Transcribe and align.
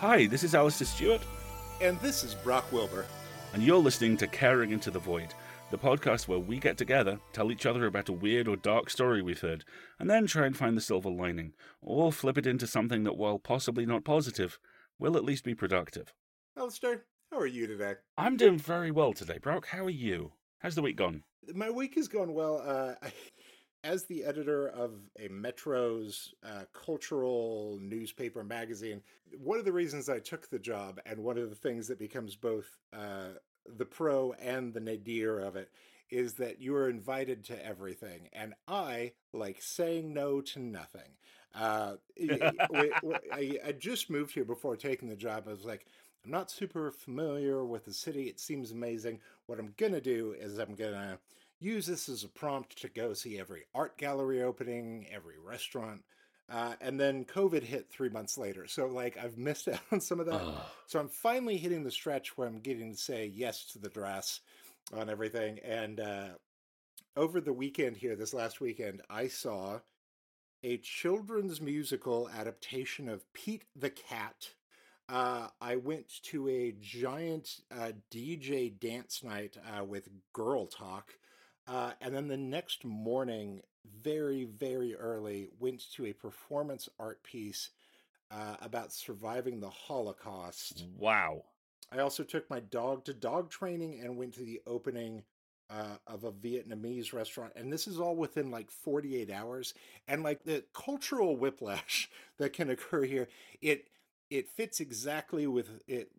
Hi, 0.00 0.26
this 0.26 0.42
is 0.42 0.54
Alasdair 0.54 0.86
Stuart, 0.86 1.20
And 1.80 1.98
this 2.00 2.24
is 2.24 2.34
Brock 2.34 2.70
Wilbur. 2.72 3.04
and 3.52 3.62
you're 3.62 3.78
listening 3.78 4.16
to 4.18 4.26
Caring 4.26 4.70
Into 4.70 4.90
the 4.90 4.98
Void, 4.98 5.34
the 5.70 5.78
podcast 5.78 6.28
where 6.28 6.38
we 6.38 6.58
get 6.58 6.78
together, 6.78 7.18
tell 7.32 7.50
each 7.50 7.66
other 7.66 7.86
about 7.86 8.08
a 8.08 8.12
weird 8.12 8.48
or 8.48 8.56
dark 8.56 8.88
story 8.90 9.20
we've 9.22 9.40
heard, 9.40 9.64
and 9.98 10.08
then 10.08 10.26
try 10.26 10.46
and 10.46 10.56
find 10.56 10.76
the 10.76 10.80
silver 10.80 11.10
lining, 11.10 11.52
or 11.82 12.12
flip 12.12 12.38
it 12.38 12.46
into 12.46 12.66
something 12.66 13.04
that, 13.04 13.16
while 13.16 13.38
possibly 13.38 13.84
not 13.84 14.04
positive, 14.04 14.58
will 14.98 15.16
at 15.16 15.24
least 15.24 15.44
be 15.44 15.54
productive. 15.54 16.12
Alasdair, 16.56 17.00
how 17.30 17.38
are 17.38 17.46
you 17.46 17.66
today? 17.66 17.94
I'm 18.16 18.36
doing 18.36 18.58
very 18.58 18.90
well 18.90 19.12
today, 19.12 19.38
Brock. 19.38 19.66
How 19.66 19.84
are 19.84 19.90
you? 19.90 20.32
How's 20.60 20.74
the 20.76 20.82
week 20.82 20.96
gone? 20.96 21.24
My 21.54 21.70
week 21.70 21.94
has 21.96 22.08
gone 22.08 22.32
well. 22.34 22.62
Uh, 22.64 22.94
I, 23.02 23.12
as 23.82 24.04
the 24.04 24.24
editor 24.24 24.68
of 24.68 24.92
a 25.18 25.28
Metro's 25.28 26.34
uh, 26.44 26.64
cultural 26.72 27.78
newspaper 27.80 28.44
magazine, 28.44 29.02
one 29.38 29.58
of 29.58 29.64
the 29.64 29.72
reasons 29.72 30.08
I 30.08 30.18
took 30.18 30.48
the 30.48 30.58
job, 30.58 31.00
and 31.06 31.20
one 31.20 31.38
of 31.38 31.50
the 31.50 31.56
things 31.56 31.88
that 31.88 31.98
becomes 31.98 32.36
both 32.36 32.78
uh, 32.92 33.34
the 33.76 33.84
pro 33.84 34.32
and 34.32 34.74
the 34.74 34.80
nadir 34.80 35.38
of 35.38 35.56
it, 35.56 35.70
is 36.10 36.34
that 36.34 36.60
you 36.60 36.74
are 36.74 36.90
invited 36.90 37.44
to 37.44 37.66
everything. 37.66 38.28
And 38.32 38.54
I 38.66 39.12
like 39.32 39.62
saying 39.62 40.12
no 40.12 40.40
to 40.40 40.58
nothing. 40.58 41.12
Uh, 41.54 41.94
I, 42.20 43.58
I, 43.64 43.72
just 43.78 44.10
moved 44.10 44.34
here 44.34 44.44
before 44.44 44.76
taking 44.76 45.08
the 45.08 45.16
job. 45.16 45.44
I 45.48 45.50
was 45.50 45.64
like, 45.64 45.86
I'm 46.24 46.30
not 46.30 46.50
super 46.50 46.92
familiar 46.92 47.64
with 47.64 47.84
the 47.84 47.92
city. 47.92 48.24
It 48.24 48.38
seems 48.38 48.70
amazing. 48.70 49.20
What 49.46 49.58
I'm 49.58 49.74
going 49.76 49.92
to 49.92 50.00
do 50.00 50.34
is 50.38 50.58
I'm 50.58 50.74
going 50.74 50.92
to 50.92 51.18
use 51.60 51.86
this 51.86 52.08
as 52.08 52.24
a 52.24 52.28
prompt 52.28 52.80
to 52.80 52.88
go 52.88 53.12
see 53.12 53.38
every 53.38 53.64
art 53.74 53.96
gallery 53.98 54.42
opening, 54.42 55.06
every 55.12 55.38
restaurant. 55.38 56.02
Uh, 56.50 56.74
and 56.80 56.98
then 56.98 57.24
COVID 57.24 57.62
hit 57.62 57.88
three 57.88 58.08
months 58.08 58.36
later. 58.36 58.66
So, 58.66 58.86
like, 58.86 59.16
I've 59.16 59.38
missed 59.38 59.68
out 59.72 59.80
on 59.92 60.00
some 60.00 60.18
of 60.18 60.26
that. 60.26 60.40
Ugh. 60.40 60.60
So, 60.86 60.98
I'm 60.98 61.08
finally 61.08 61.56
hitting 61.56 61.84
the 61.84 61.90
stretch 61.90 62.36
where 62.36 62.48
I'm 62.48 62.58
getting 62.58 62.92
to 62.92 62.98
say 62.98 63.30
yes 63.32 63.66
to 63.66 63.78
the 63.78 63.88
dress 63.88 64.40
on 64.92 65.08
everything. 65.08 65.60
And 65.60 66.00
uh, 66.00 66.28
over 67.16 67.40
the 67.40 67.52
weekend 67.52 67.96
here, 67.96 68.16
this 68.16 68.34
last 68.34 68.60
weekend, 68.60 69.02
I 69.08 69.28
saw 69.28 69.78
a 70.62 70.78
children's 70.78 71.60
musical 71.60 72.28
adaptation 72.36 73.08
of 73.08 73.32
Pete 73.32 73.64
the 73.76 73.90
Cat. 73.90 74.50
Uh, 75.08 75.48
I 75.60 75.76
went 75.76 76.22
to 76.24 76.48
a 76.48 76.74
giant 76.80 77.60
uh, 77.76 77.92
DJ 78.12 78.78
dance 78.78 79.22
night 79.24 79.56
uh, 79.66 79.84
with 79.84 80.08
Girl 80.32 80.66
Talk. 80.66 81.14
Uh, 81.70 81.92
and 82.00 82.14
then 82.14 82.26
the 82.26 82.36
next 82.36 82.84
morning, 82.84 83.62
very, 84.02 84.44
very 84.44 84.96
early, 84.96 85.48
went 85.60 85.80
to 85.92 86.06
a 86.06 86.12
performance 86.12 86.88
art 86.98 87.22
piece 87.22 87.70
uh, 88.32 88.56
about 88.60 88.92
surviving 88.92 89.60
the 89.60 89.70
Holocaust. 89.70 90.84
Wow. 90.98 91.44
I 91.92 92.00
also 92.00 92.24
took 92.24 92.48
my 92.50 92.58
dog 92.58 93.04
to 93.04 93.14
dog 93.14 93.50
training 93.50 94.00
and 94.02 94.16
went 94.16 94.34
to 94.34 94.40
the 94.42 94.60
opening 94.66 95.22
uh, 95.70 95.96
of 96.08 96.24
a 96.24 96.32
Vietnamese 96.32 97.12
restaurant. 97.12 97.52
And 97.54 97.72
this 97.72 97.86
is 97.86 98.00
all 98.00 98.16
within 98.16 98.50
like 98.50 98.70
48 98.70 99.30
hours. 99.30 99.72
And 100.08 100.24
like 100.24 100.42
the 100.42 100.64
cultural 100.74 101.36
whiplash 101.36 102.10
that 102.38 102.52
can 102.52 102.70
occur 102.70 103.04
here, 103.04 103.28
it 103.62 103.88
it 104.28 104.48
fits 104.48 104.80
exactly 104.80 105.46
with 105.46 105.68
it. 105.86 106.10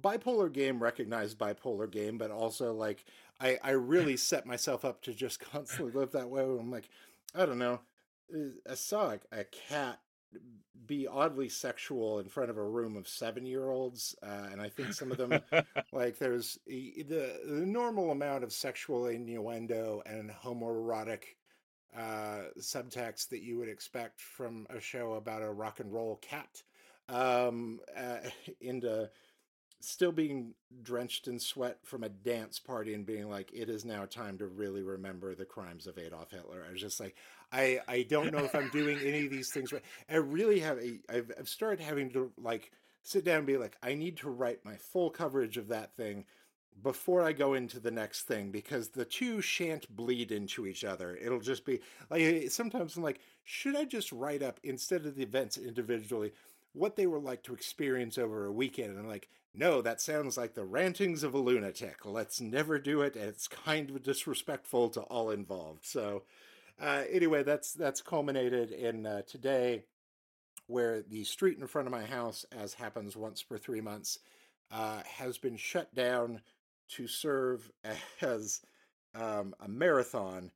Bipolar 0.00 0.52
game 0.52 0.82
recognized 0.82 1.38
bipolar 1.38 1.90
game, 1.90 2.18
but 2.18 2.30
also 2.30 2.72
like 2.72 3.04
I, 3.40 3.58
I 3.62 3.70
really 3.70 4.16
set 4.16 4.46
myself 4.46 4.84
up 4.84 5.02
to 5.02 5.14
just 5.14 5.40
constantly 5.52 5.92
live 5.92 6.12
that 6.12 6.28
way. 6.30 6.42
I'm 6.42 6.70
like, 6.70 6.88
I 7.34 7.46
don't 7.46 7.58
know. 7.58 7.80
uh, 8.34 8.70
I 8.70 8.74
saw 8.74 9.12
a, 9.12 9.40
a 9.40 9.44
cat 9.44 10.00
be 10.86 11.06
oddly 11.06 11.48
sexual 11.48 12.18
in 12.18 12.28
front 12.28 12.50
of 12.50 12.58
a 12.58 12.62
room 12.62 12.96
of 12.96 13.08
seven 13.08 13.46
year 13.46 13.70
olds. 13.70 14.14
Uh, 14.22 14.48
and 14.52 14.60
I 14.60 14.68
think 14.68 14.92
some 14.92 15.10
of 15.10 15.18
them 15.18 15.40
like 15.92 16.18
there's 16.18 16.58
the, 16.66 17.04
the 17.08 17.40
normal 17.48 18.10
amount 18.10 18.44
of 18.44 18.52
sexual 18.52 19.06
innuendo 19.06 20.02
and 20.06 20.30
homoerotic 20.30 21.22
uh, 21.96 22.50
subtext 22.58 23.30
that 23.30 23.42
you 23.42 23.58
would 23.58 23.68
expect 23.68 24.20
from 24.20 24.66
a 24.70 24.80
show 24.80 25.14
about 25.14 25.42
a 25.42 25.50
rock 25.50 25.80
and 25.80 25.92
roll 25.92 26.16
cat 26.16 26.62
um, 27.08 27.80
uh, 27.96 28.18
into 28.60 29.08
still 29.80 30.12
being 30.12 30.54
drenched 30.82 31.28
in 31.28 31.38
sweat 31.38 31.78
from 31.82 32.02
a 32.02 32.08
dance 32.08 32.58
party 32.58 32.94
and 32.94 33.06
being 33.06 33.28
like, 33.30 33.50
it 33.52 33.68
is 33.68 33.84
now 33.84 34.04
time 34.04 34.38
to 34.38 34.46
really 34.46 34.82
remember 34.82 35.34
the 35.34 35.44
crimes 35.44 35.86
of 35.86 35.98
Adolf 35.98 36.30
Hitler. 36.30 36.64
I 36.66 36.72
was 36.72 36.80
just 36.80 36.98
like, 36.98 37.16
I, 37.52 37.80
I 37.86 38.02
don't 38.02 38.32
know 38.32 38.44
if 38.44 38.54
I'm 38.54 38.70
doing 38.70 38.98
any 38.98 39.26
of 39.26 39.30
these 39.30 39.50
things 39.50 39.72
right. 39.72 39.82
I 40.10 40.16
really 40.16 40.60
have 40.60 40.78
a, 40.78 40.98
I've, 41.08 41.30
I've 41.38 41.48
started 41.48 41.84
having 41.84 42.10
to 42.10 42.32
like 42.38 42.72
sit 43.02 43.24
down 43.24 43.38
and 43.38 43.46
be 43.46 43.56
like, 43.56 43.76
I 43.82 43.94
need 43.94 44.16
to 44.18 44.30
write 44.30 44.64
my 44.64 44.76
full 44.76 45.10
coverage 45.10 45.56
of 45.56 45.68
that 45.68 45.94
thing 45.94 46.24
before 46.82 47.22
I 47.22 47.32
go 47.32 47.54
into 47.54 47.80
the 47.80 47.90
next 47.90 48.22
thing 48.22 48.50
because 48.50 48.88
the 48.88 49.04
two 49.04 49.40
shan't 49.40 49.94
bleed 49.94 50.32
into 50.32 50.66
each 50.66 50.84
other. 50.84 51.16
It'll 51.16 51.40
just 51.40 51.64
be 51.64 51.80
like 52.10 52.22
eh, 52.22 52.48
sometimes 52.48 52.96
I'm 52.96 53.02
like, 53.02 53.20
should 53.44 53.76
I 53.76 53.84
just 53.84 54.12
write 54.12 54.42
up 54.42 54.60
instead 54.62 55.06
of 55.06 55.14
the 55.14 55.22
events 55.22 55.56
individually 55.56 56.32
what 56.72 56.96
they 56.96 57.06
were 57.06 57.18
like 57.18 57.42
to 57.44 57.54
experience 57.54 58.18
over 58.18 58.46
a 58.46 58.52
weekend? 58.52 58.98
And 58.98 59.08
like, 59.08 59.28
no, 59.56 59.80
that 59.82 60.00
sounds 60.00 60.36
like 60.36 60.54
the 60.54 60.64
rantings 60.64 61.22
of 61.22 61.32
a 61.34 61.38
lunatic. 61.38 62.04
Let's 62.04 62.40
never 62.40 62.78
do 62.78 63.00
it. 63.00 63.16
It's 63.16 63.48
kind 63.48 63.90
of 63.90 64.02
disrespectful 64.02 64.90
to 64.90 65.00
all 65.00 65.30
involved. 65.30 65.86
So 65.86 66.24
uh, 66.80 67.04
anyway, 67.10 67.42
that's 67.42 67.72
that's 67.72 68.02
culminated 68.02 68.70
in 68.70 69.06
uh, 69.06 69.22
today, 69.26 69.84
where 70.66 71.02
the 71.02 71.24
street 71.24 71.58
in 71.58 71.66
front 71.66 71.88
of 71.88 71.92
my 71.92 72.04
house, 72.04 72.44
as 72.52 72.74
happens 72.74 73.16
once 73.16 73.42
per 73.42 73.56
three 73.56 73.80
months, 73.80 74.18
uh, 74.70 75.00
has 75.06 75.38
been 75.38 75.56
shut 75.56 75.94
down 75.94 76.42
to 76.88 77.06
serve 77.06 77.70
as 78.20 78.60
um, 79.14 79.54
a 79.60 79.68
marathon. 79.68 80.50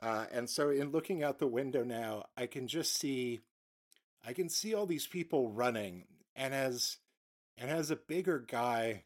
Uh, 0.00 0.24
and 0.32 0.48
so, 0.48 0.70
in 0.70 0.90
looking 0.90 1.22
out 1.22 1.38
the 1.38 1.46
window 1.46 1.84
now, 1.84 2.24
I 2.36 2.46
can 2.46 2.66
just 2.66 2.96
see, 2.96 3.40
I 4.26 4.32
can 4.32 4.48
see 4.48 4.74
all 4.74 4.86
these 4.86 5.06
people 5.06 5.50
running, 5.50 6.04
and 6.34 6.54
as 6.54 6.96
and 7.58 7.70
as 7.70 7.90
a 7.90 7.96
bigger 7.96 8.38
guy, 8.38 9.04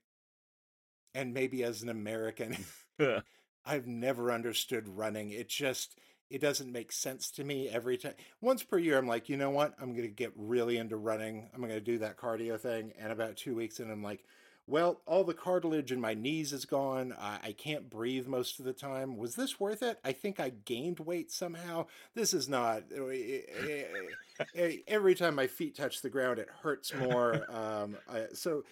and 1.14 1.32
maybe 1.32 1.62
as 1.64 1.82
an 1.82 1.88
American, 1.88 2.56
I've 3.64 3.86
never 3.86 4.30
understood 4.30 4.88
running. 4.88 5.30
It 5.30 5.48
just 5.48 5.98
it 6.28 6.40
doesn't 6.40 6.72
make 6.72 6.90
sense 6.90 7.30
to 7.32 7.44
me 7.44 7.68
every 7.68 7.96
time. 7.96 8.14
Once 8.40 8.62
per 8.62 8.78
year, 8.78 8.98
I'm 8.98 9.06
like, 9.06 9.28
you 9.28 9.36
know 9.36 9.50
what? 9.50 9.74
I'm 9.80 9.90
going 9.92 10.08
to 10.08 10.14
get 10.14 10.32
really 10.36 10.76
into 10.76 10.96
running. 10.96 11.48
I'm 11.54 11.60
going 11.60 11.72
to 11.72 11.80
do 11.80 11.98
that 11.98 12.16
cardio 12.16 12.58
thing. 12.58 12.92
And 12.98 13.12
about 13.12 13.36
two 13.36 13.54
weeks 13.54 13.78
in, 13.78 13.90
I'm 13.90 14.02
like, 14.02 14.24
well, 14.68 15.00
all 15.06 15.22
the 15.22 15.34
cartilage 15.34 15.92
in 15.92 16.00
my 16.00 16.14
knees 16.14 16.52
is 16.52 16.64
gone. 16.64 17.14
I, 17.18 17.38
I 17.44 17.52
can't 17.52 17.88
breathe 17.88 18.26
most 18.26 18.58
of 18.58 18.64
the 18.64 18.72
time. 18.72 19.16
Was 19.16 19.36
this 19.36 19.60
worth 19.60 19.82
it? 19.82 19.98
I 20.04 20.12
think 20.12 20.40
I 20.40 20.50
gained 20.50 20.98
weight 20.98 21.30
somehow. 21.30 21.86
This 22.14 22.34
is 22.34 22.48
not. 22.48 22.82
Every 24.88 25.14
time 25.14 25.34
my 25.36 25.46
feet 25.46 25.76
touch 25.76 26.02
the 26.02 26.10
ground, 26.10 26.38
it 26.38 26.48
hurts 26.62 26.94
more. 26.94 27.44
Um, 27.56 27.96
I, 28.12 28.26
so 28.34 28.64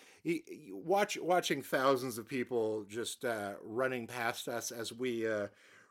watch 0.70 1.16
watching 1.18 1.62
thousands 1.62 2.18
of 2.18 2.28
people 2.28 2.84
just 2.88 3.24
uh, 3.24 3.52
running 3.62 4.06
past 4.06 4.48
us 4.48 4.70
as 4.70 4.92
we 4.92 5.26
uh, 5.26 5.48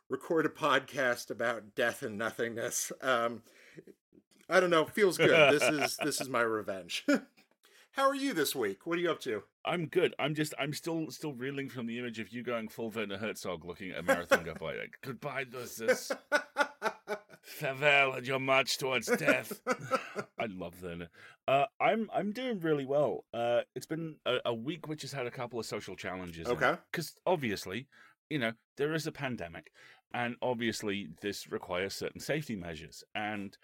record 0.09 0.45
a 0.45 0.49
podcast 0.49 1.31
about 1.31 1.75
death 1.75 2.03
and 2.03 2.17
nothingness. 2.17 2.91
Um, 3.01 3.41
I 4.49 4.59
don't 4.59 4.69
know. 4.69 4.85
Feels 4.85 5.17
good. 5.17 5.53
This 5.53 5.63
is 5.63 5.97
this 6.03 6.21
is 6.21 6.29
my 6.29 6.41
revenge. 6.41 7.05
How 7.93 8.09
are 8.09 8.15
you 8.15 8.33
this 8.33 8.55
week? 8.55 8.87
What 8.87 8.97
are 8.97 9.01
you 9.01 9.11
up 9.11 9.19
to? 9.21 9.43
I'm 9.63 9.85
good. 9.85 10.15
I'm 10.17 10.33
just 10.33 10.55
I'm 10.57 10.73
still 10.73 11.11
still 11.11 11.33
reeling 11.33 11.69
from 11.69 11.85
the 11.85 11.99
image 11.99 12.17
of 12.17 12.29
you 12.29 12.41
going 12.41 12.67
full 12.67 12.89
Werner 12.89 13.17
Herzog 13.17 13.63
looking 13.65 13.91
at 13.91 13.99
a 13.99 14.03
marathon 14.03 14.43
go 14.43 14.55
by 14.55 14.75
like 14.75 14.97
goodbye 15.03 15.45
this 15.47 16.11
farewell 17.43 18.13
and 18.13 18.25
your 18.25 18.39
march 18.39 18.79
towards 18.79 19.15
death. 19.17 19.61
I 20.39 20.47
love 20.47 20.81
Werner. 20.81 21.09
Uh, 21.47 21.65
I'm 21.79 22.09
I'm 22.11 22.31
doing 22.31 22.59
really 22.61 22.85
well. 22.85 23.25
Uh, 23.31 23.61
it's 23.75 23.85
been 23.85 24.15
a, 24.25 24.37
a 24.45 24.53
week 24.55 24.87
which 24.87 25.03
has 25.03 25.11
had 25.11 25.27
a 25.27 25.31
couple 25.31 25.59
of 25.59 25.67
social 25.67 25.95
challenges. 25.95 26.47
Okay. 26.47 26.73
Because 26.91 27.13
obviously, 27.27 27.87
you 28.27 28.39
know, 28.39 28.53
there 28.77 28.95
is 28.95 29.05
a 29.05 29.11
pandemic, 29.11 29.71
and 30.11 30.35
obviously 30.41 31.09
this 31.21 31.51
requires 31.51 31.93
certain 31.93 32.21
safety 32.21 32.55
measures. 32.55 33.03
And 33.13 33.55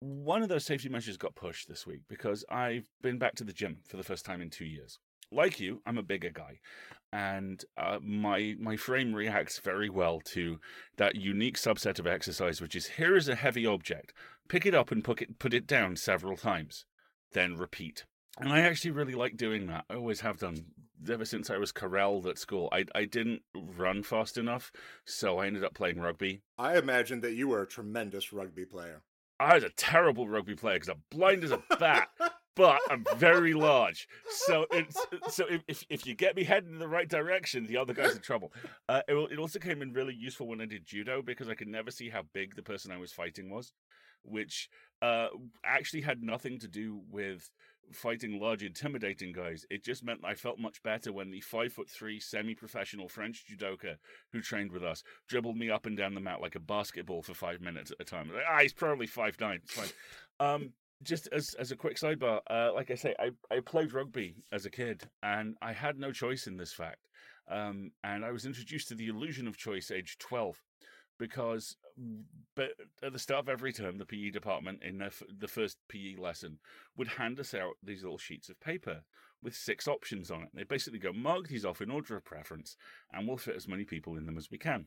one 0.00 0.42
of 0.42 0.48
those 0.48 0.64
safety 0.64 0.88
measures 0.88 1.16
got 1.16 1.34
pushed 1.34 1.68
this 1.68 1.86
week 1.86 2.02
because 2.08 2.44
I've 2.50 2.88
been 3.02 3.18
back 3.18 3.34
to 3.36 3.44
the 3.44 3.52
gym 3.52 3.78
for 3.88 3.96
the 3.96 4.02
first 4.02 4.24
time 4.24 4.40
in 4.40 4.50
two 4.50 4.64
years. 4.64 4.98
Like 5.32 5.58
you, 5.58 5.82
I'm 5.84 5.98
a 5.98 6.04
bigger 6.04 6.30
guy, 6.30 6.60
and 7.12 7.64
uh, 7.76 7.98
my 8.00 8.54
my 8.60 8.76
frame 8.76 9.12
reacts 9.12 9.58
very 9.58 9.90
well 9.90 10.20
to 10.26 10.60
that 10.98 11.16
unique 11.16 11.56
subset 11.56 11.98
of 11.98 12.06
exercise, 12.06 12.60
which 12.60 12.76
is 12.76 12.86
here 12.90 13.16
is 13.16 13.28
a 13.28 13.34
heavy 13.34 13.66
object, 13.66 14.12
pick 14.48 14.64
it 14.66 14.74
up 14.74 14.92
and 14.92 15.02
put 15.02 15.20
it 15.20 15.40
put 15.40 15.52
it 15.52 15.66
down 15.66 15.96
several 15.96 16.36
times, 16.36 16.84
then 17.32 17.56
repeat. 17.56 18.04
And 18.38 18.52
I 18.52 18.60
actually 18.60 18.92
really 18.92 19.14
like 19.14 19.36
doing 19.36 19.66
that. 19.66 19.84
I 19.90 19.94
always 19.94 20.20
have 20.20 20.38
done 20.38 20.66
ever 21.10 21.24
since 21.24 21.50
I 21.50 21.56
was 21.56 21.72
corralled 21.72 22.28
at 22.28 22.38
school. 22.38 22.68
I 22.70 22.84
I 22.94 23.04
didn't 23.04 23.42
run 23.52 24.04
fast 24.04 24.38
enough, 24.38 24.70
so 25.04 25.38
I 25.38 25.48
ended 25.48 25.64
up 25.64 25.74
playing 25.74 25.98
rugby. 25.98 26.42
I 26.56 26.78
imagine 26.78 27.20
that 27.22 27.34
you 27.34 27.48
were 27.48 27.62
a 27.62 27.66
tremendous 27.66 28.32
rugby 28.32 28.64
player. 28.64 29.02
I 29.38 29.54
was 29.54 29.64
a 29.64 29.70
terrible 29.70 30.28
rugby 30.28 30.54
player 30.54 30.76
because 30.76 30.88
I'm 30.88 31.02
blind 31.10 31.44
as 31.44 31.52
a 31.52 31.62
bat. 31.78 32.08
but 32.56 32.80
I'm 32.90 33.04
very 33.16 33.52
large. 33.52 34.08
So 34.30 34.66
it's 34.72 34.96
so 35.28 35.44
if 35.68 35.84
if 35.88 36.06
you 36.06 36.14
get 36.14 36.34
me 36.34 36.42
heading 36.42 36.72
in 36.72 36.78
the 36.78 36.88
right 36.88 37.08
direction, 37.08 37.66
the 37.66 37.76
other 37.76 37.92
guy's 37.92 38.16
in 38.16 38.22
trouble. 38.22 38.52
Uh, 38.88 39.02
it, 39.06 39.14
it 39.32 39.38
also 39.38 39.58
came 39.58 39.82
in 39.82 39.92
really 39.92 40.14
useful 40.14 40.48
when 40.48 40.60
I 40.60 40.66
did 40.66 40.86
judo 40.86 41.22
because 41.22 41.48
I 41.48 41.54
could 41.54 41.68
never 41.68 41.90
see 41.90 42.08
how 42.08 42.22
big 42.32 42.56
the 42.56 42.62
person 42.62 42.90
I 42.90 42.96
was 42.96 43.12
fighting 43.12 43.50
was, 43.50 43.72
which 44.22 44.70
uh, 45.02 45.28
actually 45.64 46.00
had 46.00 46.22
nothing 46.22 46.58
to 46.60 46.68
do 46.68 47.02
with 47.10 47.50
fighting 47.92 48.40
large, 48.40 48.62
intimidating 48.62 49.32
guys. 49.32 49.64
It 49.70 49.84
just 49.84 50.04
meant 50.04 50.24
I 50.24 50.34
felt 50.34 50.58
much 50.58 50.82
better 50.82 51.12
when 51.12 51.30
the 51.30 51.40
five 51.40 51.72
foot 51.72 51.88
three 51.88 52.20
semi 52.20 52.54
professional 52.54 53.08
French 53.08 53.44
judoka 53.50 53.96
who 54.32 54.40
trained 54.40 54.72
with 54.72 54.84
us 54.84 55.02
dribbled 55.28 55.56
me 55.56 55.70
up 55.70 55.86
and 55.86 55.96
down 55.96 56.14
the 56.14 56.20
mat 56.20 56.40
like 56.40 56.54
a 56.54 56.60
basketball 56.60 57.22
for 57.22 57.34
five 57.34 57.60
minutes 57.60 57.90
at 57.90 58.00
a 58.00 58.04
time. 58.04 58.30
Like, 58.32 58.44
ah, 58.48 58.58
he's 58.60 58.72
probably 58.72 59.06
five 59.06 59.38
nine. 59.40 59.60
Fine. 59.66 59.88
Um, 60.40 60.72
just 61.02 61.28
as 61.32 61.54
as 61.58 61.72
a 61.72 61.76
quick 61.76 61.96
sidebar, 61.96 62.40
uh, 62.48 62.72
like 62.74 62.90
I 62.90 62.94
say, 62.94 63.14
I, 63.18 63.30
I 63.54 63.60
played 63.60 63.92
rugby 63.92 64.36
as 64.52 64.66
a 64.66 64.70
kid, 64.70 65.04
and 65.22 65.56
I 65.60 65.72
had 65.72 65.98
no 65.98 66.12
choice 66.12 66.46
in 66.46 66.56
this 66.56 66.72
fact. 66.72 67.08
Um, 67.48 67.92
and 68.02 68.24
I 68.24 68.32
was 68.32 68.46
introduced 68.46 68.88
to 68.88 68.94
the 68.94 69.08
illusion 69.08 69.46
of 69.46 69.56
choice 69.56 69.90
age 69.90 70.18
twelve, 70.18 70.62
because 71.18 71.76
but 72.54 72.70
at 73.02 73.12
the 73.12 73.18
start 73.18 73.40
of 73.40 73.48
every 73.48 73.72
term, 73.72 73.98
the 73.98 74.06
PE 74.06 74.30
department 74.30 74.82
in 74.82 74.98
the, 74.98 75.10
the 75.38 75.48
first 75.48 75.78
PE 75.88 76.16
lesson 76.16 76.58
would 76.96 77.08
hand 77.08 77.40
us 77.40 77.54
out 77.54 77.74
these 77.82 78.02
little 78.02 78.18
sheets 78.18 78.48
of 78.48 78.60
paper 78.60 79.02
with 79.42 79.54
six 79.54 79.86
options 79.86 80.30
on 80.30 80.42
it. 80.42 80.48
They 80.54 80.64
basically 80.64 80.98
go 80.98 81.12
mark 81.12 81.48
these 81.48 81.64
off 81.64 81.80
in 81.80 81.90
order 81.90 82.16
of 82.16 82.24
preference, 82.24 82.76
and 83.12 83.26
we'll 83.26 83.36
fit 83.36 83.56
as 83.56 83.68
many 83.68 83.84
people 83.84 84.16
in 84.16 84.26
them 84.26 84.38
as 84.38 84.50
we 84.50 84.58
can. 84.58 84.86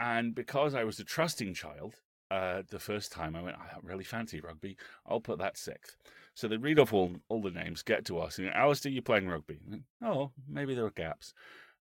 And 0.00 0.34
because 0.34 0.74
I 0.74 0.84
was 0.84 0.98
a 1.00 1.04
trusting 1.04 1.54
child, 1.54 1.94
uh, 2.30 2.62
the 2.68 2.78
first 2.78 3.10
time 3.10 3.34
I 3.34 3.42
went, 3.42 3.56
I 3.56 3.76
really 3.82 4.04
fancy 4.04 4.40
rugby. 4.40 4.76
I'll 5.06 5.20
put 5.20 5.38
that 5.38 5.56
sixth. 5.56 5.96
So 6.34 6.46
they 6.46 6.56
read 6.56 6.78
off 6.78 6.92
all, 6.92 7.16
all 7.28 7.42
the 7.42 7.50
names, 7.50 7.82
get 7.82 8.04
to 8.06 8.18
us, 8.18 8.38
and 8.38 8.48
Alasdair, 8.48 8.92
you're 8.92 9.02
playing 9.02 9.28
rugby? 9.28 9.58
oh, 10.04 10.30
maybe 10.48 10.74
there 10.74 10.86
are 10.86 10.90
gaps. 10.90 11.32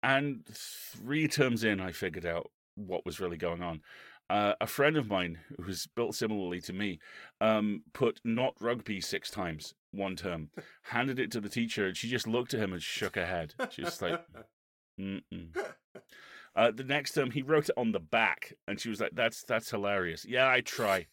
And 0.03 0.45
three 0.45 1.27
terms 1.27 1.63
in, 1.63 1.81
I 1.81 1.91
figured 1.91 2.25
out 2.25 2.51
what 2.77 3.05
was 3.05 3.19
really 3.19 3.37
going 3.37 3.61
on. 3.61 3.81
Uh, 4.29 4.53
a 4.59 4.67
friend 4.67 4.97
of 4.97 5.09
mine 5.09 5.39
who's 5.61 5.87
built 5.95 6.13
similarly 6.13 6.59
to 6.59 6.73
me 6.73 6.99
um, 7.39 7.81
put 7.93 8.19
not 8.25 8.53
rugby 8.59 8.99
six 8.99 9.29
times 9.29 9.73
one 9.91 10.15
term, 10.15 10.49
handed 10.83 11.19
it 11.19 11.31
to 11.31 11.39
the 11.39 11.49
teacher, 11.49 11.87
and 11.87 11.97
she 11.97 12.09
just 12.09 12.27
looked 12.27 12.53
at 12.53 12.59
him 12.59 12.73
and 12.73 12.81
shook 12.81 13.15
her 13.15 13.25
head. 13.25 13.53
She 13.69 13.83
was 13.83 14.01
like, 14.01 14.21
Mm-mm. 14.99 15.55
Uh, 16.55 16.71
the 16.71 16.83
next 16.83 17.13
term, 17.13 17.29
he 17.29 17.43
wrote 17.43 17.69
it 17.69 17.77
on 17.77 17.91
the 17.91 17.99
back, 17.99 18.53
and 18.67 18.79
she 18.79 18.89
was 18.89 18.99
like, 18.99 19.11
"That's 19.13 19.43
that's 19.43 19.69
hilarious." 19.69 20.25
Yeah, 20.27 20.49
I 20.49 20.61
try. 20.61 21.05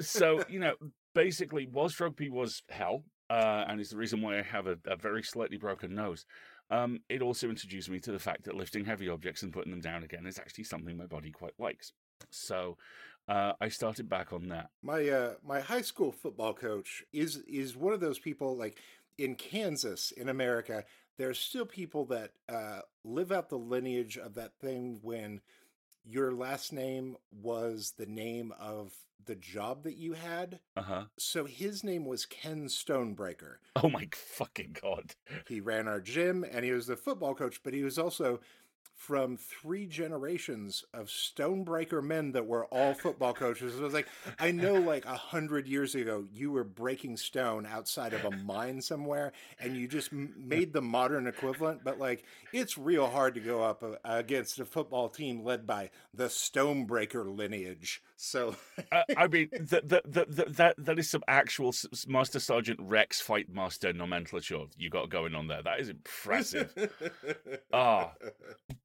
so 0.00 0.42
you 0.48 0.58
know, 0.58 0.74
basically, 1.14 1.68
whilst 1.70 2.00
rugby 2.00 2.28
was 2.28 2.62
hell, 2.68 3.04
uh, 3.30 3.64
and 3.68 3.80
is 3.80 3.90
the 3.90 3.96
reason 3.96 4.20
why 4.20 4.38
I 4.38 4.42
have 4.42 4.66
a, 4.66 4.76
a 4.86 4.96
very 4.96 5.22
slightly 5.22 5.56
broken 5.56 5.94
nose. 5.94 6.26
Um, 6.70 7.00
it 7.08 7.22
also 7.22 7.48
introduced 7.48 7.88
me 7.88 7.98
to 8.00 8.12
the 8.12 8.18
fact 8.18 8.44
that 8.44 8.54
lifting 8.54 8.84
heavy 8.84 9.08
objects 9.08 9.42
and 9.42 9.52
putting 9.52 9.70
them 9.70 9.80
down 9.80 10.04
again 10.04 10.26
is 10.26 10.38
actually 10.38 10.64
something 10.64 10.96
my 10.96 11.06
body 11.06 11.30
quite 11.30 11.54
likes. 11.58 11.92
So 12.30 12.76
uh, 13.28 13.52
I 13.60 13.68
started 13.68 14.08
back 14.08 14.32
on 14.32 14.48
that. 14.48 14.70
My 14.82 15.08
uh, 15.08 15.34
my 15.44 15.60
high 15.60 15.82
school 15.82 16.12
football 16.12 16.54
coach 16.54 17.04
is 17.12 17.36
is 17.48 17.76
one 17.76 17.92
of 17.92 18.00
those 18.00 18.18
people 18.18 18.56
like 18.56 18.78
in 19.16 19.34
Kansas 19.34 20.10
in 20.12 20.28
America 20.28 20.84
there's 21.18 21.38
still 21.38 21.66
people 21.66 22.04
that 22.06 22.30
uh, 22.48 22.80
live 23.04 23.32
out 23.32 23.50
the 23.50 23.58
lineage 23.58 24.16
of 24.16 24.34
that 24.34 24.52
thing 24.60 25.00
when 25.02 25.40
your 26.08 26.32
last 26.32 26.72
name 26.72 27.16
was 27.30 27.94
the 27.98 28.06
name 28.06 28.52
of 28.58 28.92
the 29.26 29.34
job 29.34 29.82
that 29.82 29.96
you 29.96 30.14
had. 30.14 30.60
Uh 30.76 30.82
huh. 30.82 31.02
So 31.18 31.44
his 31.44 31.84
name 31.84 32.06
was 32.06 32.24
Ken 32.24 32.68
Stonebreaker. 32.68 33.56
Oh 33.76 33.90
my 33.90 34.08
fucking 34.12 34.76
god! 34.80 35.14
He 35.46 35.60
ran 35.60 35.86
our 35.86 36.00
gym 36.00 36.44
and 36.50 36.64
he 36.64 36.72
was 36.72 36.86
the 36.86 36.96
football 36.96 37.34
coach, 37.34 37.60
but 37.62 37.74
he 37.74 37.82
was 37.82 37.98
also 37.98 38.40
from 38.98 39.36
three 39.36 39.86
generations 39.86 40.84
of 40.92 41.08
stonebreaker 41.08 42.02
men 42.02 42.32
that 42.32 42.46
were 42.46 42.66
all 42.66 42.94
football 42.94 43.32
coaches. 43.32 43.76
It 43.76 43.82
was 43.82 43.94
like, 43.94 44.08
I 44.38 44.50
know 44.50 44.74
like 44.74 45.06
a 45.06 45.16
hundred 45.16 45.68
years 45.68 45.94
ago, 45.94 46.24
you 46.30 46.50
were 46.50 46.64
breaking 46.64 47.16
stone 47.16 47.64
outside 47.64 48.12
of 48.12 48.24
a 48.24 48.30
mine 48.30 48.82
somewhere 48.82 49.32
and 49.60 49.76
you 49.76 49.86
just 49.86 50.12
made 50.12 50.72
the 50.72 50.82
modern 50.82 51.26
equivalent, 51.26 51.84
but 51.84 51.98
like, 51.98 52.24
it's 52.52 52.76
real 52.76 53.06
hard 53.06 53.34
to 53.34 53.40
go 53.40 53.62
up 53.62 53.82
uh, 53.82 53.94
against 54.04 54.58
a 54.58 54.64
football 54.64 55.08
team 55.08 55.44
led 55.44 55.66
by 55.66 55.90
the 56.12 56.26
stonebreaker 56.26 57.24
lineage. 57.34 58.02
So, 58.16 58.56
uh, 58.90 59.02
I 59.16 59.28
mean, 59.28 59.48
that, 59.52 59.88
that, 59.88 60.12
that, 60.12 60.56
that, 60.56 60.74
that 60.76 60.98
is 60.98 61.08
some 61.08 61.22
actual 61.28 61.72
Master 62.08 62.40
Sergeant 62.40 62.80
Rex 62.82 63.20
Fight 63.20 63.48
Master 63.48 63.92
nomenclature 63.92 64.64
you 64.76 64.90
got 64.90 65.08
going 65.08 65.36
on 65.36 65.46
there. 65.46 65.62
That 65.62 65.80
is 65.80 65.88
impressive. 65.88 66.74
Ah. 67.72 68.12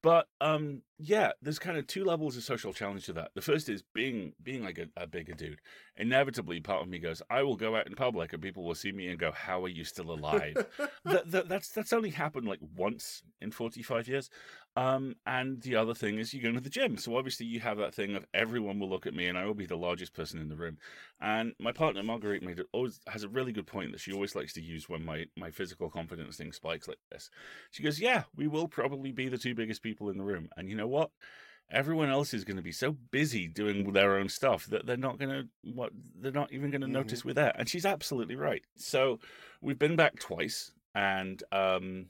But 0.01 0.27
um, 0.41 0.81
yeah, 0.97 1.31
there's 1.41 1.59
kind 1.59 1.77
of 1.77 1.87
two 1.87 2.03
levels 2.03 2.37
of 2.37 2.43
social 2.43 2.73
challenge 2.73 3.05
to 3.05 3.13
that. 3.13 3.31
The 3.35 3.41
first 3.41 3.69
is 3.69 3.83
being 3.93 4.33
being 4.41 4.63
like 4.63 4.77
a, 4.77 4.87
a, 5.01 5.07
bigger 5.07 5.33
dude. 5.33 5.59
Inevitably, 5.95 6.59
part 6.59 6.81
of 6.81 6.87
me 6.87 6.97
goes, 6.97 7.21
I 7.29 7.43
will 7.43 7.55
go 7.55 7.75
out 7.75 7.85
in 7.85 7.93
public 7.93 8.33
and 8.33 8.41
people 8.41 8.63
will 8.63 8.73
see 8.73 8.91
me 8.91 9.09
and 9.09 9.19
go, 9.19 9.31
"How 9.31 9.63
are 9.63 9.69
you 9.69 9.83
still 9.83 10.11
alive?" 10.11 10.55
that, 11.05 11.29
that, 11.29 11.49
that's 11.49 11.69
that's 11.69 11.93
only 11.93 12.09
happened 12.09 12.47
like 12.47 12.59
once 12.75 13.21
in 13.41 13.51
45 13.51 14.07
years. 14.07 14.29
Um, 14.75 15.15
and 15.27 15.61
the 15.61 15.75
other 15.75 15.93
thing 15.93 16.17
is 16.17 16.33
you 16.33 16.41
go 16.41 16.51
to 16.51 16.59
the 16.59 16.69
gym. 16.69 16.97
So 16.97 17.15
obviously 17.15 17.45
you 17.45 17.59
have 17.59 17.77
that 17.77 17.93
thing 17.93 18.15
of 18.15 18.25
everyone 18.33 18.79
will 18.79 18.89
look 18.89 19.05
at 19.05 19.13
me 19.13 19.27
and 19.27 19.37
I 19.37 19.45
will 19.45 19.53
be 19.53 19.67
the 19.67 19.77
largest 19.77 20.15
person 20.15 20.39
in 20.39 20.49
the 20.49 20.55
room. 20.55 20.79
And 21.21 21.53
my 21.59 21.71
partner 21.71 22.01
Marguerite 22.01 22.41
made 22.41 22.59
it 22.59 22.65
always 22.71 22.99
has 23.07 23.23
a 23.23 23.29
really 23.29 23.51
good 23.51 23.67
point 23.67 23.91
that 23.91 24.01
she 24.01 24.13
always 24.13 24.35
likes 24.35 24.53
to 24.53 24.61
use 24.61 24.89
when 24.89 25.05
my 25.05 25.25
my 25.37 25.51
physical 25.51 25.91
confidence 25.91 26.37
thing 26.37 26.53
spikes 26.53 26.87
like 26.87 26.97
this. 27.11 27.29
She 27.69 27.83
goes, 27.83 27.99
"Yeah, 27.99 28.23
we 28.35 28.47
will 28.47 28.67
probably 28.67 29.11
be 29.11 29.29
the 29.29 29.37
two 29.37 29.53
biggest 29.53 29.83
people 29.83 30.09
in 30.09 30.17
the 30.17 30.23
room." 30.23 30.49
And 30.57 30.67
you 30.69 30.75
know 30.75 30.87
what? 30.87 31.11
Everyone 31.71 32.09
else 32.09 32.33
is 32.33 32.43
going 32.43 32.57
to 32.57 32.63
be 32.63 32.71
so 32.71 32.95
busy 33.11 33.47
doing 33.47 33.93
their 33.93 34.17
own 34.17 34.29
stuff 34.29 34.67
that 34.67 34.85
they're 34.85 34.95
not 34.95 35.17
going 35.17 35.31
to 35.31 35.71
what 35.73 35.91
they're 36.19 36.31
not 36.31 36.51
even 36.51 36.69
going 36.69 36.81
to 36.81 36.87
mm-hmm. 36.87 36.93
notice 36.93 37.25
we're 37.25 37.33
there. 37.33 37.53
And 37.57 37.67
she's 37.67 37.85
absolutely 37.85 38.35
right. 38.35 38.63
So 38.77 39.19
we've 39.61 39.79
been 39.79 39.95
back 39.95 40.19
twice 40.19 40.71
and 40.93 41.41
um 41.51 42.07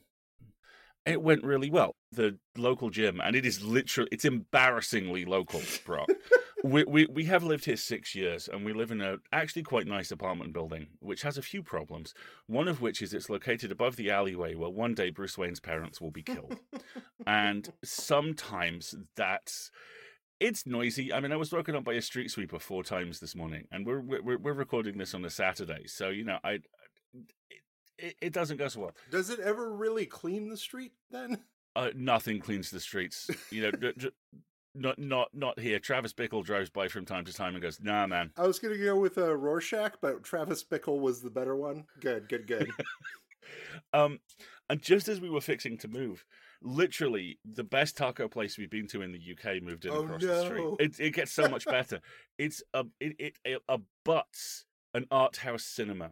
it 1.05 1.21
went 1.21 1.43
really 1.43 1.69
well. 1.69 1.95
The 2.11 2.37
local 2.57 2.89
gym, 2.89 3.19
and 3.21 3.35
it 3.35 3.45
is 3.45 3.61
literally, 3.61 4.09
it's 4.11 4.25
embarrassingly 4.25 5.25
local, 5.25 5.61
bro. 5.85 6.05
we, 6.63 6.85
we, 6.85 7.05
we 7.07 7.25
have 7.25 7.43
lived 7.43 7.65
here 7.65 7.75
six 7.75 8.15
years, 8.15 8.47
and 8.47 8.63
we 8.63 8.71
live 8.71 8.89
in 8.89 9.01
a 9.01 9.17
actually 9.33 9.63
quite 9.63 9.85
nice 9.85 10.11
apartment 10.11 10.53
building, 10.53 10.87
which 11.01 11.21
has 11.23 11.37
a 11.37 11.41
few 11.41 11.61
problems. 11.61 12.13
One 12.47 12.69
of 12.69 12.81
which 12.81 13.01
is 13.01 13.13
it's 13.13 13.29
located 13.29 13.71
above 13.71 13.97
the 13.97 14.09
alleyway 14.09 14.55
where 14.55 14.69
one 14.69 14.93
day 14.93 15.09
Bruce 15.09 15.37
Wayne's 15.37 15.59
parents 15.59 15.99
will 15.99 16.11
be 16.11 16.23
killed. 16.23 16.57
and 17.27 17.71
sometimes 17.83 18.95
that's 19.15 19.71
it's 20.39 20.65
noisy. 20.65 21.11
I 21.11 21.19
mean, 21.19 21.33
I 21.33 21.37
was 21.37 21.51
woken 21.51 21.75
up 21.75 21.83
by 21.83 21.93
a 21.93 22.01
street 22.01 22.31
sweeper 22.31 22.59
four 22.59 22.83
times 22.83 23.19
this 23.19 23.35
morning, 23.35 23.67
and 23.69 23.85
we're 23.85 23.99
we're, 23.99 24.37
we're 24.37 24.53
recording 24.53 24.97
this 24.97 25.13
on 25.13 25.25
a 25.25 25.29
Saturday, 25.29 25.87
so 25.87 26.09
you 26.09 26.23
know, 26.23 26.37
I 26.45 26.59
it, 27.97 28.15
it 28.21 28.33
doesn't 28.33 28.57
go 28.57 28.69
so 28.69 28.79
well. 28.79 28.95
Does 29.11 29.29
it 29.29 29.39
ever 29.39 29.73
really 29.73 30.05
clean 30.05 30.47
the 30.47 30.57
street 30.57 30.93
then? 31.11 31.39
Uh, 31.75 31.89
nothing 31.95 32.39
cleans 32.39 32.69
the 32.69 32.79
streets. 32.79 33.29
You 33.49 33.63
know, 33.63 33.71
d- 33.71 33.93
d- 33.97 34.11
not 34.75 34.99
not 34.99 35.29
not 35.33 35.59
here. 35.59 35.79
Travis 35.79 36.13
Bickle 36.13 36.43
drives 36.43 36.69
by 36.69 36.87
from 36.87 37.05
time 37.05 37.25
to 37.25 37.33
time 37.33 37.53
and 37.53 37.61
goes, 37.61 37.79
"Nah, 37.81 38.07
man." 38.07 38.31
I 38.37 38.47
was 38.47 38.59
gonna 38.59 38.77
go 38.77 38.95
with 38.95 39.17
uh, 39.17 39.35
Rorschach, 39.35 39.93
but 40.01 40.23
Travis 40.23 40.63
Bickle 40.63 40.99
was 40.99 41.21
the 41.21 41.29
better 41.29 41.55
one. 41.55 41.85
Good, 41.99 42.27
good, 42.29 42.47
good. 42.47 42.71
um, 43.93 44.19
and 44.69 44.81
just 44.81 45.07
as 45.07 45.21
we 45.21 45.29
were 45.29 45.41
fixing 45.41 45.77
to 45.79 45.87
move, 45.87 46.25
literally 46.61 47.39
the 47.45 47.63
best 47.63 47.97
taco 47.97 48.27
place 48.27 48.57
we've 48.57 48.69
been 48.69 48.87
to 48.87 49.01
in 49.01 49.11
the 49.11 49.19
UK 49.19 49.61
moved 49.61 49.85
in 49.85 49.91
oh, 49.91 50.03
across 50.03 50.21
no. 50.21 50.27
the 50.27 50.45
street. 50.45 50.75
It, 50.79 50.99
it 50.99 51.11
gets 51.11 51.31
so 51.31 51.47
much 51.47 51.65
better. 51.65 51.99
it's 52.37 52.63
a 52.73 52.85
it 52.99 53.15
it, 53.19 53.39
it 53.45 53.61
abuts 53.67 54.65
an 54.93 55.05
art 55.11 55.37
house 55.37 55.63
cinema 55.63 56.11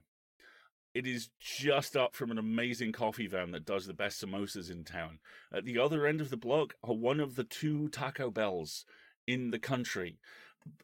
it 0.93 1.07
is 1.07 1.29
just 1.39 1.95
up 1.95 2.15
from 2.15 2.31
an 2.31 2.37
amazing 2.37 2.91
coffee 2.91 3.27
van 3.27 3.51
that 3.51 3.65
does 3.65 3.85
the 3.85 3.93
best 3.93 4.23
samosas 4.23 4.69
in 4.69 4.83
town. 4.83 5.19
At 5.53 5.65
the 5.65 5.79
other 5.79 6.05
end 6.05 6.21
of 6.21 6.29
the 6.29 6.37
block 6.37 6.75
are 6.83 6.93
one 6.93 7.19
of 7.19 7.35
the 7.35 7.43
two 7.43 7.87
Taco 7.89 8.29
Bells 8.29 8.85
in 9.25 9.51
the 9.51 9.59
country. 9.59 10.19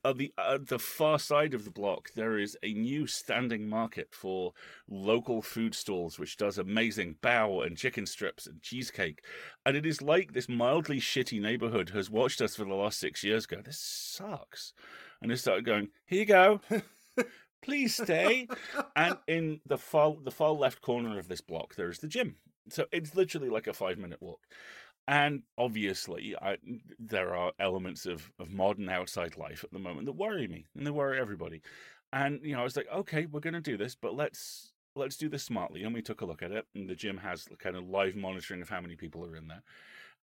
At 0.04 0.18
the 0.18 0.34
at 0.38 0.68
the 0.68 0.80
far 0.80 1.20
side 1.20 1.54
of 1.54 1.64
the 1.64 1.72
block, 1.72 2.10
there 2.16 2.40
is 2.40 2.58
a 2.64 2.74
new 2.74 3.06
standing 3.06 3.70
market 3.70 4.08
for 4.12 4.54
local 4.90 5.44
food 5.44 5.76
stalls, 5.76 6.18
which 6.18 6.36
does 6.36 6.58
amazing 6.58 7.18
bao 7.22 7.64
and 7.64 7.78
chicken 7.78 8.08
strips 8.08 8.48
and 8.48 8.64
cheesecake. 8.64 9.24
And 9.68 9.78
it 9.78 9.86
is 9.86 10.02
like 10.02 10.34
this 10.34 10.50
mildly 10.50 11.00
shitty 11.00 11.40
neighborhood 11.40 11.90
has 11.90 12.10
watched 12.10 12.42
us 12.42 12.56
for 12.56 12.66
the 12.66 12.74
last 12.74 13.00
six 13.00 13.24
years. 13.24 13.46
Go, 13.46 13.62
this 13.62 13.80
sucks, 13.80 14.74
and 15.22 15.30
they 15.30 15.36
started 15.36 15.66
going, 15.66 15.90
here 16.08 16.20
you 16.20 16.26
go. 16.26 16.60
please 17.62 17.96
stay. 17.96 18.48
and 18.96 19.18
in 19.28 19.62
the 19.66 19.78
far 19.78 20.16
the 20.24 20.32
far 20.32 20.52
left 20.52 20.82
corner 20.82 21.20
of 21.20 21.28
this 21.28 21.42
block, 21.42 21.76
there's 21.76 22.00
the 22.00 22.08
gym. 22.08 22.36
So 22.70 22.86
it's 22.92 23.16
literally 23.16 23.50
like 23.50 23.68
a 23.68 23.74
five 23.74 23.98
minute 23.98 24.22
walk. 24.22 24.42
And 25.08 25.44
obviously, 25.58 26.36
I, 26.42 26.58
there 27.00 27.34
are 27.34 27.54
elements 27.60 28.06
of, 28.06 28.30
of 28.40 28.52
modern 28.52 28.90
outside 28.90 29.38
life 29.38 29.64
at 29.64 29.72
the 29.72 29.80
moment 29.80 30.06
that 30.06 30.14
worry 30.14 30.48
me 30.50 30.66
and 30.76 30.86
they 30.86 30.92
worry 30.92 31.18
everybody. 31.18 31.62
And 32.12 32.42
you 32.44 32.54
know, 32.54 32.62
I 32.62 32.64
was 32.64 32.76
like, 32.76 32.88
okay, 32.94 33.26
we're 33.26 33.40
going 33.40 33.54
to 33.54 33.62
do 33.62 33.78
this, 33.78 33.96
but 33.96 34.16
let's 34.16 34.74
let's 34.96 35.16
do 35.16 35.30
this 35.30 35.44
smartly. 35.44 35.84
And 35.84 35.94
we 35.94 36.02
took 36.02 36.22
a 36.22 36.26
look 36.26 36.42
at 36.42 36.52
it, 36.52 36.66
and 36.76 36.90
the 36.90 36.96
gym 36.96 37.18
has 37.18 37.48
kind 37.60 37.76
of 37.76 37.88
live 37.88 38.16
monitoring 38.16 38.62
of 38.62 38.70
how 38.70 38.82
many 38.82 38.96
people 38.96 39.26
are 39.26 39.36
in 39.36 39.48
there. 39.48 39.64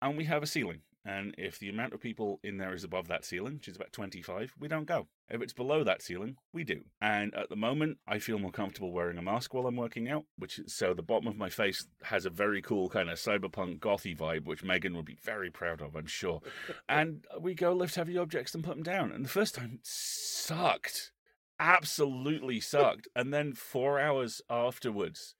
And 0.00 0.16
we 0.16 0.24
have 0.24 0.42
a 0.42 0.46
ceiling. 0.46 0.80
And 1.04 1.34
if 1.36 1.58
the 1.58 1.68
amount 1.68 1.94
of 1.94 2.00
people 2.00 2.38
in 2.44 2.58
there 2.58 2.74
is 2.74 2.84
above 2.84 3.08
that 3.08 3.24
ceiling, 3.24 3.54
which 3.54 3.68
is 3.68 3.76
about 3.76 3.92
25, 3.92 4.54
we 4.58 4.68
don't 4.68 4.86
go. 4.86 5.08
If 5.28 5.42
it's 5.42 5.52
below 5.52 5.82
that 5.82 6.00
ceiling, 6.00 6.36
we 6.52 6.62
do. 6.62 6.82
And 7.00 7.34
at 7.34 7.48
the 7.48 7.56
moment, 7.56 7.98
I 8.06 8.20
feel 8.20 8.38
more 8.38 8.52
comfortable 8.52 8.92
wearing 8.92 9.18
a 9.18 9.22
mask 9.22 9.52
while 9.52 9.66
I'm 9.66 9.76
working 9.76 10.08
out, 10.08 10.24
which 10.38 10.60
is, 10.60 10.72
so 10.72 10.94
the 10.94 11.02
bottom 11.02 11.26
of 11.26 11.36
my 11.36 11.48
face 11.48 11.86
has 12.04 12.24
a 12.24 12.30
very 12.30 12.62
cool 12.62 12.88
kind 12.88 13.10
of 13.10 13.18
cyberpunk 13.18 13.80
gothy 13.80 14.16
vibe, 14.16 14.44
which 14.44 14.62
Megan 14.62 14.94
would 14.94 15.04
be 15.04 15.18
very 15.20 15.50
proud 15.50 15.80
of, 15.80 15.96
I'm 15.96 16.06
sure. 16.06 16.40
and 16.88 17.24
we 17.40 17.54
go 17.54 17.72
lift 17.72 17.96
heavy 17.96 18.16
objects 18.16 18.54
and 18.54 18.62
put 18.62 18.76
them 18.76 18.84
down. 18.84 19.10
And 19.10 19.24
the 19.24 19.30
first 19.30 19.56
time 19.56 19.80
sucked. 19.82 21.10
Absolutely 21.58 22.60
sucked. 22.60 23.08
and 23.14 23.32
then 23.32 23.54
four 23.54 23.98
hours 23.98 24.40
afterwards, 24.48 25.34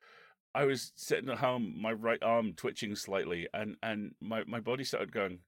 I 0.55 0.65
was 0.65 0.93
sitting 0.97 1.31
at 1.31 1.39
home, 1.39 1.75
my 1.81 1.93
right 1.93 2.23
arm 2.23 2.53
twitching 2.55 2.95
slightly, 2.95 3.49
and 3.55 3.77
and 3.83 4.15
my, 4.21 4.45
my 4.47 4.61
body 4.61 4.85
started 4.85 5.11
going, 5.11 5.39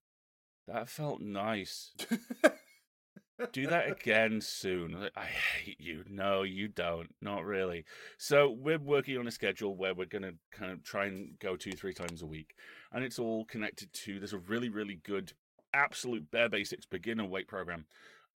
that 0.67 0.89
felt 0.89 1.21
nice. 1.21 1.93
Do 3.53 3.67
that 3.67 3.89
again 3.91 4.41
soon. 4.41 5.09
I 5.17 5.25
hate 5.25 5.81
you. 5.81 6.05
No, 6.09 6.43
you 6.43 6.69
don't. 6.69 7.13
Not 7.21 7.45
really. 7.45 7.85
So 8.17 8.49
we're 8.51 8.79
working 8.79 9.19
on 9.19 9.27
a 9.27 9.33
schedule 9.33 9.77
where 9.77 9.93
we're 9.93 10.07
going 10.07 10.23
to 10.23 10.35
kind 10.53 10.71
of 10.71 10.85
try 10.85 11.07
and 11.07 11.37
go 11.41 11.57
two, 11.57 11.73
three 11.73 11.95
times 11.95 12.23
a 12.23 12.27
week. 12.27 12.55
And 12.93 13.03
it's 13.03 13.19
all 13.19 13.45
connected 13.45 13.93
to, 13.93 14.21
there's 14.21 14.33
a 14.33 14.39
really, 14.39 14.69
really 14.69 15.01
good, 15.05 15.33
absolute 15.73 16.31
bare 16.31 16.49
basics 16.49 16.87
beginner 16.87 17.25
weight 17.25 17.49
program, 17.49 17.87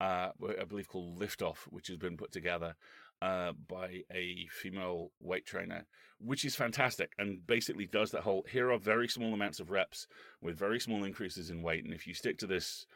uh, 0.00 0.30
I 0.60 0.64
believe 0.66 0.88
called 0.88 1.20
Liftoff, 1.20 1.58
which 1.68 1.88
has 1.88 1.98
been 1.98 2.16
put 2.16 2.32
together 2.32 2.74
uh, 3.22 3.52
by 3.68 4.02
a 4.12 4.46
female 4.50 5.10
weight 5.20 5.46
trainer, 5.46 5.86
which 6.18 6.44
is 6.44 6.54
fantastic 6.54 7.12
and 7.18 7.46
basically 7.46 7.86
does 7.86 8.10
that 8.10 8.22
whole 8.22 8.44
here 8.50 8.70
are 8.70 8.78
very 8.78 9.08
small 9.08 9.34
amounts 9.34 9.60
of 9.60 9.70
reps 9.70 10.06
with 10.40 10.58
very 10.58 10.80
small 10.80 11.04
increases 11.04 11.50
in 11.50 11.62
weight. 11.62 11.84
And 11.84 11.94
if 11.94 12.06
you 12.06 12.14
stick 12.14 12.38
to 12.38 12.46
this 12.46 12.86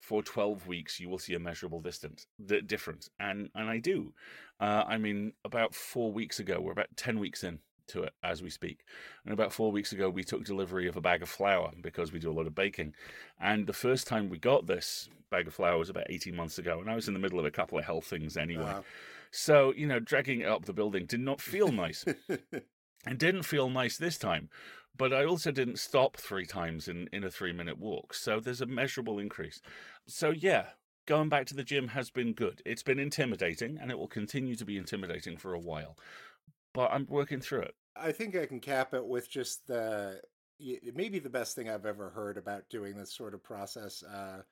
for 0.00 0.22
12 0.22 0.66
weeks, 0.66 0.98
you 0.98 1.08
will 1.08 1.18
see 1.18 1.34
a 1.34 1.38
measurable 1.38 1.80
distance, 1.80 2.26
the 2.38 2.62
difference. 2.62 3.10
And, 3.18 3.50
and 3.54 3.68
I 3.68 3.78
do. 3.78 4.14
Uh, 4.58 4.84
I 4.86 4.98
mean, 4.98 5.32
about 5.44 5.74
four 5.74 6.12
weeks 6.12 6.40
ago, 6.40 6.60
we're 6.60 6.72
about 6.72 6.96
10 6.96 7.18
weeks 7.18 7.44
in 7.44 7.60
to 7.88 8.02
it 8.02 8.14
as 8.22 8.42
we 8.42 8.50
speak. 8.50 8.84
And 9.24 9.32
about 9.32 9.52
four 9.52 9.72
weeks 9.72 9.92
ago, 9.92 10.08
we 10.08 10.24
took 10.24 10.44
delivery 10.44 10.88
of 10.88 10.96
a 10.96 11.00
bag 11.00 11.22
of 11.22 11.28
flour 11.28 11.72
because 11.82 12.12
we 12.12 12.18
do 12.18 12.30
a 12.30 12.32
lot 12.32 12.46
of 12.46 12.54
baking. 12.54 12.94
And 13.38 13.66
the 13.66 13.72
first 13.72 14.06
time 14.06 14.30
we 14.30 14.38
got 14.38 14.66
this 14.66 15.08
bag 15.30 15.46
of 15.46 15.54
flour 15.54 15.78
was 15.78 15.90
about 15.90 16.06
18 16.08 16.34
months 16.34 16.58
ago. 16.58 16.80
And 16.80 16.90
I 16.90 16.94
was 16.94 17.08
in 17.08 17.14
the 17.14 17.20
middle 17.20 17.38
of 17.38 17.44
a 17.44 17.50
couple 17.50 17.78
of 17.78 17.84
health 17.84 18.06
things 18.06 18.36
anyway. 18.36 18.64
Uh-huh. 18.64 18.82
So, 19.30 19.72
you 19.76 19.86
know, 19.86 20.00
dragging 20.00 20.40
it 20.40 20.48
up 20.48 20.64
the 20.64 20.72
building 20.72 21.06
did 21.06 21.20
not 21.20 21.40
feel 21.40 21.70
nice. 21.70 22.04
and 23.06 23.18
didn't 23.18 23.44
feel 23.44 23.70
nice 23.70 23.96
this 23.96 24.18
time. 24.18 24.48
But 24.96 25.12
I 25.12 25.24
also 25.24 25.50
didn't 25.50 25.78
stop 25.78 26.16
three 26.16 26.46
times 26.46 26.88
in, 26.88 27.08
in 27.12 27.24
a 27.24 27.30
three 27.30 27.52
minute 27.52 27.78
walk. 27.78 28.12
So 28.14 28.40
there's 28.40 28.60
a 28.60 28.66
measurable 28.66 29.18
increase. 29.18 29.60
So, 30.06 30.30
yeah, 30.30 30.66
going 31.06 31.28
back 31.28 31.46
to 31.46 31.54
the 31.54 31.64
gym 31.64 31.88
has 31.88 32.10
been 32.10 32.32
good. 32.32 32.60
It's 32.66 32.82
been 32.82 32.98
intimidating 32.98 33.78
and 33.80 33.90
it 33.90 33.98
will 33.98 34.08
continue 34.08 34.56
to 34.56 34.64
be 34.64 34.76
intimidating 34.76 35.36
for 35.36 35.54
a 35.54 35.60
while. 35.60 35.96
But 36.74 36.90
I'm 36.92 37.06
working 37.08 37.40
through 37.40 37.62
it. 37.62 37.74
I 37.96 38.12
think 38.12 38.36
I 38.36 38.46
can 38.46 38.60
cap 38.60 38.94
it 38.94 39.04
with 39.04 39.28
just 39.28 39.66
the 39.66 40.20
maybe 40.94 41.18
the 41.18 41.30
best 41.30 41.56
thing 41.56 41.68
I've 41.68 41.86
ever 41.86 42.10
heard 42.10 42.36
about 42.36 42.68
doing 42.68 42.96
this 42.96 43.14
sort 43.14 43.34
of 43.34 43.42
process. 43.42 44.02
Uh, 44.02 44.42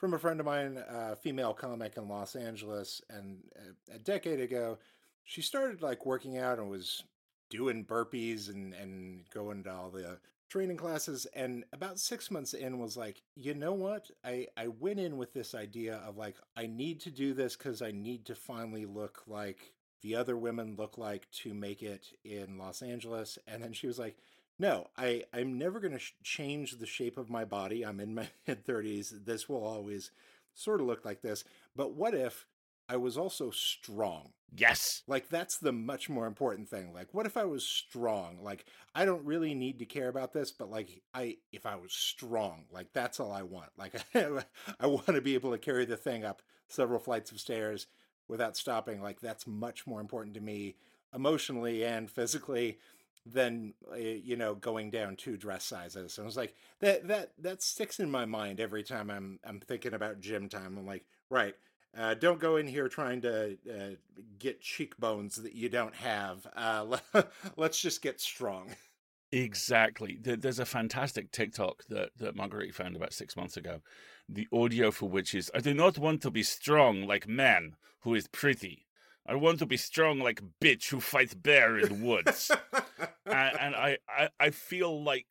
from 0.00 0.14
a 0.14 0.18
friend 0.18 0.40
of 0.40 0.46
mine, 0.46 0.82
a 0.88 1.14
female 1.14 1.52
comic 1.52 1.98
in 1.98 2.08
Los 2.08 2.34
Angeles, 2.34 3.02
and 3.10 3.42
a, 3.90 3.96
a 3.96 3.98
decade 3.98 4.40
ago, 4.40 4.78
she 5.24 5.42
started 5.42 5.82
like 5.82 6.06
working 6.06 6.38
out 6.38 6.58
and 6.58 6.70
was 6.70 7.04
doing 7.50 7.84
burpees 7.84 8.48
and 8.48 8.72
and 8.72 9.28
going 9.30 9.62
to 9.64 9.70
all 9.70 9.90
the 9.90 10.18
training 10.48 10.76
classes 10.76 11.26
and 11.34 11.64
about 11.72 11.98
6 12.00 12.30
months 12.30 12.54
in 12.54 12.78
was 12.78 12.96
like 12.96 13.22
you 13.36 13.54
know 13.54 13.72
what? 13.72 14.10
I 14.24 14.46
i 14.56 14.68
went 14.68 15.00
in 15.00 15.16
with 15.16 15.32
this 15.32 15.54
idea 15.54 15.96
of 16.06 16.16
like 16.16 16.36
i 16.56 16.66
need 16.66 17.00
to 17.00 17.10
do 17.10 17.34
this 17.34 17.56
cuz 17.56 17.82
i 17.82 17.90
need 17.90 18.24
to 18.26 18.34
finally 18.34 18.86
look 18.86 19.22
like 19.26 19.74
the 20.02 20.14
other 20.16 20.36
women 20.36 20.76
look 20.76 20.96
like 20.96 21.30
to 21.30 21.52
make 21.52 21.82
it 21.82 22.06
in 22.24 22.56
Los 22.56 22.82
Angeles 22.82 23.38
and 23.46 23.62
then 23.62 23.72
she 23.72 23.86
was 23.86 23.98
like 23.98 24.16
no, 24.60 24.88
I, 24.96 25.24
I'm 25.32 25.56
never 25.56 25.80
going 25.80 25.94
to 25.94 25.98
sh- 25.98 26.12
change 26.22 26.72
the 26.72 26.86
shape 26.86 27.16
of 27.16 27.30
my 27.30 27.46
body. 27.46 27.82
I'm 27.82 27.98
in 27.98 28.14
my 28.14 28.28
mid 28.46 28.66
30s. 28.66 29.24
This 29.24 29.48
will 29.48 29.64
always 29.64 30.10
sort 30.54 30.82
of 30.82 30.86
look 30.86 31.04
like 31.04 31.22
this. 31.22 31.44
But 31.74 31.94
what 31.94 32.14
if 32.14 32.46
I 32.86 32.96
was 32.96 33.16
also 33.16 33.50
strong? 33.50 34.32
Yes. 34.54 35.02
Like, 35.06 35.30
that's 35.30 35.56
the 35.56 35.72
much 35.72 36.10
more 36.10 36.26
important 36.26 36.68
thing. 36.68 36.92
Like, 36.92 37.14
what 37.14 37.24
if 37.24 37.38
I 37.38 37.44
was 37.44 37.64
strong? 37.64 38.38
Like, 38.42 38.66
I 38.94 39.06
don't 39.06 39.24
really 39.24 39.54
need 39.54 39.78
to 39.78 39.86
care 39.86 40.08
about 40.08 40.34
this, 40.34 40.52
but 40.52 40.70
like, 40.70 41.00
I, 41.14 41.38
if 41.52 41.64
I 41.64 41.76
was 41.76 41.94
strong, 41.94 42.64
like, 42.70 42.92
that's 42.92 43.18
all 43.18 43.32
I 43.32 43.42
want. 43.42 43.70
Like, 43.78 43.94
I 44.14 44.86
want 44.86 45.06
to 45.06 45.22
be 45.22 45.34
able 45.34 45.52
to 45.52 45.58
carry 45.58 45.86
the 45.86 45.96
thing 45.96 46.22
up 46.22 46.42
several 46.68 47.00
flights 47.00 47.32
of 47.32 47.40
stairs 47.40 47.86
without 48.28 48.58
stopping. 48.58 49.00
Like, 49.00 49.20
that's 49.20 49.46
much 49.46 49.86
more 49.86 50.00
important 50.02 50.34
to 50.34 50.42
me 50.42 50.74
emotionally 51.14 51.82
and 51.82 52.10
physically 52.10 52.78
than 53.26 53.74
uh, 53.92 53.96
you 53.96 54.36
know 54.36 54.54
going 54.54 54.90
down 54.90 55.16
two 55.16 55.36
dress 55.36 55.64
sizes. 55.64 56.18
And 56.18 56.24
I 56.24 56.26
was 56.26 56.36
like 56.36 56.54
that 56.80 57.08
that 57.08 57.32
that 57.38 57.62
sticks 57.62 58.00
in 58.00 58.10
my 58.10 58.24
mind 58.24 58.60
every 58.60 58.82
time 58.82 59.10
I'm 59.10 59.38
I'm 59.44 59.60
thinking 59.60 59.94
about 59.94 60.20
gym 60.20 60.48
time. 60.48 60.76
I'm 60.78 60.86
like, 60.86 61.04
right, 61.28 61.54
uh, 61.96 62.14
don't 62.14 62.40
go 62.40 62.56
in 62.56 62.66
here 62.66 62.88
trying 62.88 63.20
to 63.22 63.56
uh, 63.70 63.94
get 64.38 64.60
cheekbones 64.60 65.36
that 65.36 65.54
you 65.54 65.68
don't 65.68 65.94
have. 65.94 66.46
Uh, 66.54 66.98
let's 67.56 67.80
just 67.80 68.02
get 68.02 68.20
strong. 68.20 68.70
Exactly. 69.32 70.18
There's 70.20 70.58
a 70.58 70.64
fantastic 70.64 71.30
TikTok 71.30 71.84
that, 71.88 72.10
that 72.18 72.34
Marguerite 72.34 72.74
found 72.74 72.96
about 72.96 73.12
six 73.12 73.36
months 73.36 73.56
ago. 73.56 73.80
The 74.28 74.48
audio 74.52 74.90
for 74.90 75.08
which 75.08 75.34
is 75.34 75.50
I 75.54 75.60
do 75.60 75.72
not 75.72 75.98
want 75.98 76.22
to 76.22 76.30
be 76.30 76.42
strong 76.42 77.06
like 77.06 77.28
man 77.28 77.76
who 78.00 78.14
is 78.14 78.26
pretty. 78.26 78.86
I 79.30 79.36
want 79.36 79.60
to 79.60 79.66
be 79.66 79.76
strong 79.76 80.18
like 80.18 80.42
bitch 80.60 80.90
who 80.90 81.00
fights 81.00 81.34
bear 81.34 81.78
in 81.78 81.88
the 81.88 82.04
woods. 82.04 82.50
and, 83.26 83.60
and 83.60 83.76
I, 83.76 83.98
I, 84.08 84.28
I 84.40 84.50
feel 84.50 85.04
like 85.04 85.26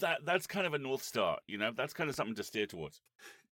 that 0.00 0.26
that's 0.26 0.46
kind 0.46 0.66
of 0.66 0.74
a 0.74 0.78
north 0.78 1.02
star, 1.02 1.38
you 1.46 1.56
know. 1.56 1.72
That's 1.74 1.94
kind 1.94 2.10
of 2.10 2.16
something 2.16 2.34
to 2.34 2.44
steer 2.44 2.66
towards. 2.66 3.00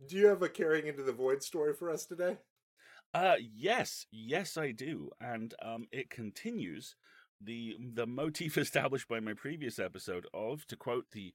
Do 0.07 0.17
you 0.17 0.27
have 0.27 0.43
a 0.43 0.51
carrying 0.51 0.87
into 0.87 1.03
the 1.03 1.13
void 1.13 1.43
story 1.43 1.73
for 1.73 1.91
us 1.91 2.05
today? 2.05 2.37
Uh 3.15 3.37
yes, 3.41 4.07
yes 4.11 4.59
I 4.59 4.71
do, 4.71 5.09
and 5.19 5.55
um, 5.63 5.87
it 5.91 6.11
continues 6.11 6.95
the 7.41 7.79
the 7.95 8.07
motif 8.07 8.59
established 8.59 9.09
by 9.09 9.21
my 9.21 9.33
previous 9.33 9.79
episode 9.79 10.27
of, 10.35 10.67
to 10.67 10.77
quote 10.77 11.07
the 11.13 11.33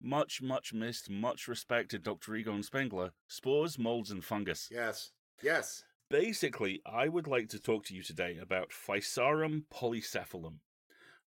much 0.00 0.40
much 0.42 0.72
missed, 0.72 1.10
much 1.10 1.48
respected 1.48 2.04
Dr. 2.04 2.36
Egon 2.36 2.62
Spengler, 2.62 3.10
spores, 3.26 3.80
molds, 3.80 4.12
and 4.12 4.24
fungus. 4.24 4.68
Yes, 4.70 5.10
yes 5.42 5.82
basically, 6.12 6.82
I 6.84 7.08
would 7.08 7.26
like 7.26 7.48
to 7.48 7.58
talk 7.58 7.86
to 7.86 7.94
you 7.94 8.02
today 8.02 8.36
about 8.40 8.68
Physarum 8.68 9.64
polycephalum, 9.72 10.56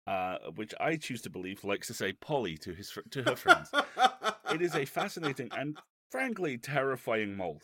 uh, 0.05 0.37
which 0.55 0.73
I 0.77 0.97
choose 0.97 1.21
to 1.21 1.29
believe 1.29 1.63
likes 1.63 1.87
to 1.87 1.93
say 1.93 2.11
"poly" 2.11 2.57
to 2.57 2.73
his 2.73 2.91
to 3.11 3.23
her 3.23 3.37
friends. 3.37 3.71
it 4.53 4.61
is 4.61 4.75
a 4.75 4.83
fascinating 4.83 5.49
and 5.53 5.77
frankly 6.11 6.57
terrifying 6.57 7.37
mold. 7.37 7.63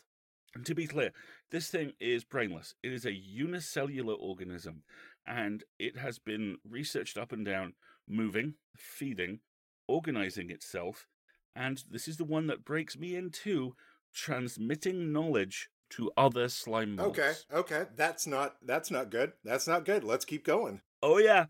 And 0.54 0.64
to 0.64 0.74
be 0.74 0.86
clear, 0.86 1.12
this 1.50 1.68
thing 1.68 1.92
is 2.00 2.24
brainless. 2.24 2.74
It 2.82 2.90
is 2.90 3.04
a 3.04 3.12
unicellular 3.12 4.14
organism, 4.14 4.82
and 5.26 5.62
it 5.78 5.98
has 5.98 6.18
been 6.18 6.56
researched 6.66 7.18
up 7.18 7.32
and 7.32 7.44
down, 7.44 7.74
moving, 8.08 8.54
feeding, 8.74 9.40
organizing 9.86 10.50
itself, 10.50 11.06
and 11.54 11.84
this 11.90 12.08
is 12.08 12.16
the 12.16 12.24
one 12.24 12.46
that 12.46 12.64
breaks 12.64 12.98
me 12.98 13.14
in 13.14 13.28
two, 13.28 13.76
transmitting 14.14 15.12
knowledge 15.12 15.68
to 15.90 16.10
other 16.16 16.48
slime 16.48 16.96
molds. 16.96 17.18
Okay, 17.18 17.32
okay, 17.52 17.84
that's 17.96 18.26
not 18.26 18.56
that's 18.64 18.90
not 18.90 19.10
good. 19.10 19.32
That's 19.44 19.66
not 19.66 19.84
good. 19.84 20.04
Let's 20.04 20.24
keep 20.24 20.44
going. 20.44 20.80
Oh 21.02 21.18
yeah, 21.18 21.46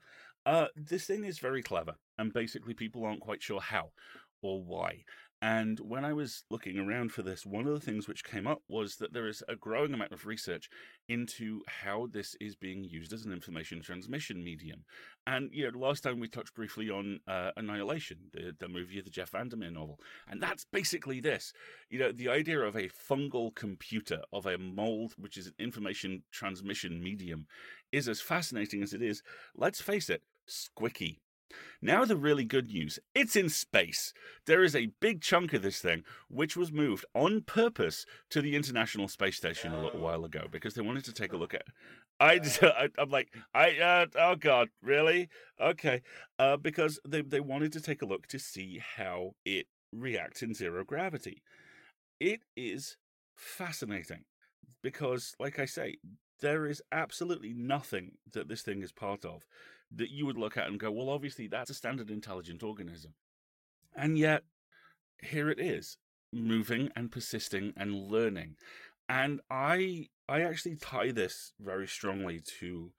uh, 0.46 0.66
this 0.76 1.06
thing 1.06 1.24
is 1.24 1.38
very 1.38 1.62
clever, 1.62 1.94
and 2.18 2.32
basically 2.32 2.74
people 2.74 3.04
aren't 3.04 3.20
quite 3.20 3.42
sure 3.42 3.60
how 3.60 3.90
or 4.42 4.62
why. 4.62 5.04
And 5.42 5.80
when 5.80 6.04
I 6.04 6.12
was 6.12 6.44
looking 6.50 6.78
around 6.78 7.12
for 7.12 7.22
this, 7.22 7.46
one 7.46 7.66
of 7.66 7.72
the 7.72 7.80
things 7.80 8.06
which 8.06 8.24
came 8.24 8.46
up 8.46 8.60
was 8.68 8.96
that 8.96 9.14
there 9.14 9.26
is 9.26 9.42
a 9.48 9.56
growing 9.56 9.94
amount 9.94 10.12
of 10.12 10.26
research 10.26 10.68
into 11.08 11.62
how 11.66 12.08
this 12.12 12.36
is 12.42 12.54
being 12.54 12.84
used 12.84 13.14
as 13.14 13.24
an 13.24 13.32
information 13.32 13.80
transmission 13.80 14.44
medium. 14.44 14.84
And, 15.26 15.48
you 15.50 15.64
know, 15.64 15.78
last 15.78 16.02
time 16.02 16.20
we 16.20 16.28
touched 16.28 16.54
briefly 16.54 16.90
on 16.90 17.20
uh, 17.26 17.52
Annihilation, 17.56 18.18
the, 18.34 18.54
the 18.58 18.68
movie 18.68 18.98
of 18.98 19.06
the 19.06 19.10
Jeff 19.10 19.30
Vandermeer 19.30 19.70
novel. 19.70 19.98
And 20.28 20.42
that's 20.42 20.66
basically 20.70 21.20
this. 21.20 21.54
You 21.88 22.00
know, 22.00 22.12
the 22.12 22.28
idea 22.28 22.60
of 22.60 22.76
a 22.76 22.90
fungal 22.90 23.54
computer, 23.54 24.20
of 24.34 24.44
a 24.44 24.58
mold, 24.58 25.14
which 25.16 25.38
is 25.38 25.46
an 25.46 25.54
information 25.58 26.22
transmission 26.30 27.02
medium, 27.02 27.46
is 27.92 28.08
as 28.08 28.20
fascinating 28.20 28.82
as 28.82 28.92
it 28.92 29.00
is, 29.00 29.22
let's 29.56 29.80
face 29.80 30.10
it, 30.10 30.22
squicky 30.46 31.16
Now, 31.82 32.04
the 32.04 32.16
really 32.16 32.44
good 32.44 32.68
news 32.68 32.98
it's 33.14 33.36
in 33.36 33.48
space. 33.48 34.12
There 34.46 34.62
is 34.62 34.76
a 34.76 34.92
big 35.00 35.20
chunk 35.20 35.52
of 35.52 35.62
this 35.62 35.80
thing 35.80 36.04
which 36.28 36.56
was 36.56 36.72
moved 36.72 37.04
on 37.14 37.42
purpose 37.42 38.06
to 38.30 38.40
the 38.40 38.56
International 38.56 39.08
Space 39.08 39.36
Station 39.36 39.72
a 39.72 39.82
little 39.82 40.00
while 40.00 40.24
ago 40.24 40.46
because 40.50 40.74
they 40.74 40.82
wanted 40.82 41.04
to 41.04 41.12
take 41.12 41.32
a 41.32 41.36
look 41.36 41.54
at. 41.54 41.66
I, 42.20 42.38
I 42.62 42.88
I'm 42.98 43.08
like 43.08 43.32
I 43.54 43.78
uh, 43.78 44.06
oh 44.16 44.36
god 44.36 44.68
really 44.82 45.30
okay 45.58 46.02
uh, 46.38 46.58
because 46.58 47.00
they 47.08 47.22
they 47.22 47.40
wanted 47.40 47.72
to 47.72 47.80
take 47.80 48.02
a 48.02 48.06
look 48.06 48.26
to 48.26 48.38
see 48.38 48.82
how 48.96 49.32
it 49.46 49.66
reacts 49.92 50.42
in 50.42 50.54
zero 50.54 50.84
gravity. 50.84 51.42
It 52.18 52.40
is 52.56 52.98
fascinating 53.34 54.24
because, 54.82 55.34
like 55.38 55.58
I 55.58 55.64
say, 55.64 55.96
there 56.40 56.66
is 56.66 56.82
absolutely 56.92 57.52
nothing 57.54 58.12
that 58.32 58.48
this 58.48 58.62
thing 58.62 58.82
is 58.82 58.92
part 58.92 59.24
of 59.24 59.42
that 59.94 60.10
you 60.10 60.26
would 60.26 60.38
look 60.38 60.56
at 60.56 60.68
and 60.68 60.78
go, 60.78 60.90
well, 60.90 61.08
obviously 61.08 61.46
that's 61.46 61.70
a 61.70 61.74
standard 61.74 62.10
intelligent 62.10 62.62
organism. 62.62 63.14
And 63.94 64.16
yet, 64.16 64.44
here 65.22 65.50
it 65.50 65.58
is, 65.58 65.98
moving 66.32 66.90
and 66.94 67.10
persisting 67.10 67.72
and 67.76 68.10
learning. 68.10 68.56
And 69.08 69.40
I 69.50 70.08
I 70.28 70.42
actually 70.42 70.76
tie 70.76 71.10
this 71.10 71.52
very 71.58 71.88
strongly 71.88 72.40
to 72.60 72.92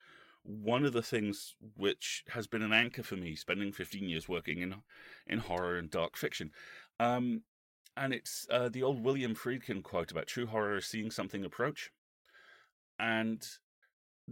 one 0.44 0.86
of 0.86 0.92
the 0.92 1.02
things 1.02 1.56
which 1.78 2.24
has 2.30 2.48
been 2.48 2.62
an 2.62 2.74
anchor 2.74 3.04
for 3.04 3.16
me, 3.16 3.36
spending 3.36 3.72
15 3.72 4.10
years 4.10 4.28
working 4.28 4.60
in 4.60 4.76
in 5.28 5.40
horror 5.40 5.78
and 5.78 5.90
dark 5.90 6.18
fiction. 6.18 6.52
Um, 7.00 7.44
and 7.96 8.14
it's 8.14 8.46
uh, 8.50 8.70
the 8.70 8.84
old 8.84 9.04
William 9.04 9.36
Friedkin 9.36 9.84
quote 9.84 10.12
about 10.12 10.28
true 10.28 10.48
horror 10.48 10.78
is 10.78 10.86
seeing 10.86 11.12
something 11.12 11.46
approach. 11.46 11.92
And 13.00 13.46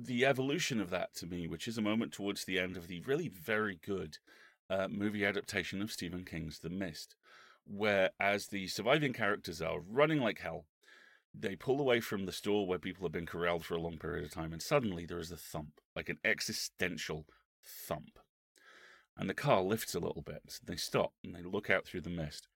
the 0.06 0.26
evolution 0.26 0.80
of 0.80 0.90
that 0.90 1.14
to 1.16 1.26
me, 1.26 1.48
which 1.48 1.68
is 1.68 1.78
a 1.78 1.82
moment 1.82 2.14
towards 2.14 2.46
the 2.46 2.60
end 2.60 2.78
of 2.78 2.88
the 2.88 3.02
really 3.02 3.28
very 3.28 3.80
good 3.86 4.18
uh, 4.70 4.88
movie 4.88 5.26
adaptation 5.26 5.82
of 5.82 5.92
Stephen 5.92 6.24
King's 6.24 6.60
The 6.60 6.70
Mist, 6.70 7.16
where 7.66 8.12
as 8.20 8.48
the 8.48 8.68
surviving 8.68 9.14
characters 9.14 9.62
are 9.62 9.80
running 9.80 10.20
like 10.20 10.40
hell, 10.40 10.66
they 11.34 11.56
pull 11.56 11.80
away 11.80 12.00
from 12.00 12.26
the 12.26 12.32
store 12.32 12.66
where 12.66 12.80
people 12.80 13.06
have 13.06 13.12
been 13.12 13.26
corralled 13.26 13.66
for 13.66 13.76
a 13.76 13.82
long 13.82 13.98
period 13.98 14.26
of 14.26 14.32
time, 14.32 14.52
and 14.52 14.62
suddenly 14.62 15.06
there 15.06 15.20
is 15.20 15.32
a 15.32 15.38
thump, 15.38 15.80
like 15.96 16.10
an 16.10 16.20
existential 16.24 17.26
thump. 17.64 18.20
And 19.18 19.30
the 19.30 19.34
car 19.34 19.62
lifts 19.62 19.94
a 19.94 20.00
little 20.00 20.22
bit. 20.22 20.42
So 20.48 20.62
they 20.66 20.78
stop 20.78 21.14
and 21.24 21.36
they 21.36 21.44
look 21.44 21.70
out 21.70 21.86
through 21.86 22.02
the 22.02 22.10
mist. 22.10 22.48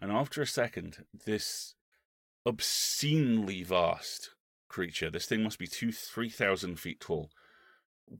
And 0.00 0.12
after 0.12 0.40
a 0.40 0.46
second, 0.46 1.04
this 1.26 1.74
obscenely 2.46 3.62
vast 3.64 4.30
creature, 4.68 5.10
this 5.10 5.26
thing 5.26 5.42
must 5.42 5.58
be 5.58 5.66
two, 5.66 5.92
three 5.92 6.30
thousand 6.30 6.80
feet 6.80 7.00
tall, 7.00 7.30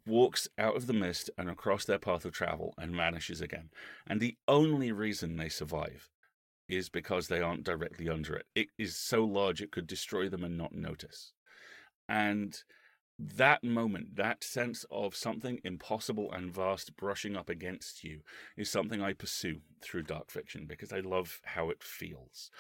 walks 0.07 0.49
out 0.59 0.77
of 0.77 0.87
the 0.87 0.93
mist 0.93 1.31
and 1.37 1.49
across 1.51 1.85
their 1.85 1.99
path 1.99 2.25
of 2.25 2.33
travel 2.33 2.75
and 2.79 2.95
vanishes 2.95 3.41
again. 3.41 3.71
And 4.07 4.21
the 4.21 4.37
only 4.49 4.93
reason 4.93 5.37
they 5.37 5.49
survive 5.49 6.09
is 6.69 6.89
because 6.89 7.29
they 7.29 7.41
aren't 7.41 7.65
directly 7.65 8.09
under 8.09 8.35
it. 8.35 8.47
It 8.55 8.69
is 8.79 8.97
so 8.97 9.25
large 9.25 9.61
it 9.61 9.73
could 9.73 9.87
destroy 9.87 10.29
them 10.29 10.45
and 10.45 10.57
not 10.57 10.73
notice. 10.73 11.33
And 12.09 12.57
that 13.19 13.63
moment, 13.63 14.17
that 14.17 14.43
sense 14.43 14.85
of 14.91 15.15
something 15.15 15.61
impossible 15.63 16.33
and 16.33 16.53
vast 16.53 16.97
brushing 16.97 17.37
up 17.37 17.49
against 17.49 18.03
you, 18.03 18.21
is 18.57 18.71
something 18.71 19.03
I 19.03 19.13
pursue 19.13 19.61
through 19.83 20.05
dark 20.05 20.31
fiction 20.31 20.67
because 20.67 20.93
I 20.93 21.01
love 21.01 21.41
how 21.45 21.71
it 21.71 21.83
feels. 21.83 22.51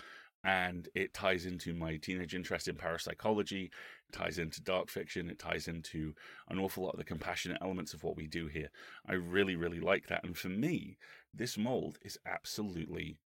And 0.45 0.89
it 0.95 1.15
ties 1.15 1.47
into 1.47 1.73
my 1.73 1.97
teenage 1.97 2.35
interest 2.35 2.69
in 2.69 2.76
parapsychology, 2.76 3.71
it 4.09 4.13
ties 4.13 4.39
into 4.39 4.61
dark 4.61 4.91
fiction, 4.91 5.30
it 5.30 5.39
ties 5.39 5.69
into 5.69 6.15
an 6.49 6.59
awful 6.59 6.85
lot 6.85 6.93
of 6.93 6.99
the 6.99 7.04
compassionate 7.04 7.59
elements 7.63 7.95
of 7.95 8.04
what 8.04 8.17
we 8.17 8.26
do 8.26 8.47
here. 8.47 8.69
I 9.09 9.15
really, 9.15 9.57
really 9.57 9.80
like 9.80 10.09
that. 10.09 10.23
And 10.23 10.37
for 10.37 10.50
me, 10.50 10.99
this 11.33 11.57
mold 11.57 11.99
is 12.02 12.19
absolutely 12.26 13.17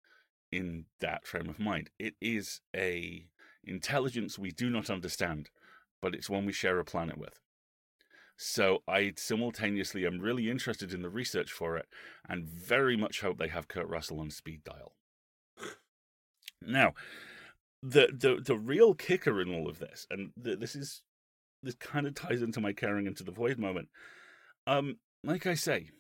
in 0.52 0.84
that 1.00 1.26
frame 1.26 1.48
of 1.48 1.58
mind. 1.58 1.90
It 1.98 2.14
is 2.20 2.60
a 2.74 3.26
intelligence 3.64 4.38
we 4.38 4.52
do 4.52 4.70
not 4.70 4.88
understand 4.88 5.50
but 6.00 6.14
it's 6.14 6.30
one 6.30 6.46
we 6.46 6.52
share 6.52 6.78
a 6.78 6.84
planet 6.84 7.18
with. 7.18 7.40
So 8.36 8.82
I 8.86 9.14
simultaneously 9.16 10.06
am 10.06 10.20
really 10.20 10.48
interested 10.48 10.92
in 10.92 11.02
the 11.02 11.08
research 11.08 11.50
for 11.50 11.76
it 11.76 11.86
and 12.28 12.46
very 12.46 12.96
much 12.96 13.20
hope 13.20 13.38
they 13.38 13.48
have 13.48 13.68
Kurt 13.68 13.88
Russell 13.88 14.20
on 14.20 14.30
speed 14.30 14.62
dial. 14.62 14.92
Now, 16.62 16.94
the 17.82 18.08
the 18.12 18.40
the 18.42 18.56
real 18.56 18.94
kicker 18.94 19.40
in 19.40 19.54
all 19.54 19.68
of 19.68 19.78
this, 19.78 20.06
and 20.10 20.30
the, 20.36 20.56
this 20.56 20.74
is 20.74 21.02
this 21.62 21.74
kind 21.74 22.06
of 22.06 22.14
ties 22.14 22.42
into 22.42 22.60
my 22.60 22.72
caring 22.72 23.06
into 23.06 23.24
the 23.24 23.32
void 23.32 23.58
moment. 23.58 23.88
Um, 24.66 24.98
like 25.24 25.46
I 25.46 25.54
say, 25.54 25.90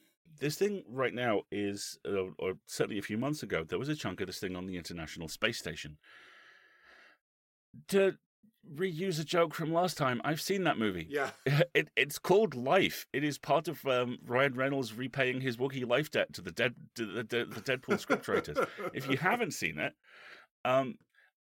this 0.40 0.56
thing 0.56 0.84
right 0.88 1.14
now 1.14 1.42
is, 1.50 1.98
uh, 2.06 2.30
or 2.38 2.54
certainly 2.66 2.98
a 2.98 3.02
few 3.02 3.18
months 3.18 3.42
ago, 3.42 3.64
there 3.64 3.78
was 3.78 3.88
a 3.88 3.96
chunk 3.96 4.20
of 4.20 4.26
this 4.26 4.38
thing 4.38 4.56
on 4.56 4.66
the 4.66 4.76
International 4.76 5.28
Space 5.28 5.58
Station. 5.58 5.98
To 7.88 8.16
reuse 8.74 9.20
a 9.20 9.24
joke 9.24 9.54
from 9.54 9.72
last 9.72 9.96
time. 9.96 10.20
I've 10.24 10.40
seen 10.40 10.64
that 10.64 10.78
movie. 10.78 11.06
Yeah. 11.08 11.30
It, 11.74 11.90
it's 11.96 12.18
called 12.18 12.54
Life. 12.54 13.06
It 13.12 13.22
is 13.22 13.38
part 13.38 13.68
of 13.68 13.84
um, 13.86 14.18
Ryan 14.26 14.54
Reynolds 14.54 14.94
repaying 14.94 15.40
his 15.40 15.56
Wookiee 15.56 15.88
life 15.88 16.10
debt 16.10 16.32
to 16.32 16.42
the 16.42 16.50
dead 16.50 16.74
to 16.96 17.06
the, 17.06 17.22
the, 17.22 17.44
the 17.44 17.60
Deadpool 17.60 18.04
scriptwriters. 18.04 18.66
if 18.92 19.08
you 19.08 19.16
haven't 19.18 19.52
seen 19.52 19.78
it, 19.78 19.92
um, 20.68 20.98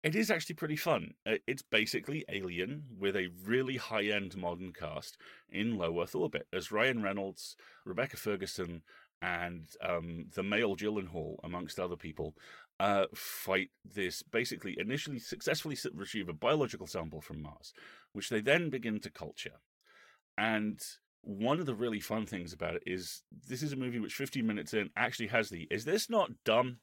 it 0.04 0.14
is 0.14 0.30
actually 0.30 0.54
pretty 0.54 0.76
fun. 0.76 1.14
Uh, 1.26 1.34
it's 1.46 1.62
basically 1.62 2.24
Alien 2.30 2.84
with 2.98 3.16
a 3.16 3.30
really 3.44 3.76
high 3.76 4.04
end 4.04 4.36
modern 4.36 4.72
cast 4.72 5.16
in 5.50 5.76
low 5.76 6.00
Earth 6.00 6.14
orbit 6.14 6.46
as 6.52 6.70
Ryan 6.70 7.02
Reynolds, 7.02 7.56
Rebecca 7.84 8.16
Ferguson, 8.16 8.82
and 9.20 9.68
um, 9.84 10.26
the 10.34 10.44
male 10.44 10.76
Gyllenhaal, 10.76 11.36
amongst 11.42 11.80
other 11.80 11.96
people, 11.96 12.36
uh, 12.78 13.06
fight 13.12 13.70
this 13.84 14.22
basically 14.22 14.76
initially 14.78 15.18
successfully 15.18 15.76
retrieve 15.92 16.28
a 16.28 16.32
biological 16.32 16.86
sample 16.86 17.20
from 17.20 17.42
Mars, 17.42 17.72
which 18.12 18.28
they 18.28 18.40
then 18.40 18.70
begin 18.70 19.00
to 19.00 19.10
culture. 19.10 19.58
And 20.36 20.80
one 21.22 21.58
of 21.58 21.66
the 21.66 21.74
really 21.74 21.98
fun 21.98 22.26
things 22.26 22.52
about 22.52 22.76
it 22.76 22.84
is 22.86 23.22
this 23.48 23.64
is 23.64 23.72
a 23.72 23.76
movie 23.76 23.98
which 23.98 24.14
15 24.14 24.46
minutes 24.46 24.72
in 24.72 24.90
actually 24.96 25.26
has 25.26 25.50
the 25.50 25.66
is 25.72 25.84
this 25.84 26.08
not 26.08 26.30
dumb? 26.44 26.78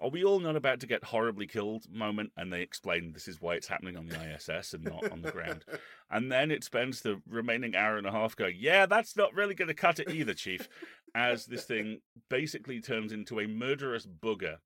Are 0.00 0.08
we 0.08 0.24
all 0.24 0.40
not 0.40 0.56
about 0.56 0.80
to 0.80 0.86
get 0.86 1.04
horribly 1.04 1.46
killed 1.46 1.84
moment? 1.92 2.32
And 2.36 2.52
they 2.52 2.62
explain 2.62 3.12
this 3.12 3.28
is 3.28 3.40
why 3.40 3.54
it's 3.54 3.68
happening 3.68 3.96
on 3.96 4.06
the 4.06 4.16
ISS 4.34 4.72
and 4.72 4.84
not 4.84 5.10
on 5.10 5.22
the 5.22 5.30
ground. 5.30 5.64
And 6.12 6.32
then 6.32 6.50
it 6.50 6.64
spends 6.64 7.02
the 7.02 7.22
remaining 7.28 7.76
hour 7.76 7.96
and 7.96 8.04
a 8.04 8.10
half 8.10 8.34
going, 8.34 8.56
yeah, 8.58 8.84
that's 8.84 9.16
not 9.16 9.32
really 9.32 9.54
going 9.54 9.68
to 9.68 9.74
cut 9.74 10.00
it 10.00 10.10
either, 10.10 10.34
Chief, 10.34 10.68
as 11.14 11.46
this 11.46 11.64
thing 11.66 12.00
basically 12.28 12.80
turns 12.80 13.12
into 13.12 13.38
a 13.38 13.46
murderous 13.46 14.08
booger 14.08 14.56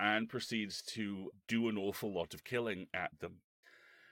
and 0.00 0.30
proceeds 0.30 0.80
to 0.94 1.30
do 1.46 1.68
an 1.68 1.76
awful 1.76 2.10
lot 2.10 2.32
of 2.32 2.42
killing 2.42 2.86
at 2.94 3.10
them. 3.20 3.40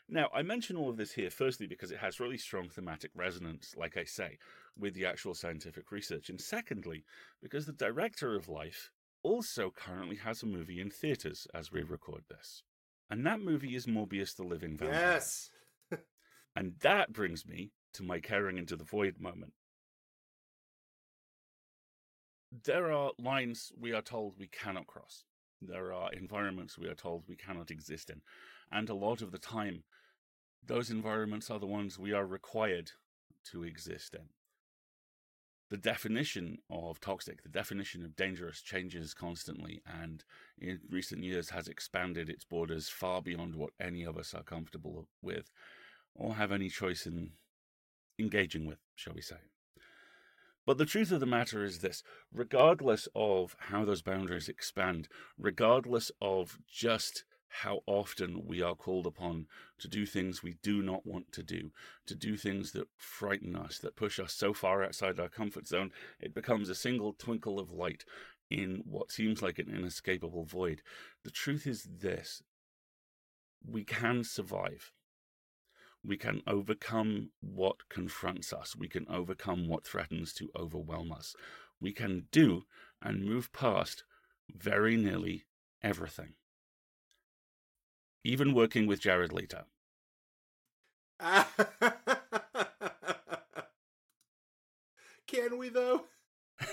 Now, 0.08 0.28
I 0.34 0.42
mention 0.42 0.76
all 0.76 0.90
of 0.90 0.98
this 0.98 1.12
here 1.12 1.30
firstly 1.30 1.66
because 1.66 1.90
it 1.90 1.98
has 1.98 2.20
really 2.20 2.36
strong 2.36 2.68
thematic 2.68 3.10
resonance, 3.14 3.74
like 3.74 3.96
I 3.96 4.04
say, 4.04 4.38
with 4.78 4.92
the 4.94 5.06
actual 5.06 5.34
scientific 5.34 5.90
research, 5.90 6.28
and 6.28 6.40
secondly, 6.40 7.04
because 7.42 7.64
the 7.64 7.72
director 7.72 8.36
of 8.36 8.48
Life 8.48 8.90
also 9.26 9.72
currently 9.74 10.16
has 10.16 10.42
a 10.42 10.46
movie 10.46 10.80
in 10.80 10.88
theaters 10.88 11.48
as 11.52 11.72
we 11.72 11.82
record 11.82 12.22
this. 12.30 12.62
And 13.10 13.26
that 13.26 13.40
movie 13.40 13.74
is 13.74 13.86
Morbius 13.86 14.36
the 14.36 14.44
Living 14.44 14.76
Vampire. 14.76 15.00
Yes. 15.00 15.50
and 16.56 16.74
that 16.82 17.12
brings 17.12 17.44
me 17.44 17.72
to 17.94 18.04
my 18.04 18.20
caring 18.20 18.56
into 18.56 18.76
the 18.76 18.84
void 18.84 19.16
moment. 19.18 19.52
There 22.64 22.92
are 22.92 23.10
lines 23.18 23.72
we 23.76 23.92
are 23.92 24.02
told 24.02 24.34
we 24.38 24.46
cannot 24.46 24.86
cross. 24.86 25.24
There 25.60 25.92
are 25.92 26.12
environments 26.12 26.78
we 26.78 26.86
are 26.86 26.94
told 26.94 27.24
we 27.26 27.36
cannot 27.36 27.72
exist 27.72 28.10
in. 28.10 28.22
And 28.70 28.88
a 28.88 28.94
lot 28.94 29.22
of 29.22 29.32
the 29.32 29.38
time, 29.38 29.82
those 30.64 30.88
environments 30.88 31.50
are 31.50 31.58
the 31.58 31.66
ones 31.66 31.98
we 31.98 32.12
are 32.12 32.26
required 32.26 32.92
to 33.50 33.64
exist 33.64 34.14
in. 34.14 34.28
The 35.68 35.76
definition 35.76 36.58
of 36.70 37.00
toxic, 37.00 37.42
the 37.42 37.48
definition 37.48 38.04
of 38.04 38.14
dangerous 38.14 38.60
changes 38.60 39.14
constantly, 39.14 39.82
and 39.84 40.24
in 40.58 40.78
recent 40.88 41.24
years 41.24 41.50
has 41.50 41.66
expanded 41.66 42.30
its 42.30 42.44
borders 42.44 42.88
far 42.88 43.20
beyond 43.20 43.56
what 43.56 43.70
any 43.80 44.04
of 44.04 44.16
us 44.16 44.32
are 44.32 44.44
comfortable 44.44 45.08
with 45.20 45.50
or 46.14 46.36
have 46.36 46.52
any 46.52 46.68
choice 46.68 47.04
in 47.04 47.32
engaging 48.18 48.64
with, 48.64 48.78
shall 48.94 49.14
we 49.14 49.22
say. 49.22 49.36
But 50.64 50.78
the 50.78 50.86
truth 50.86 51.12
of 51.12 51.20
the 51.20 51.26
matter 51.26 51.64
is 51.64 51.78
this 51.78 52.02
regardless 52.32 53.08
of 53.14 53.56
how 53.58 53.84
those 53.84 54.02
boundaries 54.02 54.48
expand, 54.48 55.08
regardless 55.38 56.10
of 56.20 56.58
just 56.68 57.24
how 57.48 57.80
often 57.86 58.46
we 58.46 58.60
are 58.60 58.74
called 58.74 59.06
upon 59.06 59.46
to 59.78 59.88
do 59.88 60.04
things 60.06 60.42
we 60.42 60.56
do 60.62 60.82
not 60.82 61.06
want 61.06 61.32
to 61.32 61.42
do, 61.42 61.70
to 62.06 62.14
do 62.14 62.36
things 62.36 62.72
that 62.72 62.88
frighten 62.96 63.56
us, 63.56 63.78
that 63.78 63.96
push 63.96 64.18
us 64.18 64.32
so 64.32 64.52
far 64.52 64.82
outside 64.82 65.18
our 65.18 65.28
comfort 65.28 65.66
zone, 65.66 65.92
it 66.20 66.34
becomes 66.34 66.68
a 66.68 66.74
single 66.74 67.12
twinkle 67.12 67.58
of 67.58 67.70
light 67.70 68.04
in 68.50 68.82
what 68.84 69.10
seems 69.10 69.42
like 69.42 69.58
an 69.58 69.70
inescapable 69.74 70.44
void. 70.44 70.82
The 71.24 71.30
truth 71.30 71.66
is 71.66 71.88
this 71.98 72.42
we 73.68 73.84
can 73.84 74.22
survive 74.22 74.92
we 76.06 76.16
can 76.16 76.40
overcome 76.46 77.30
what 77.40 77.88
confronts 77.88 78.52
us. 78.52 78.76
We 78.76 78.88
can 78.88 79.06
overcome 79.08 79.66
what 79.66 79.84
threatens 79.84 80.32
to 80.34 80.50
overwhelm 80.56 81.10
us. 81.10 81.34
we 81.78 81.92
can 81.92 82.26
do 82.30 82.62
and 83.02 83.24
move 83.24 83.52
past 83.52 84.04
very 84.48 84.96
nearly 84.96 85.44
everything. 85.82 86.34
Even 88.26 88.54
working 88.54 88.88
with 88.88 89.00
Jared 89.00 89.32
Leto. 89.32 89.66
Can 95.28 95.58
we 95.58 95.68
though? 95.68 96.06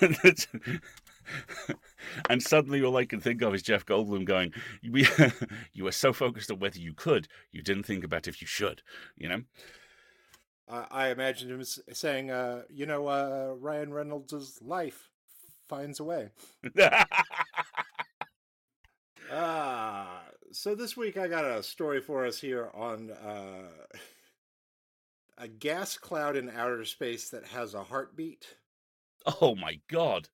and 2.28 2.42
suddenly 2.42 2.82
all 2.82 2.96
I 2.96 3.04
can 3.04 3.20
think 3.20 3.40
of 3.40 3.54
is 3.54 3.62
Jeff 3.62 3.86
Goldblum 3.86 4.24
going, 4.24 4.52
"We, 4.90 5.06
you 5.72 5.84
were 5.84 5.92
so 5.92 6.12
focused 6.12 6.50
on 6.50 6.58
whether 6.58 6.80
you 6.80 6.92
could, 6.92 7.28
you 7.52 7.62
didn't 7.62 7.84
think 7.84 8.02
about 8.02 8.26
if 8.26 8.40
you 8.40 8.48
should." 8.48 8.82
You 9.16 9.28
know. 9.28 9.42
Uh, 10.66 10.86
I 10.90 11.10
imagine 11.10 11.50
him 11.50 11.62
saying, 11.62 12.32
uh, 12.32 12.62
"You 12.68 12.86
know, 12.86 13.06
uh, 13.06 13.54
Ryan 13.60 13.94
Reynolds' 13.94 14.58
life 14.60 15.08
finds 15.68 16.00
a 16.00 16.04
way." 16.04 16.30
Ah, 19.30 20.22
so 20.64 20.74
this 20.74 20.96
week 20.96 21.18
I 21.18 21.28
got 21.28 21.44
a 21.44 21.62
story 21.62 22.00
for 22.00 22.24
us 22.24 22.40
here 22.40 22.70
on 22.72 23.10
uh, 23.10 23.68
a 25.38 25.46
gas 25.46 25.98
cloud 25.98 26.36
in 26.36 26.48
outer 26.48 26.86
space 26.86 27.28
that 27.28 27.44
has 27.44 27.74
a 27.74 27.84
heartbeat. 27.84 28.46
Oh 29.42 29.54
my 29.54 29.78
god! 29.90 30.30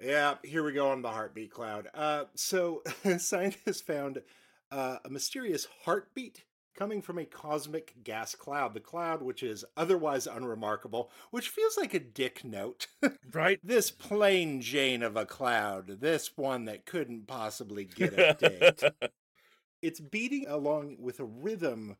Yeah, 0.00 0.34
here 0.44 0.62
we 0.62 0.72
go 0.72 0.88
on 0.90 1.02
the 1.02 1.08
heartbeat 1.08 1.50
cloud. 1.50 1.88
Uh, 1.92 2.26
so 2.36 2.84
scientists 3.18 3.80
found 3.80 4.22
uh, 4.70 4.98
a 5.04 5.10
mysterious 5.10 5.66
heartbeat 5.84 6.44
coming 6.74 7.02
from 7.02 7.18
a 7.18 7.24
cosmic 7.24 7.94
gas 8.02 8.34
cloud. 8.34 8.74
The 8.74 8.80
cloud, 8.80 9.22
which 9.22 9.42
is 9.42 9.64
otherwise 9.76 10.26
unremarkable, 10.26 11.10
which 11.30 11.48
feels 11.48 11.76
like 11.76 11.94
a 11.94 12.00
dick 12.00 12.44
note. 12.44 12.86
right? 13.32 13.58
This 13.62 13.90
plain 13.90 14.60
Jane 14.60 15.02
of 15.02 15.16
a 15.16 15.26
cloud, 15.26 16.00
this 16.00 16.36
one 16.36 16.64
that 16.66 16.86
couldn't 16.86 17.26
possibly 17.26 17.84
get 17.84 18.18
a 18.18 18.34
date. 18.34 19.10
it's 19.82 20.00
beating 20.00 20.46
along 20.48 20.96
with 20.98 21.20
a 21.20 21.24
rhythm 21.24 21.96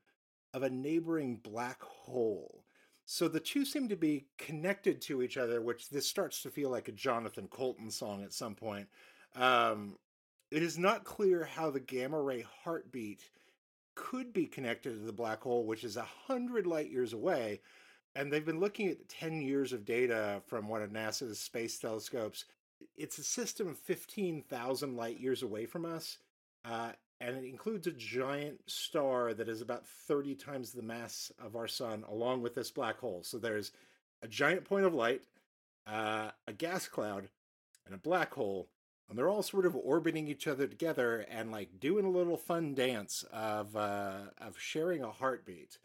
of 0.54 0.62
a 0.62 0.70
neighboring 0.70 1.36
black 1.36 1.82
hole. 1.82 2.64
So 3.04 3.28
the 3.28 3.40
two 3.40 3.64
seem 3.64 3.88
to 3.88 3.96
be 3.96 4.26
connected 4.38 5.00
to 5.02 5.22
each 5.22 5.36
other, 5.36 5.60
which 5.60 5.90
this 5.90 6.08
starts 6.08 6.42
to 6.42 6.50
feel 6.50 6.70
like 6.70 6.88
a 6.88 6.92
Jonathan 6.92 7.48
Coulton 7.48 7.90
song 7.90 8.22
at 8.22 8.32
some 8.32 8.54
point. 8.54 8.88
Um, 9.34 9.96
it 10.50 10.62
is 10.62 10.78
not 10.78 11.04
clear 11.04 11.44
how 11.44 11.70
the 11.70 11.80
gamma 11.80 12.20
ray 12.20 12.44
heartbeat 12.64 13.30
could 13.94 14.32
be 14.32 14.46
connected 14.46 14.98
to 14.98 15.04
the 15.04 15.12
black 15.12 15.42
hole, 15.42 15.64
which 15.64 15.84
is 15.84 15.96
a 15.96 16.02
hundred 16.26 16.66
light 16.66 16.90
years 16.90 17.12
away. 17.12 17.60
And 18.14 18.30
they've 18.30 18.44
been 18.44 18.60
looking 18.60 18.88
at 18.88 19.08
10 19.08 19.40
years 19.40 19.72
of 19.72 19.84
data 19.84 20.42
from 20.46 20.68
one 20.68 20.82
of 20.82 20.90
NASA's 20.90 21.38
space 21.38 21.78
telescopes. 21.78 22.44
It's 22.96 23.18
a 23.18 23.24
system 23.24 23.68
of 23.68 23.78
15,000 23.78 24.96
light 24.96 25.18
years 25.18 25.42
away 25.42 25.66
from 25.66 25.86
us. 25.86 26.18
Uh, 26.64 26.92
and 27.20 27.36
it 27.36 27.44
includes 27.44 27.86
a 27.86 27.92
giant 27.92 28.60
star 28.66 29.32
that 29.32 29.48
is 29.48 29.60
about 29.60 29.86
30 29.86 30.34
times 30.34 30.72
the 30.72 30.82
mass 30.82 31.30
of 31.42 31.54
our 31.54 31.68
sun, 31.68 32.04
along 32.08 32.42
with 32.42 32.54
this 32.54 32.70
black 32.70 32.98
hole. 32.98 33.22
So 33.22 33.38
there's 33.38 33.70
a 34.22 34.28
giant 34.28 34.64
point 34.64 34.84
of 34.84 34.94
light, 34.94 35.22
uh, 35.86 36.30
a 36.46 36.52
gas 36.52 36.88
cloud, 36.88 37.28
and 37.86 37.94
a 37.94 37.98
black 37.98 38.34
hole. 38.34 38.68
And 39.12 39.18
they're 39.18 39.28
all 39.28 39.42
sort 39.42 39.66
of 39.66 39.76
orbiting 39.76 40.26
each 40.26 40.46
other 40.46 40.66
together 40.66 41.26
and 41.30 41.52
like 41.52 41.78
doing 41.78 42.06
a 42.06 42.10
little 42.10 42.38
fun 42.38 42.74
dance 42.74 43.26
of 43.30 43.76
uh, 43.76 44.20
of 44.38 44.58
sharing 44.58 45.02
a 45.02 45.10
heartbeat. 45.10 45.76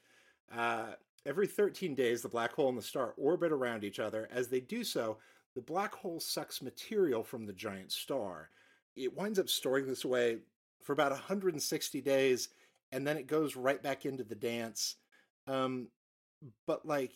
Uh, 0.49 0.93
every 1.25 1.45
13 1.45 1.93
days, 1.93 2.21
the 2.21 2.29
black 2.29 2.53
hole 2.53 2.69
and 2.69 2.77
the 2.77 2.81
star 2.81 3.13
orbit 3.17 3.51
around 3.51 3.83
each 3.83 3.99
other. 3.99 4.29
As 4.31 4.47
they 4.47 4.61
do 4.61 4.81
so, 4.81 5.17
the 5.55 5.61
black 5.61 5.93
hole 5.93 6.21
sucks 6.21 6.61
material 6.61 7.21
from 7.21 7.45
the 7.45 7.51
giant 7.51 7.91
star. 7.91 8.49
It 8.95 9.13
winds 9.13 9.39
up 9.39 9.49
storing 9.49 9.87
this 9.87 10.05
away 10.05 10.37
for 10.81 10.93
about 10.93 11.11
160 11.11 11.99
days, 11.99 12.47
and 12.93 13.05
then 13.05 13.17
it 13.17 13.27
goes 13.27 13.57
right 13.57 13.83
back 13.83 14.05
into 14.05 14.23
the 14.23 14.35
dance. 14.35 14.95
Um, 15.47 15.89
but 16.65 16.85
like, 16.85 17.11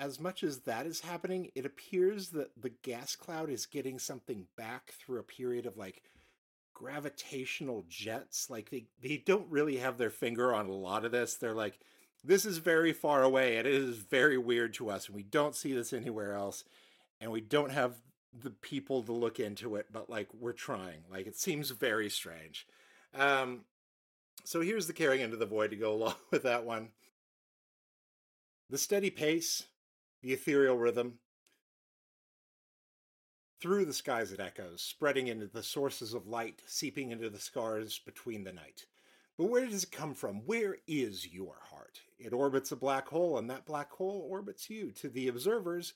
as 0.00 0.18
much 0.18 0.42
as 0.42 0.60
that 0.60 0.86
is 0.86 1.00
happening, 1.00 1.50
it 1.54 1.66
appears 1.66 2.30
that 2.30 2.50
the 2.60 2.70
gas 2.82 3.14
cloud 3.14 3.50
is 3.50 3.66
getting 3.66 3.98
something 3.98 4.46
back 4.56 4.92
through 4.92 5.20
a 5.20 5.24
period 5.24 5.66
of 5.66 5.76
like 5.76 6.02
gravitational 6.72 7.84
jets. 7.86 8.48
Like 8.48 8.70
they 8.70 8.86
they 9.02 9.18
don't 9.18 9.46
really 9.50 9.76
have 9.76 9.98
their 9.98 10.10
finger 10.10 10.54
on 10.54 10.66
a 10.66 10.72
lot 10.72 11.04
of 11.04 11.12
this. 11.12 11.34
They're 11.34 11.54
like, 11.54 11.78
this 12.24 12.46
is 12.46 12.58
very 12.58 12.94
far 12.94 13.22
away 13.22 13.58
and 13.58 13.66
it 13.68 13.74
is 13.74 13.98
very 13.98 14.38
weird 14.38 14.72
to 14.74 14.88
us, 14.88 15.06
and 15.06 15.14
we 15.14 15.22
don't 15.22 15.54
see 15.54 15.74
this 15.74 15.92
anywhere 15.92 16.34
else, 16.34 16.64
and 17.20 17.30
we 17.30 17.42
don't 17.42 17.70
have 17.70 17.96
the 18.32 18.50
people 18.50 19.02
to 19.02 19.12
look 19.12 19.38
into 19.38 19.76
it, 19.76 19.86
but 19.92 20.08
like 20.08 20.28
we're 20.32 20.52
trying. 20.52 21.02
Like 21.10 21.26
it 21.26 21.36
seems 21.36 21.70
very 21.70 22.08
strange. 22.08 22.66
Um, 23.14 23.66
so 24.44 24.62
here's 24.62 24.86
the 24.86 24.94
carrying 24.94 25.22
into 25.22 25.36
the 25.36 25.44
void 25.44 25.70
to 25.70 25.76
go 25.76 25.92
along 25.96 26.14
with 26.30 26.44
that 26.44 26.64
one. 26.64 26.88
The 28.70 28.78
steady 28.78 29.10
pace, 29.10 29.64
the 30.22 30.32
ethereal 30.32 30.76
rhythm. 30.76 31.18
Through 33.60 33.84
the 33.84 33.92
skies 33.92 34.32
it 34.32 34.40
echoes, 34.40 34.82
spreading 34.82 35.28
into 35.28 35.46
the 35.46 35.62
sources 35.62 36.14
of 36.14 36.26
light, 36.26 36.62
seeping 36.66 37.10
into 37.10 37.28
the 37.28 37.38
scars 37.38 37.98
between 37.98 38.44
the 38.44 38.52
night. 38.52 38.86
But 39.36 39.46
where 39.46 39.66
does 39.66 39.84
it 39.84 39.92
come 39.92 40.14
from? 40.14 40.46
Where 40.46 40.78
is 40.86 41.26
your 41.26 41.56
heart? 41.70 42.00
It 42.18 42.32
orbits 42.32 42.72
a 42.72 42.76
black 42.76 43.08
hole, 43.08 43.38
and 43.38 43.50
that 43.50 43.66
black 43.66 43.90
hole 43.90 44.26
orbits 44.30 44.70
you. 44.70 44.92
To 44.92 45.08
the 45.08 45.28
observers, 45.28 45.94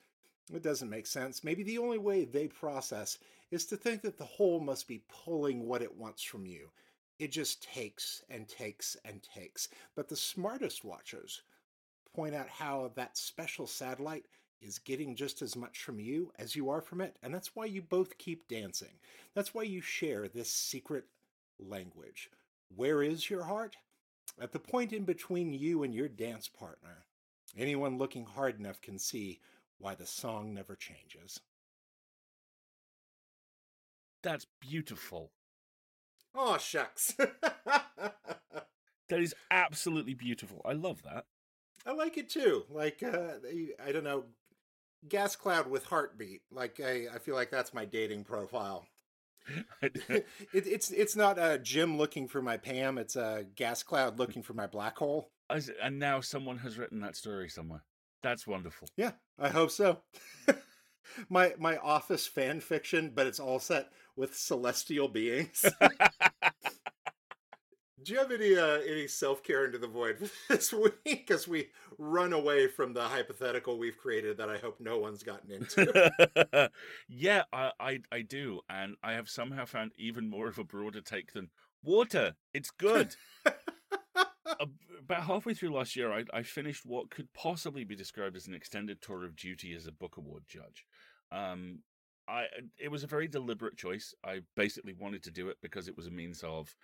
it 0.53 0.63
doesn't 0.63 0.91
make 0.91 1.07
sense. 1.07 1.45
Maybe 1.45 1.63
the 1.63 1.79
only 1.79 1.99
way 1.99 2.25
they 2.25 2.49
process 2.49 3.19
is 3.51 3.65
to 3.67 3.77
think 3.77 4.03
that 4.03 4.19
the 4.19 4.25
hole 4.25 4.61
must 4.61 4.89
be 4.89 5.05
pulling 5.09 5.67
what 5.67 5.83
it 5.83 5.97
wants 5.97 6.23
from 6.23 6.47
you 6.47 6.71
it 7.19 7.31
just 7.31 7.63
takes 7.63 8.23
and 8.29 8.49
takes 8.49 8.97
and 9.05 9.23
takes. 9.23 9.69
But 9.95 10.09
the 10.09 10.17
smartest 10.17 10.85
watchers 10.85 11.43
point 12.15 12.35
out 12.35 12.49
how 12.49 12.93
that 12.95 13.17
special 13.17 13.67
satellite 13.67 14.27
is 14.61 14.79
getting 14.79 15.15
just 15.15 15.43
as 15.43 15.57
much 15.57 15.83
from 15.83 16.01
you 16.01 16.33
as 16.39 16.57
you 16.57 16.71
are 16.71 16.81
from 16.81 17.01
it. 17.01 17.17
And 17.23 17.35
that's 17.35 17.55
why 17.55 17.67
you 17.67 17.83
both 17.83 18.19
keep 18.19 18.49
dancing. 18.49 18.95
That's 19.35 19.53
why 19.53 19.63
you 19.65 19.81
share 19.81 20.29
this 20.29 20.51
secret 20.51 21.05
language. 21.59 22.31
Where 22.75 23.03
is 23.03 23.29
your 23.29 23.45
heart? 23.45 23.77
At 24.41 24.53
the 24.53 24.59
point 24.59 24.93
in 24.93 25.05
between 25.05 25.53
you 25.53 25.83
and 25.83 25.95
your 25.95 26.09
dance 26.09 26.49
partner. 26.49 27.05
Anyone 27.57 27.99
looking 27.99 28.25
hard 28.25 28.59
enough 28.59 28.81
can 28.81 28.99
see 28.99 29.41
why 29.79 29.95
the 29.95 30.07
song 30.07 30.55
never 30.55 30.75
changes. 30.75 31.39
That's 34.23 34.47
beautiful. 34.61 35.31
Oh, 36.35 36.59
shucks. 36.59 37.13
that 37.19 38.15
is 39.11 39.35
absolutely 39.51 40.15
beautiful. 40.15 40.63
I 40.65 40.73
love 40.73 41.03
that. 41.03 41.27
I 41.87 41.93
like 41.93 42.17
it 42.17 42.31
too. 42.31 42.65
Like, 42.71 43.03
uh, 43.03 43.35
I 43.85 43.93
don't 43.93 44.05
know, 44.05 44.25
gas 45.09 45.37
cloud 45.37 45.69
with 45.69 45.85
heartbeat. 45.85 46.43
Like, 46.51 46.81
I, 46.81 47.07
I 47.15 47.19
feel 47.19 47.35
like 47.35 47.51
that's 47.51 47.75
my 47.75 47.85
dating 47.85 48.25
profile. 48.25 48.87
it, 49.83 50.27
it's 50.53 50.91
it's 50.91 51.17
not 51.17 51.39
a 51.39 51.59
Jim 51.59 51.99
looking 51.99 52.29
for 52.29 52.41
my 52.41 52.57
Pam. 52.57 52.97
It's 52.97 53.17
a 53.17 53.45
gas 53.57 53.83
cloud 53.83 54.19
looking 54.19 54.43
for 54.43 54.55
my 54.55 54.67
black 54.67 54.97
hole. 54.97 55.31
And 55.51 55.99
now 55.99 56.21
someone 56.21 56.59
has 56.59 56.79
written 56.79 57.01
that 57.01 57.17
story 57.17 57.51
somewhere. 57.51 57.85
That's 58.23 58.47
wonderful. 58.47 58.89
Yeah, 58.97 59.13
I 59.39 59.51
hope 59.51 59.71
so. 59.71 59.99
my 61.29 61.53
my 61.59 61.77
office 61.77 62.27
fan 62.27 62.61
fiction, 62.61 63.13
but 63.15 63.27
it's 63.27 63.41
all 63.41 63.59
set 63.59 63.91
with 64.17 64.35
celestial 64.35 65.09
beings. 65.09 65.65
Do 68.03 68.13
you 68.13 68.19
have 68.19 68.33
any 68.33 68.57
uh, 68.57 68.81
any 68.87 69.07
self 69.07 69.43
care 69.43 69.65
into 69.65 69.79
the 69.79 69.87
void 69.87 70.31
this 70.49 70.73
week? 70.73 70.95
Because 71.05 71.47
we 71.47 71.69
run 71.97 72.33
away 72.33 72.67
from 72.67 72.93
the 72.93 73.03
hypothetical 73.03 73.79
we've 73.79 73.97
created 73.97 74.37
that 74.39 74.51
I 74.51 74.59
hope 74.59 74.81
no 74.81 74.99
one's 74.99 75.23
gotten 75.23 75.51
into. 75.53 76.71
yeah, 77.09 77.45
I, 77.53 77.71
I 77.79 78.01
I 78.11 78.23
do, 78.23 78.61
and 78.69 78.97
I 79.03 79.13
have 79.13 79.29
somehow 79.29 79.65
found 79.65 79.93
even 79.97 80.29
more 80.29 80.49
of 80.49 80.59
a 80.59 80.65
broader 80.65 81.01
take 81.01 81.33
than 81.33 81.51
water. 81.83 82.35
It's 82.53 82.71
good. 82.71 83.15
About 85.01 85.25
halfway 85.25 85.55
through 85.55 85.75
last 85.75 85.97
year, 85.97 86.13
I, 86.13 86.25
I 86.33 86.43
finished 86.43 86.85
what 86.85 87.11
could 87.11 87.33
possibly 87.33 87.85
be 87.85 87.97
described 87.97 88.37
as 88.37 88.47
an 88.47 88.55
extended 88.55 89.03
tour 89.03 89.25
of 89.25 89.37
duty 89.37 89.75
as 89.75 89.87
a 89.87 89.93
book 89.93 90.17
award 90.17 90.45
judge. 90.49 90.85
Um, 91.31 91.81
I 92.27 92.47
it 92.79 92.91
was 92.91 93.05
a 93.05 93.09
very 93.09 93.29
deliberate 93.29 93.77
choice. 93.77 94.15
I 94.25 94.41
basically 94.57 94.95
wanted 94.95 95.23
to 95.25 95.31
do 95.31 95.49
it 95.49 95.59
because 95.63 95.89
it 95.89 95.97
was 95.97 96.07
a 96.07 96.11
means 96.11 96.43
of 96.43 96.75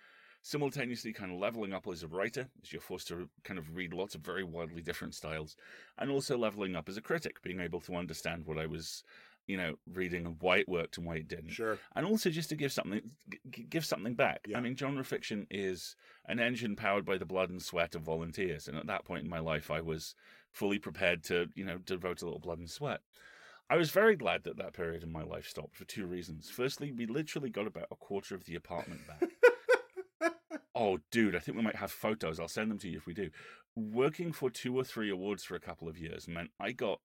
simultaneously 0.41 1.13
kind 1.13 1.31
of 1.31 1.39
leveling 1.39 1.73
up 1.73 1.87
as 1.87 2.03
a 2.03 2.07
writer, 2.07 2.47
as 2.63 2.73
you're 2.73 2.81
forced 2.81 3.07
to 3.07 3.29
kind 3.43 3.59
of 3.59 3.75
read 3.75 3.93
lots 3.93 4.15
of 4.15 4.21
very 4.21 4.43
wildly 4.43 4.81
different 4.81 5.13
styles, 5.13 5.55
and 5.97 6.09
also 6.09 6.37
leveling 6.37 6.75
up 6.75 6.89
as 6.89 6.97
a 6.97 7.01
critic, 7.01 7.41
being 7.43 7.59
able 7.59 7.79
to 7.81 7.95
understand 7.95 8.45
what 8.45 8.57
I 8.57 8.65
was, 8.65 9.03
you 9.47 9.55
know, 9.57 9.75
reading 9.93 10.25
and 10.25 10.37
why 10.41 10.57
it 10.57 10.69
worked 10.69 10.97
and 10.97 11.05
why 11.05 11.17
it 11.17 11.27
didn't. 11.27 11.51
Sure. 11.51 11.77
And 11.95 12.05
also 12.05 12.29
just 12.29 12.49
to 12.49 12.55
give 12.55 12.71
something, 12.71 13.01
g- 13.51 13.67
give 13.69 13.85
something 13.85 14.15
back. 14.15 14.41
Yeah. 14.47 14.57
I 14.57 14.61
mean, 14.61 14.75
genre 14.75 15.03
fiction 15.03 15.45
is 15.51 15.95
an 16.27 16.39
engine 16.39 16.75
powered 16.75 17.05
by 17.05 17.17
the 17.17 17.25
blood 17.25 17.49
and 17.49 17.61
sweat 17.61 17.93
of 17.93 18.01
volunteers, 18.01 18.67
and 18.67 18.77
at 18.77 18.87
that 18.87 19.05
point 19.05 19.23
in 19.23 19.29
my 19.29 19.39
life, 19.39 19.69
I 19.69 19.81
was 19.81 20.15
fully 20.51 20.79
prepared 20.79 21.23
to, 21.25 21.47
you 21.55 21.63
know, 21.63 21.77
devote 21.77 22.21
a 22.21 22.25
little 22.25 22.39
blood 22.39 22.59
and 22.59 22.69
sweat. 22.69 23.01
I 23.69 23.77
was 23.77 23.91
very 23.91 24.17
glad 24.17 24.43
that 24.43 24.57
that 24.57 24.73
period 24.73 25.01
in 25.01 25.13
my 25.13 25.23
life 25.23 25.47
stopped 25.47 25.77
for 25.77 25.85
two 25.85 26.05
reasons. 26.05 26.49
Firstly, 26.49 26.91
we 26.91 27.05
literally 27.05 27.49
got 27.49 27.67
about 27.67 27.87
a 27.89 27.95
quarter 27.95 28.35
of 28.35 28.43
the 28.43 28.55
apartment 28.55 29.07
back. 29.07 29.29
Oh, 30.81 30.97
dude, 31.11 31.35
I 31.35 31.39
think 31.39 31.55
we 31.55 31.63
might 31.63 31.75
have 31.75 31.91
photos. 31.91 32.39
I'll 32.39 32.47
send 32.47 32.71
them 32.71 32.79
to 32.79 32.89
you 32.89 32.97
if 32.97 33.05
we 33.05 33.13
do. 33.13 33.29
Working 33.75 34.31
for 34.31 34.49
two 34.49 34.75
or 34.75 34.83
three 34.83 35.11
awards 35.11 35.43
for 35.43 35.55
a 35.55 35.59
couple 35.59 35.87
of 35.87 35.97
years 35.97 36.27
meant 36.27 36.49
I 36.59 36.71
got 36.71 36.99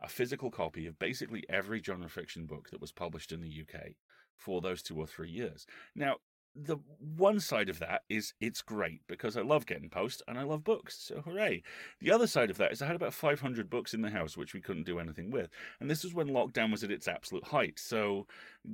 a 0.00 0.08
physical 0.08 0.50
copy 0.50 0.86
of 0.86 0.98
basically 0.98 1.42
every 1.48 1.82
genre 1.82 2.08
fiction 2.08 2.46
book 2.46 2.70
that 2.70 2.80
was 2.80 2.92
published 2.92 3.32
in 3.32 3.40
the 3.40 3.48
UK 3.62 3.94
for 4.36 4.60
those 4.60 4.80
two 4.80 4.96
or 4.96 5.08
three 5.08 5.30
years. 5.30 5.66
Now, 5.94 6.16
the 6.56 6.78
one 6.98 7.38
side 7.38 7.68
of 7.68 7.78
that 7.80 8.02
is 8.08 8.32
it's 8.40 8.62
great 8.62 9.02
because 9.06 9.36
I 9.36 9.42
love 9.42 9.66
getting 9.66 9.90
post 9.90 10.22
and 10.26 10.38
I 10.38 10.42
love 10.42 10.64
books, 10.64 10.96
so 10.98 11.20
hooray. 11.20 11.62
The 12.00 12.10
other 12.10 12.26
side 12.26 12.48
of 12.48 12.56
that 12.56 12.72
is 12.72 12.80
I 12.80 12.86
had 12.86 12.96
about 12.96 13.12
500 13.12 13.68
books 13.68 13.92
in 13.92 14.00
the 14.00 14.10
house 14.10 14.36
which 14.36 14.54
we 14.54 14.60
couldn't 14.60 14.86
do 14.86 14.98
anything 14.98 15.30
with. 15.30 15.50
And 15.80 15.90
this 15.90 16.02
was 16.02 16.14
when 16.14 16.28
lockdown 16.28 16.70
was 16.70 16.82
at 16.82 16.90
its 16.90 17.08
absolute 17.08 17.44
height. 17.44 17.78
So, 17.78 18.26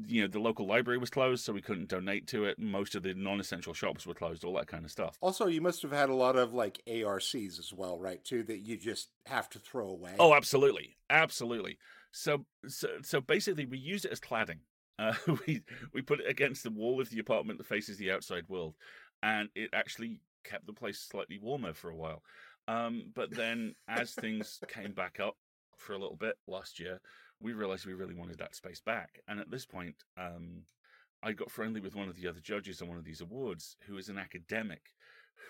you 0.06 0.22
know, 0.22 0.28
the 0.28 0.38
local 0.38 0.66
library 0.66 0.98
was 0.98 1.10
closed, 1.10 1.44
so 1.44 1.52
we 1.52 1.60
couldn't 1.60 1.88
donate 1.88 2.28
to 2.28 2.44
it. 2.44 2.58
Most 2.58 2.94
of 2.94 3.02
the 3.02 3.14
non 3.14 3.40
essential 3.40 3.74
shops 3.74 4.06
were 4.06 4.14
closed, 4.14 4.44
all 4.44 4.54
that 4.54 4.68
kind 4.68 4.84
of 4.84 4.90
stuff. 4.90 5.18
Also, 5.20 5.46
you 5.46 5.60
must 5.60 5.82
have 5.82 5.92
had 5.92 6.08
a 6.08 6.14
lot 6.14 6.36
of 6.36 6.54
like 6.54 6.80
ARCs 6.86 7.58
as 7.58 7.72
well, 7.74 7.98
right? 7.98 8.24
Too, 8.24 8.44
that 8.44 8.58
you 8.58 8.76
just 8.76 9.08
have 9.26 9.48
to 9.50 9.58
throw 9.58 9.88
away. 9.88 10.14
Oh, 10.18 10.34
absolutely. 10.34 10.96
Absolutely. 11.10 11.78
So, 12.12 12.44
so, 12.68 12.88
so 13.02 13.20
basically, 13.20 13.66
we 13.66 13.78
use 13.78 14.04
it 14.04 14.12
as 14.12 14.20
cladding. 14.20 14.60
Uh, 14.98 15.14
we 15.46 15.62
we 15.92 16.02
put 16.02 16.20
it 16.20 16.28
against 16.28 16.62
the 16.62 16.70
wall 16.70 17.00
of 17.00 17.10
the 17.10 17.18
apartment 17.18 17.58
that 17.58 17.66
faces 17.66 17.96
the 17.96 18.10
outside 18.10 18.48
world, 18.48 18.74
and 19.22 19.48
it 19.54 19.70
actually 19.72 20.20
kept 20.44 20.66
the 20.66 20.72
place 20.72 20.98
slightly 20.98 21.38
warmer 21.38 21.72
for 21.72 21.90
a 21.90 21.96
while. 21.96 22.22
Um, 22.68 23.10
but 23.14 23.30
then, 23.30 23.74
as 23.88 24.12
things 24.12 24.60
came 24.68 24.92
back 24.92 25.18
up 25.20 25.36
for 25.76 25.94
a 25.94 25.98
little 25.98 26.16
bit 26.16 26.36
last 26.46 26.78
year, 26.78 27.00
we 27.40 27.52
realized 27.52 27.86
we 27.86 27.94
really 27.94 28.14
wanted 28.14 28.38
that 28.38 28.54
space 28.54 28.80
back. 28.80 29.20
And 29.26 29.40
at 29.40 29.50
this 29.50 29.66
point, 29.66 29.96
um, 30.16 30.62
I 31.22 31.32
got 31.32 31.50
friendly 31.50 31.80
with 31.80 31.96
one 31.96 32.08
of 32.08 32.16
the 32.16 32.28
other 32.28 32.40
judges 32.40 32.80
on 32.80 32.88
one 32.88 32.98
of 32.98 33.04
these 33.04 33.20
awards, 33.20 33.76
who 33.86 33.96
is 33.96 34.08
an 34.08 34.18
academic 34.18 34.82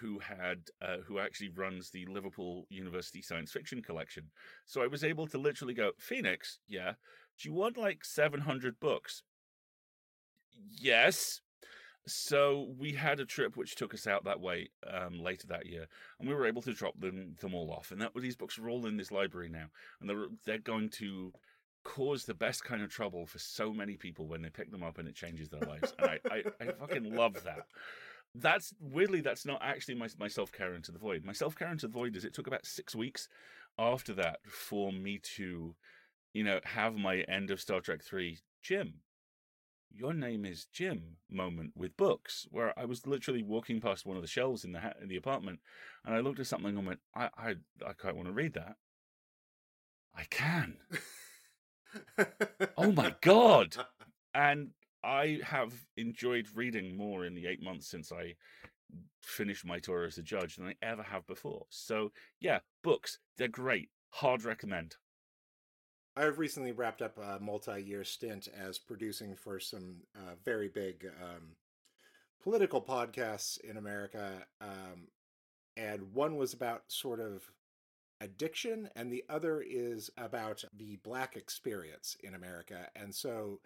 who 0.00 0.18
had 0.18 0.62
uh, 0.80 0.98
who 1.06 1.18
actually 1.18 1.50
runs 1.50 1.90
the 1.90 2.06
Liverpool 2.06 2.66
University 2.70 3.22
Science 3.22 3.52
Fiction 3.52 3.82
Collection. 3.82 4.30
So 4.66 4.82
I 4.82 4.86
was 4.86 5.04
able 5.04 5.26
to 5.28 5.38
literally 5.38 5.74
go, 5.74 5.92
Phoenix, 5.98 6.58
yeah, 6.66 6.92
do 7.38 7.48
you 7.48 7.54
want 7.54 7.76
like 7.76 8.04
seven 8.04 8.40
hundred 8.40 8.80
books? 8.80 9.22
Yes. 10.80 11.40
So 12.06 12.74
we 12.78 12.92
had 12.92 13.20
a 13.20 13.24
trip 13.24 13.56
which 13.56 13.76
took 13.76 13.94
us 13.94 14.06
out 14.06 14.24
that 14.24 14.40
way 14.40 14.70
um, 14.92 15.20
later 15.20 15.46
that 15.48 15.66
year, 15.66 15.86
and 16.18 16.28
we 16.28 16.34
were 16.34 16.46
able 16.46 16.62
to 16.62 16.72
drop 16.72 16.98
them 16.98 17.36
them 17.40 17.54
all 17.54 17.70
off. 17.70 17.92
And 17.92 18.00
that 18.00 18.10
these 18.16 18.36
books 18.36 18.58
are 18.58 18.68
all 18.68 18.86
in 18.86 18.96
this 18.96 19.12
library 19.12 19.48
now, 19.48 19.66
and 20.00 20.10
they're 20.10 20.26
they're 20.44 20.58
going 20.58 20.88
to 20.90 21.32
cause 21.84 22.24
the 22.24 22.34
best 22.34 22.64
kind 22.64 22.82
of 22.82 22.90
trouble 22.90 23.26
for 23.26 23.38
so 23.38 23.72
many 23.72 23.96
people 23.96 24.26
when 24.26 24.42
they 24.42 24.50
pick 24.50 24.70
them 24.70 24.82
up 24.82 24.98
and 24.98 25.08
it 25.08 25.14
changes 25.14 25.48
their 25.48 25.60
lives. 25.60 25.92
And 25.98 26.10
I, 26.10 26.20
I, 26.30 26.42
I 26.60 26.72
fucking 26.72 27.14
love 27.14 27.42
that. 27.44 27.66
That's 28.34 28.72
weirdly, 28.80 29.20
that's 29.20 29.44
not 29.44 29.60
actually 29.62 29.96
my, 29.96 30.08
my 30.18 30.28
self 30.28 30.52
care 30.52 30.74
into 30.74 30.92
the 30.92 30.98
void. 30.98 31.24
My 31.24 31.32
self 31.32 31.56
care 31.56 31.70
into 31.70 31.86
the 31.86 31.92
void 31.92 32.16
is 32.16 32.24
it 32.24 32.34
took 32.34 32.46
about 32.46 32.66
six 32.66 32.94
weeks 32.94 33.28
after 33.78 34.14
that 34.14 34.38
for 34.48 34.92
me 34.92 35.20
to, 35.36 35.74
you 36.32 36.44
know, 36.44 36.60
have 36.64 36.94
my 36.94 37.20
end 37.22 37.50
of 37.50 37.60
Star 37.60 37.80
Trek 37.80 38.02
3 38.02 38.38
Jim 38.62 38.94
your 39.94 40.12
name 40.14 40.44
is 40.44 40.66
Jim 40.66 41.16
moment 41.30 41.72
with 41.76 41.96
books, 41.96 42.46
where 42.50 42.78
I 42.78 42.84
was 42.84 43.06
literally 43.06 43.42
walking 43.42 43.80
past 43.80 44.06
one 44.06 44.16
of 44.16 44.22
the 44.22 44.28
shelves 44.28 44.64
in 44.64 44.72
the 44.72 44.80
ha- 44.80 44.94
in 45.00 45.08
the 45.08 45.16
apartment, 45.16 45.60
and 46.04 46.14
I 46.14 46.20
looked 46.20 46.40
at 46.40 46.46
something 46.46 46.76
and 46.76 46.86
went, 46.86 47.00
I 47.14 47.28
I 47.36 47.54
I 47.86 47.92
quite 47.92 48.16
want 48.16 48.28
to 48.28 48.34
read 48.34 48.54
that. 48.54 48.76
I 50.14 50.24
can. 50.24 50.76
oh 52.76 52.92
my 52.92 53.14
god! 53.20 53.76
And 54.34 54.70
I 55.04 55.40
have 55.44 55.72
enjoyed 55.96 56.48
reading 56.54 56.96
more 56.96 57.24
in 57.24 57.34
the 57.34 57.46
eight 57.46 57.62
months 57.62 57.88
since 57.88 58.12
I 58.12 58.34
finished 59.22 59.64
my 59.64 59.78
tour 59.78 60.04
as 60.04 60.18
a 60.18 60.22
judge 60.22 60.56
than 60.56 60.68
I 60.68 60.74
ever 60.82 61.02
have 61.02 61.26
before. 61.26 61.66
So 61.70 62.12
yeah, 62.40 62.60
books 62.82 63.18
they're 63.36 63.48
great. 63.48 63.90
Hard 64.10 64.44
recommend. 64.44 64.96
I've 66.16 66.38
recently 66.38 66.72
wrapped 66.72 67.00
up 67.00 67.18
a 67.18 67.38
multi-year 67.40 68.04
stint 68.04 68.48
as 68.48 68.78
producing 68.78 69.34
for 69.34 69.58
some 69.58 69.96
uh, 70.14 70.34
very 70.44 70.68
big 70.68 71.10
um, 71.22 71.56
political 72.42 72.82
podcasts 72.82 73.58
in 73.60 73.78
America, 73.78 74.44
um, 74.60 75.08
and 75.76 76.12
one 76.12 76.36
was 76.36 76.52
about 76.52 76.82
sort 76.88 77.18
of 77.18 77.42
addiction, 78.20 78.90
and 78.94 79.10
the 79.10 79.24
other 79.30 79.62
is 79.66 80.10
about 80.18 80.64
the 80.76 80.96
Black 80.96 81.34
experience 81.36 82.16
in 82.22 82.34
America. 82.34 82.88
And 82.94 83.14
so, 83.14 83.60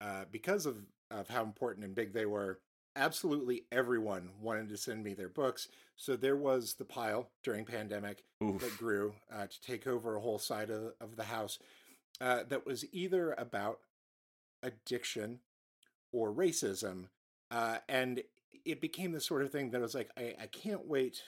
uh, 0.00 0.24
because 0.30 0.66
of 0.66 0.84
of 1.10 1.28
how 1.28 1.42
important 1.42 1.84
and 1.84 1.94
big 1.94 2.12
they 2.12 2.26
were, 2.26 2.60
absolutely 3.00 3.64
everyone 3.72 4.28
wanted 4.40 4.68
to 4.68 4.76
send 4.76 5.02
me 5.02 5.14
their 5.14 5.28
books. 5.28 5.68
So 5.96 6.16
there 6.16 6.36
was 6.36 6.74
the 6.74 6.84
pile 6.84 7.30
during 7.42 7.64
pandemic 7.64 8.22
Oof. 8.44 8.60
that 8.60 8.76
grew 8.76 9.14
uh, 9.34 9.46
to 9.46 9.60
take 9.62 9.86
over 9.86 10.14
a 10.14 10.20
whole 10.20 10.38
side 10.38 10.70
of, 10.70 10.92
of 11.00 11.16
the 11.16 11.24
house 11.24 11.58
uh, 12.20 12.44
that 12.48 12.66
was 12.66 12.84
either 12.92 13.34
about 13.38 13.78
addiction 14.62 15.40
or 16.12 16.32
racism. 16.32 17.06
Uh, 17.50 17.78
and 17.88 18.22
it 18.66 18.80
became 18.80 19.12
the 19.12 19.20
sort 19.20 19.42
of 19.42 19.50
thing 19.50 19.70
that 19.70 19.80
was 19.80 19.94
like, 19.94 20.10
I, 20.18 20.34
I 20.42 20.46
can't 20.46 20.86
wait. 20.86 21.22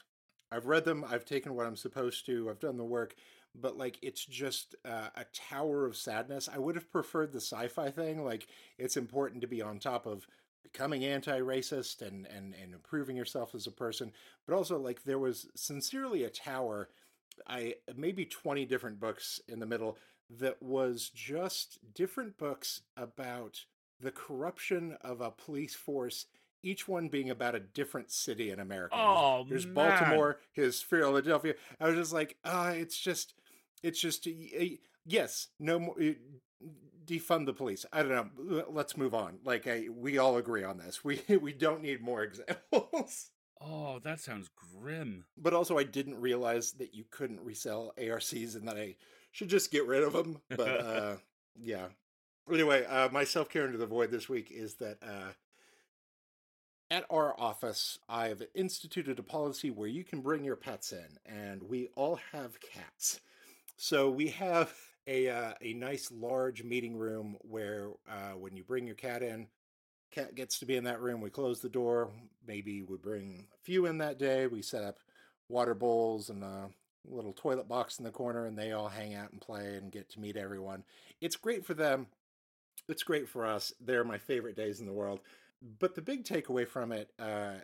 I've 0.51 0.67
read 0.67 0.85
them. 0.85 1.05
I've 1.09 1.25
taken 1.25 1.55
what 1.55 1.67
I'm 1.67 1.77
supposed 1.77 2.27
to. 2.27 2.51
I've 2.51 2.61
done 2.61 2.77
the 2.77 2.85
work 2.85 3.15
but 3.55 3.77
like 3.77 3.99
it's 4.03 4.25
just 4.25 4.75
uh, 4.85 5.09
a 5.15 5.27
tower 5.35 5.85
of 5.85 5.97
sadness. 5.97 6.49
I 6.53 6.59
would 6.59 6.75
have 6.75 6.91
preferred 6.91 7.33
the 7.33 7.41
sci-fi 7.41 7.91
thing. 7.91 8.25
Like 8.25 8.47
it's 8.79 8.97
important 8.97 9.43
to 9.43 9.47
be 9.47 9.61
on 9.61 9.79
top 9.79 10.07
of 10.07 10.27
becoming 10.63 11.05
anti-racist 11.05 12.03
and 12.03 12.27
and 12.27 12.55
and 12.61 12.73
improving 12.73 13.17
yourself 13.17 13.55
as 13.55 13.67
a 13.67 13.73
person 13.73 14.13
but 14.47 14.55
also 14.55 14.79
like 14.79 15.03
there 15.05 15.19
was 15.19 15.49
sincerely 15.55 16.25
a 16.25 16.31
tower 16.31 16.89
i 17.47 17.75
maybe 17.97 18.25
20 18.25 18.65
different 18.67 19.01
books 19.01 19.41
in 19.49 19.59
the 19.59 19.67
middle 19.67 19.99
that 20.31 20.63
was 20.63 21.11
just 21.15 21.79
different 21.95 22.39
books 22.39 22.83
about 22.97 23.65
the 24.01 24.11
corruption 24.11 24.97
of 25.03 25.21
a 25.21 25.31
police 25.31 25.75
force 25.75 26.27
each 26.63 26.87
one 26.87 27.09
being 27.09 27.31
about 27.31 27.55
a 27.55 27.61
different 27.61 28.11
city 28.11 28.51
in 28.51 28.61
America. 28.61 28.95
Oh, 28.97 29.45
there's 29.49 29.67
man. 29.67 29.75
Baltimore, 29.75 30.39
his 30.53 30.81
Philadelphia. 30.81 31.55
I 31.81 31.89
was 31.89 31.97
just 31.97 32.13
like, 32.13 32.37
ah, 32.45 32.69
uh, 32.69 32.71
it's 32.71 32.97
just, 32.97 33.35
it's 33.83 34.01
just, 34.01 34.29
yes, 35.05 35.49
no 35.59 35.79
more, 35.81 35.97
defund 37.07 37.47
the 37.47 37.53
police. 37.53 37.85
I 37.93 38.03
don't 38.03 38.11
know. 38.11 38.65
Let's 38.71 38.97
move 38.97 39.15
on. 39.15 39.39
Like 39.45 39.67
I, 39.67 39.89
we 39.91 40.19
all 40.19 40.37
agree 40.37 40.65
on 40.65 40.79
this. 40.79 41.05
We 41.05 41.21
we 41.37 41.53
don't 41.53 41.83
need 41.83 42.01
more 42.01 42.23
examples. 42.23 43.31
Oh, 43.65 44.01
that 44.01 44.19
sounds 44.19 44.51
grim. 44.57 45.25
But 45.37 45.55
also, 45.55 45.79
I 45.79 45.85
didn't 45.85 46.21
realize 46.21 46.73
that 46.73 46.97
you 46.97 47.05
couldn't 47.09 47.45
resell 47.45 47.93
ARCs, 47.97 48.57
and 48.57 48.67
that 48.67 48.77
I 48.77 48.97
should 49.31 49.49
just 49.49 49.71
get 49.71 49.87
rid 49.87 50.03
of 50.03 50.13
them. 50.13 50.41
But 50.49 50.81
uh, 50.85 51.17
yeah. 51.57 51.87
Anyway, 52.53 52.85
uh, 52.85 53.09
my 53.13 53.23
self 53.23 53.49
care 53.49 53.67
into 53.67 53.79
the 53.79 53.87
void 53.87 54.11
this 54.11 54.29
week 54.29 54.51
is 54.51 54.75
that 54.77 54.99
uh, 55.01 55.31
at 56.91 57.07
our 57.09 57.39
office, 57.41 57.99
I've 58.09 58.43
instituted 58.55 59.19
a 59.19 59.23
policy 59.23 59.71
where 59.71 59.89
you 59.89 60.03
can 60.03 60.23
bring 60.23 60.43
your 60.45 60.57
pets 60.57 60.93
in, 60.93 61.19
and 61.25 61.63
we 61.63 61.89
all 61.95 62.19
have 62.33 62.59
cats. 62.61 63.21
So 63.77 64.11
we 64.11 64.29
have 64.29 64.75
a 65.07 65.29
uh, 65.29 65.53
a 65.61 65.75
nice 65.75 66.11
large 66.11 66.63
meeting 66.63 66.97
room 66.97 67.37
where 67.41 67.91
uh, 68.09 68.37
when 68.37 68.57
you 68.57 68.63
bring 68.63 68.87
your 68.87 68.97
cat 68.97 69.23
in, 69.23 69.47
cat 70.11 70.35
gets 70.35 70.59
to 70.61 70.67
be 70.67 70.77
in 70.77 70.85
that 70.85 71.01
room. 71.01 71.21
We 71.21 71.31
close 71.31 71.61
the 71.61 71.69
door. 71.69 72.11
Maybe 72.47 72.83
we 72.83 72.97
bring 72.97 73.47
a 73.53 73.59
few 73.65 73.87
in 73.87 73.99
that 73.99 74.19
day. 74.19 74.47
We 74.47 74.63
set 74.63 74.85
up 74.85 74.99
water 75.49 75.75
bowls 75.75 76.31
and 76.31 76.43
a 76.45 76.71
little 77.05 77.33
toilet 77.33 77.69
box 77.69 77.99
in 77.99 78.05
the 78.05 78.11
corner, 78.11 78.47
and 78.47 78.57
they 78.57 78.73
all 78.73 78.89
hang 78.89 79.15
out 79.15 79.33
and 79.33 79.41
play 79.41 79.77
and 79.77 79.91
get 79.91 80.11
to 80.11 80.21
meet 80.21 80.37
everyone. 80.37 80.85
It's 81.21 81.37
great 81.37 81.65
for 81.65 81.75
them. 81.75 82.07
It's 82.89 83.03
great 83.03 83.29
for 83.29 83.47
us. 83.47 83.73
They're 83.81 84.05
my 84.05 84.19
favorite 84.19 84.57
days 84.57 84.81
in 84.81 84.87
the 84.87 84.93
world. 84.93 85.21
But 85.79 85.95
the 85.95 86.03
big 86.03 86.25
takeaway 86.25 86.67
from 86.67 86.93
it 86.93 87.11
uh, 87.19 87.55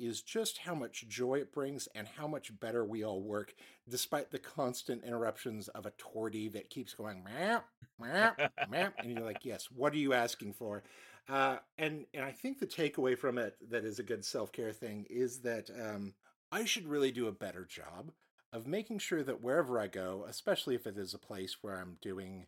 is 0.00 0.22
just 0.22 0.58
how 0.58 0.74
much 0.74 1.06
joy 1.08 1.36
it 1.36 1.52
brings 1.52 1.88
and 1.94 2.08
how 2.08 2.26
much 2.26 2.58
better 2.58 2.84
we 2.84 3.04
all 3.04 3.20
work, 3.20 3.54
despite 3.88 4.30
the 4.30 4.38
constant 4.38 5.04
interruptions 5.04 5.68
of 5.68 5.86
a 5.86 5.92
tortie 5.92 6.52
that 6.52 6.70
keeps 6.70 6.94
going 6.94 7.22
meow, 7.24 7.62
meow, 7.98 8.32
meow, 8.70 8.88
and 8.98 9.12
you're 9.12 9.24
like, 9.24 9.44
yes, 9.44 9.68
what 9.74 9.92
are 9.92 9.98
you 9.98 10.12
asking 10.12 10.52
for? 10.52 10.82
Uh, 11.28 11.58
and 11.78 12.06
and 12.14 12.24
I 12.24 12.32
think 12.32 12.58
the 12.58 12.66
takeaway 12.66 13.16
from 13.16 13.38
it 13.38 13.56
that 13.70 13.84
is 13.84 13.98
a 13.98 14.04
good 14.04 14.24
self 14.24 14.52
care 14.52 14.72
thing 14.72 15.06
is 15.08 15.40
that 15.40 15.70
um, 15.70 16.14
I 16.50 16.64
should 16.64 16.88
really 16.88 17.12
do 17.12 17.28
a 17.28 17.32
better 17.32 17.64
job 17.64 18.10
of 18.52 18.66
making 18.66 18.98
sure 18.98 19.22
that 19.22 19.42
wherever 19.42 19.78
I 19.78 19.86
go, 19.86 20.24
especially 20.28 20.74
if 20.74 20.86
it 20.86 20.98
is 20.98 21.14
a 21.14 21.18
place 21.18 21.58
where 21.62 21.76
I'm 21.76 21.98
doing 22.02 22.46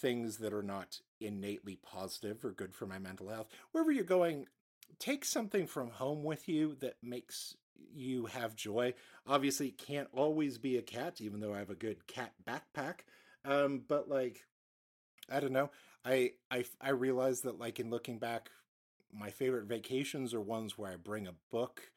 things 0.00 0.38
that 0.38 0.52
are 0.52 0.62
not 0.62 1.00
innately 1.20 1.76
positive 1.82 2.44
or 2.44 2.52
good 2.52 2.74
for 2.74 2.86
my 2.86 2.98
mental 2.98 3.28
health, 3.28 3.48
wherever 3.72 3.90
you're 3.90 4.04
going, 4.04 4.46
take 4.98 5.24
something 5.24 5.66
from 5.66 5.90
home 5.90 6.24
with 6.24 6.48
you 6.48 6.76
that 6.80 6.96
makes 7.02 7.56
you 7.92 8.26
have 8.26 8.56
joy. 8.56 8.94
Obviously, 9.26 9.68
it 9.68 9.78
can't 9.78 10.08
always 10.12 10.58
be 10.58 10.76
a 10.76 10.82
cat, 10.82 11.20
even 11.20 11.40
though 11.40 11.54
I 11.54 11.58
have 11.58 11.70
a 11.70 11.74
good 11.74 12.06
cat 12.06 12.32
backpack. 12.46 13.00
Um, 13.44 13.82
but 13.86 14.08
like 14.08 14.44
I 15.30 15.40
don't 15.40 15.52
know. 15.52 15.70
I 16.04 16.32
I 16.50 16.64
I 16.80 16.90
realize 16.90 17.42
that 17.42 17.58
like 17.58 17.80
in 17.80 17.90
looking 17.90 18.18
back, 18.18 18.50
my 19.12 19.30
favorite 19.30 19.66
vacations 19.66 20.34
are 20.34 20.40
ones 20.40 20.76
where 20.76 20.92
I 20.92 20.96
bring 20.96 21.26
a 21.26 21.34
book 21.50 21.90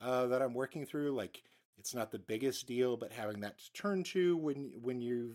uh, 0.00 0.26
that 0.26 0.42
I'm 0.42 0.54
working 0.54 0.86
through. 0.86 1.12
Like 1.12 1.42
it's 1.78 1.94
not 1.94 2.10
the 2.10 2.18
biggest 2.18 2.66
deal, 2.66 2.96
but 2.96 3.12
having 3.12 3.40
that 3.40 3.58
to 3.58 3.72
turn 3.72 4.02
to 4.04 4.36
when 4.36 4.72
when 4.80 5.00
you, 5.00 5.34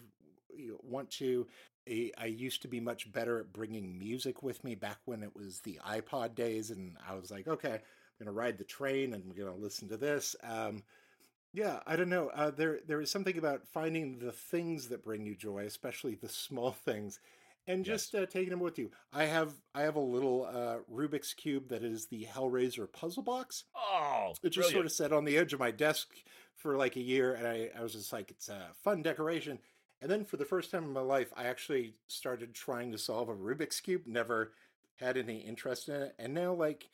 you 0.56 0.80
want 0.84 1.10
to. 1.12 1.48
I, 2.17 2.25
used 2.25 2.62
to 2.62 2.67
be 2.67 2.80
much 2.80 3.12
better 3.12 3.39
at 3.39 3.54
bringing 3.54 3.97
music 3.97 4.43
with 4.43 4.63
me 4.63 4.75
back 4.75 4.99
when 5.06 5.23
it 5.23 5.36
was 5.36 5.62
the 5.62 5.80
iPod 5.86 6.36
days, 6.36 6.69
and 6.71 6.97
I 7.08 7.15
was 7.15 7.32
like, 7.32 7.47
okay, 7.47 7.73
I'm 7.73 8.25
gonna 8.25 8.32
ride 8.32 8.58
the 8.58 8.63
train 8.63 9.13
and 9.13 9.23
I'm 9.23 9.36
gonna 9.36 9.56
listen 9.56 9.88
to 9.89 9.97
this. 9.97 10.36
Um, 10.43 10.84
yeah, 11.54 11.80
I 11.88 11.95
don't 11.95 12.10
know. 12.10 12.30
Uh, 12.30 12.52
there 12.52 12.80
there 12.86 13.02
is 13.02 13.10
something 13.10 13.38
about 13.38 13.67
finding 13.67 14.19
the 14.19 14.32
things 14.32 14.89
that 14.89 15.04
bring 15.04 15.25
you 15.25 15.36
joy, 15.36 15.65
especially 15.65 16.15
the 16.15 16.30
small 16.30 16.71
things, 16.86 17.19
and 17.67 17.86
Yes. 17.86 18.12
just 18.12 18.15
uh, 18.15 18.25
taking 18.25 18.49
them 18.52 18.60
with 18.60 18.78
you. 18.78 18.91
I 19.13 19.25
have 19.25 19.54
I 19.73 19.82
have 19.82 19.95
a 19.95 19.99
little 20.02 20.45
uh, 20.45 20.78
Rubik's 20.93 21.34
cube 21.34 21.69
that 21.69 21.84
is 21.84 22.06
the 22.08 22.25
Hellraiser 22.32 22.91
puzzle 22.91 23.23
box. 23.23 23.63
Oh, 23.75 24.34
It 24.43 24.49
just 24.49 24.71
sort 24.71 24.86
of 24.86 24.91
sat 24.91 25.12
on 25.12 25.25
the 25.25 25.38
edge 25.38 25.54
of 25.54 25.60
my 25.60 25.71
desk 25.71 26.10
for 26.56 26.78
like 26.78 26.95
a 26.95 27.02
year, 27.02 27.34
and 27.34 27.47
I, 27.47 27.69
I 27.78 27.82
was 27.82 27.93
just 27.93 28.13
like, 28.13 28.32
it's 28.32 28.49
a 28.49 28.67
fun 28.84 29.02
decoration. 29.02 29.60
And 30.02 30.10
then 30.10 30.24
for 30.26 30.38
the 30.38 30.46
first 30.46 30.72
time 30.72 30.84
in 30.84 30.94
my 30.94 31.02
life, 31.02 31.34
I 31.36 31.44
actually 31.46 31.96
started 32.08 32.54
trying 32.54 32.92
to 32.92 32.98
solve 32.98 33.30
a 33.30 33.36
Rubik's 33.36 33.82
cube. 33.82 34.04
Never 34.06 34.54
had 34.98 35.18
any 35.18 35.40
interest 35.40 35.90
in 35.90 35.96
it, 35.96 36.16
and 36.20 36.34
now 36.34 36.54
like 36.54 36.90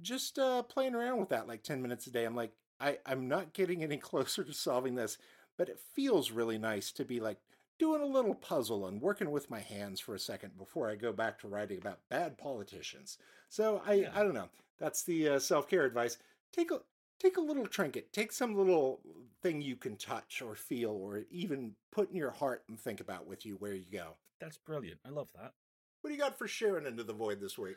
just 0.00 0.38
uh, 0.38 0.62
playing 0.62 0.94
around 0.94 1.18
with 1.18 1.28
that 1.30 1.48
like 1.48 1.62
ten 1.62 1.82
minutes 1.82 2.06
a 2.06 2.10
day. 2.10 2.24
I'm 2.24 2.36
like, 2.36 2.52
I 2.80 2.98
I'm 3.04 3.28
not 3.28 3.52
getting 3.52 3.82
any 3.82 3.96
closer 3.98 4.44
to 4.44 4.52
solving 4.52 4.94
this, 4.94 5.18
but 5.56 5.68
it 5.68 5.80
feels 5.94 6.30
really 6.30 6.58
nice 6.58 6.92
to 6.92 7.04
be 7.04 7.20
like 7.20 7.38
doing 7.78 8.00
a 8.00 8.06
little 8.06 8.34
puzzle 8.34 8.86
and 8.86 9.02
working 9.02 9.30
with 9.30 9.50
my 9.50 9.60
hands 9.60 10.00
for 10.00 10.14
a 10.14 10.18
second 10.18 10.56
before 10.56 10.90
I 10.90 10.94
go 10.96 11.12
back 11.12 11.38
to 11.40 11.48
writing 11.48 11.78
about 11.78 12.00
bad 12.08 12.38
politicians. 12.38 13.18
So 13.48 13.82
I 13.86 13.94
Yeah. 13.94 14.10
I 14.14 14.22
don't 14.22 14.34
know. 14.34 14.48
That's 14.78 15.02
the 15.02 15.28
uh, 15.28 15.38
self 15.38 15.68
care 15.68 15.84
advice. 15.84 16.18
Take 16.52 16.70
a 16.70 16.80
take 17.20 17.36
a 17.36 17.40
little 17.40 17.66
trinket. 17.66 18.12
Take 18.12 18.32
some 18.32 18.56
little 18.56 19.00
thing 19.42 19.60
you 19.60 19.76
can 19.76 19.96
touch 19.96 20.42
or 20.42 20.54
feel 20.54 20.90
or 20.90 21.24
even 21.30 21.72
put 21.92 22.10
in 22.10 22.16
your 22.16 22.30
heart 22.30 22.64
and 22.68 22.78
think 22.78 23.00
about 23.00 23.26
with 23.26 23.46
you 23.46 23.56
where 23.56 23.74
you 23.74 23.84
go. 23.92 24.16
That's 24.40 24.58
brilliant. 24.58 25.00
I 25.06 25.10
love 25.10 25.30
that. 25.34 25.52
What 26.00 26.10
do 26.10 26.14
you 26.14 26.20
got 26.20 26.38
for 26.38 26.48
sharing 26.48 26.86
into 26.86 27.04
the 27.04 27.12
void 27.12 27.40
this 27.40 27.58
week? 27.58 27.76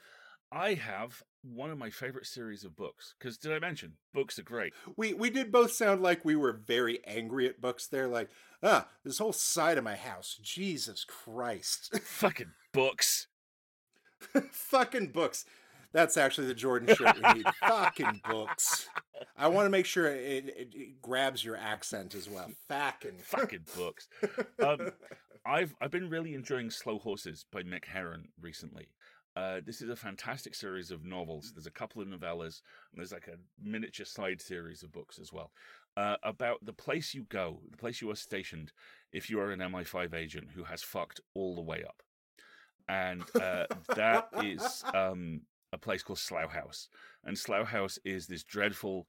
I 0.52 0.73
have 0.73 1.23
one 1.43 1.69
of 1.69 1.78
my 1.78 1.91
favorite 1.91 2.25
series 2.25 2.63
of 2.63 2.75
books 2.75 3.13
because 3.17 3.38
did 3.38 3.52
I 3.52 3.60
mention 3.60 3.93
books 4.13 4.39
are 4.39 4.43
great? 4.43 4.73
We 4.97 5.13
we 5.13 5.30
did 5.30 5.52
both 5.52 5.71
sound 5.71 6.02
like 6.02 6.25
we 6.25 6.36
were 6.36 6.54
very 6.54 6.99
angry 7.06 7.47
at 7.47 7.62
books 7.62 7.88
there, 7.88 8.08
like, 8.08 8.30
ah, 8.63 8.88
this 9.04 9.19
whole 9.19 9.34
side 9.34 9.78
of 9.78 9.84
my 9.84 9.95
house. 9.95 10.39
Jesus 10.41 11.04
Christ. 11.04 11.99
Fucking 12.04 12.52
books. 12.73 13.28
Fucking 14.52 15.08
books. 15.08 15.45
That's 15.91 16.17
actually 16.17 16.47
the 16.47 16.54
Jordan 16.54 16.95
shirt 16.95 17.15
we 17.15 17.34
need. 17.34 17.45
Fucking 17.67 18.21
books. 18.28 18.88
I 19.38 19.47
want 19.47 19.65
to 19.65 19.69
make 19.69 19.86
sure 19.86 20.08
it, 20.08 20.47
it, 20.47 20.73
it 20.75 21.01
grabs 21.01 21.43
your 21.43 21.55
accent 21.55 22.15
as 22.15 22.29
well. 22.29 22.51
Fucking. 22.67 23.17
Fucking 23.23 23.65
books. 23.75 24.08
Um, 24.63 24.91
I've 25.45 25.75
I've 25.82 25.91
been 25.91 26.10
really 26.10 26.34
enjoying 26.34 26.69
Slow 26.69 26.99
Horses 26.99 27.45
by 27.51 27.63
Mick 27.63 27.86
Herron 27.86 28.29
recently. 28.39 28.89
Uh, 29.36 29.62
this 29.65 29.82
is 29.82 29.89
a 29.89 29.95
fantastic 29.95 30.53
series 30.53 30.91
of 30.91 31.05
novels. 31.05 31.53
There's 31.53 31.67
a 31.67 31.71
couple 31.71 32.01
of 32.01 32.08
novellas, 32.08 32.62
and 32.91 32.97
there's 32.97 33.13
like 33.13 33.27
a 33.27 33.38
miniature 33.63 34.05
side 34.05 34.41
series 34.41 34.84
of 34.84 34.91
books 34.91 35.19
as 35.19 35.32
well 35.32 35.51
uh, 35.97 36.15
about 36.23 36.63
the 36.65 36.73
place 36.73 37.13
you 37.13 37.25
go, 37.29 37.60
the 37.69 37.77
place 37.77 38.01
you 38.01 38.10
are 38.10 38.15
stationed, 38.15 38.71
if 39.12 39.29
you 39.29 39.39
are 39.39 39.51
an 39.51 39.60
MI5 39.60 40.13
agent 40.13 40.49
who 40.55 40.63
has 40.63 40.82
fucked 40.82 41.19
all 41.34 41.55
the 41.55 41.62
way 41.62 41.84
up, 41.84 42.01
and 42.88 43.23
uh, 43.36 43.65
that 43.95 44.29
is 44.43 44.84
um, 44.93 45.41
a 45.71 45.77
place 45.77 46.03
called 46.03 46.19
Slough 46.19 46.51
House, 46.51 46.89
and 47.23 47.38
Slough 47.38 47.69
House 47.69 47.99
is 48.03 48.27
this 48.27 48.43
dreadful, 48.43 49.08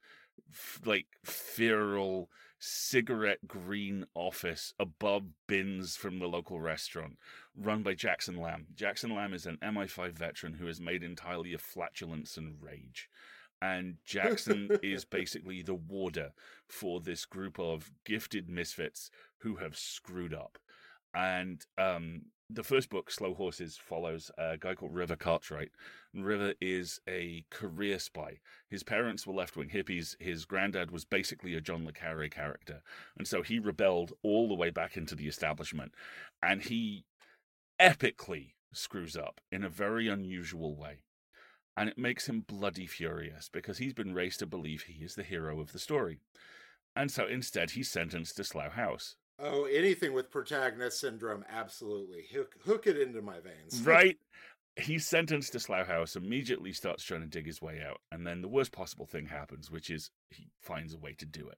f- 0.51 0.81
like 0.85 1.07
feral 1.23 2.29
cigarette 2.63 3.47
green 3.47 4.05
office 4.13 4.73
above 4.79 5.23
bins 5.47 5.95
from 5.95 6.19
the 6.19 6.27
local 6.27 6.61
restaurant 6.61 7.17
run 7.57 7.81
by 7.81 7.95
Jackson 7.95 8.37
Lamb. 8.37 8.67
Jackson 8.75 9.15
Lamb 9.15 9.33
is 9.33 9.47
an 9.47 9.57
MI5 9.63 10.13
veteran 10.13 10.53
who 10.53 10.67
is 10.67 10.79
made 10.79 11.03
entirely 11.03 11.53
of 11.53 11.61
flatulence 11.61 12.37
and 12.37 12.55
rage. 12.61 13.09
And 13.61 13.95
Jackson 14.05 14.69
is 14.83 15.05
basically 15.11 15.61
the 15.61 15.73
warder 15.75 16.33
for 16.67 16.99
this 16.99 17.25
group 17.25 17.59
of 17.59 17.91
gifted 18.05 18.47
misfits 18.47 19.09
who 19.39 19.55
have 19.55 19.75
screwed 19.75 20.33
up. 20.33 20.57
And 21.13 21.65
um, 21.77 22.23
the 22.53 22.63
first 22.63 22.89
book, 22.89 23.09
Slow 23.09 23.33
Horses, 23.33 23.77
follows 23.77 24.31
a 24.37 24.57
guy 24.57 24.75
called 24.75 24.93
River 24.93 25.15
Cartwright. 25.15 25.71
River 26.13 26.53
is 26.59 26.99
a 27.07 27.45
career 27.49 27.99
spy. 27.99 28.39
His 28.69 28.83
parents 28.83 29.25
were 29.25 29.33
left 29.33 29.55
wing 29.55 29.69
hippies. 29.69 30.15
His 30.19 30.45
granddad 30.45 30.91
was 30.91 31.05
basically 31.05 31.55
a 31.55 31.61
John 31.61 31.85
Le 31.85 31.93
Carre 31.93 32.27
character. 32.29 32.81
And 33.17 33.27
so 33.27 33.41
he 33.41 33.59
rebelled 33.59 34.13
all 34.23 34.47
the 34.47 34.55
way 34.55 34.69
back 34.69 34.97
into 34.97 35.15
the 35.15 35.27
establishment. 35.27 35.93
And 36.43 36.63
he 36.63 37.05
epically 37.79 38.53
screws 38.73 39.15
up 39.15 39.39
in 39.51 39.63
a 39.63 39.69
very 39.69 40.07
unusual 40.07 40.75
way. 40.75 41.03
And 41.77 41.87
it 41.87 41.97
makes 41.97 42.27
him 42.27 42.41
bloody 42.41 42.85
furious 42.85 43.49
because 43.51 43.77
he's 43.77 43.93
been 43.93 44.13
raised 44.13 44.39
to 44.39 44.45
believe 44.45 44.83
he 44.83 45.03
is 45.03 45.15
the 45.15 45.23
hero 45.23 45.59
of 45.61 45.71
the 45.71 45.79
story. 45.79 46.19
And 46.95 47.09
so 47.09 47.25
instead, 47.25 47.71
he's 47.71 47.89
sentenced 47.89 48.35
to 48.35 48.43
Slough 48.43 48.73
House. 48.73 49.15
Oh, 49.41 49.65
anything 49.65 50.13
with 50.13 50.31
protagonist 50.31 50.99
syndrome, 50.99 51.43
absolutely. 51.49 52.25
Hook, 52.33 52.55
hook 52.65 52.87
it 52.87 52.97
into 52.97 53.21
my 53.21 53.39
veins. 53.39 53.81
Right? 53.85 54.17
He's 54.77 55.05
sentenced 55.05 55.51
to 55.51 55.59
Slough 55.59 55.87
House, 55.87 56.15
immediately 56.15 56.71
starts 56.71 57.03
trying 57.03 57.21
to 57.21 57.27
dig 57.27 57.45
his 57.45 57.61
way 57.61 57.81
out. 57.85 57.99
And 58.11 58.25
then 58.25 58.41
the 58.41 58.47
worst 58.47 58.71
possible 58.71 59.05
thing 59.05 59.25
happens, 59.25 59.69
which 59.69 59.89
is 59.89 60.11
he 60.29 60.47
finds 60.61 60.93
a 60.93 60.97
way 60.97 61.13
to 61.17 61.25
do 61.25 61.49
it. 61.49 61.57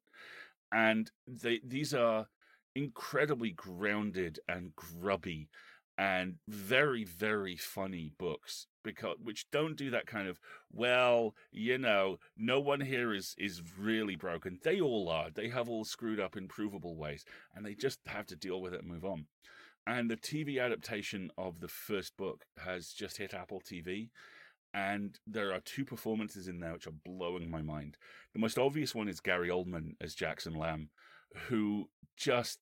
And 0.71 1.11
they, 1.27 1.61
these 1.63 1.93
are 1.93 2.27
incredibly 2.75 3.51
grounded 3.51 4.39
and 4.49 4.75
grubby 4.75 5.49
and 5.97 6.35
very 6.47 7.03
very 7.03 7.55
funny 7.55 8.11
books 8.17 8.67
because 8.83 9.15
which 9.21 9.49
don't 9.51 9.77
do 9.77 9.91
that 9.91 10.07
kind 10.07 10.27
of 10.27 10.39
well 10.71 11.35
you 11.51 11.77
know 11.77 12.17
no 12.35 12.59
one 12.59 12.81
here 12.81 13.13
is 13.13 13.35
is 13.37 13.61
really 13.77 14.15
broken. 14.15 14.59
They 14.63 14.81
all 14.81 15.09
are. 15.09 15.29
They 15.29 15.49
have 15.49 15.69
all 15.69 15.85
screwed 15.85 16.19
up 16.19 16.35
in 16.35 16.47
provable 16.47 16.95
ways 16.95 17.25
and 17.55 17.65
they 17.65 17.75
just 17.75 17.99
have 18.07 18.25
to 18.27 18.35
deal 18.35 18.61
with 18.61 18.73
it 18.73 18.81
and 18.81 18.91
move 18.91 19.05
on. 19.05 19.27
And 19.85 20.09
the 20.09 20.17
tv 20.17 20.63
adaptation 20.63 21.31
of 21.37 21.59
the 21.59 21.67
first 21.67 22.17
book 22.17 22.45
has 22.57 22.89
just 22.89 23.17
hit 23.17 23.33
apple 23.33 23.61
tv 23.61 24.09
and 24.73 25.19
there 25.27 25.53
are 25.53 25.59
two 25.59 25.85
performances 25.85 26.47
in 26.47 26.59
there 26.59 26.73
which 26.73 26.87
are 26.87 26.93
blowing 27.05 27.51
my 27.51 27.61
mind. 27.61 27.97
The 28.33 28.39
most 28.39 28.57
obvious 28.57 28.95
one 28.95 29.07
is 29.07 29.19
gary 29.19 29.49
oldman 29.49 29.95
as 30.01 30.15
jackson 30.15 30.53
lamb 30.55 30.89
who 31.47 31.89
just 32.17 32.59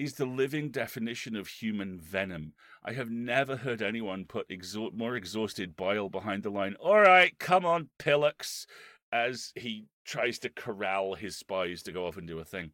is 0.00 0.14
the 0.14 0.24
living 0.24 0.70
definition 0.70 1.36
of 1.36 1.46
human 1.46 2.00
venom. 2.00 2.54
I 2.82 2.92
have 2.92 3.10
never 3.10 3.56
heard 3.56 3.82
anyone 3.82 4.24
put 4.24 4.48
exha- 4.48 4.94
more 4.94 5.14
exhausted 5.14 5.76
bile 5.76 6.08
behind 6.08 6.42
the 6.42 6.48
line. 6.48 6.74
All 6.80 7.00
right, 7.00 7.38
come 7.38 7.66
on, 7.66 7.90
Pillux, 7.98 8.64
as 9.12 9.52
he 9.54 9.88
tries 10.06 10.38
to 10.38 10.48
corral 10.48 11.16
his 11.16 11.36
spies 11.36 11.82
to 11.82 11.92
go 11.92 12.06
off 12.06 12.16
and 12.16 12.26
do 12.26 12.38
a 12.38 12.44
thing. 12.46 12.70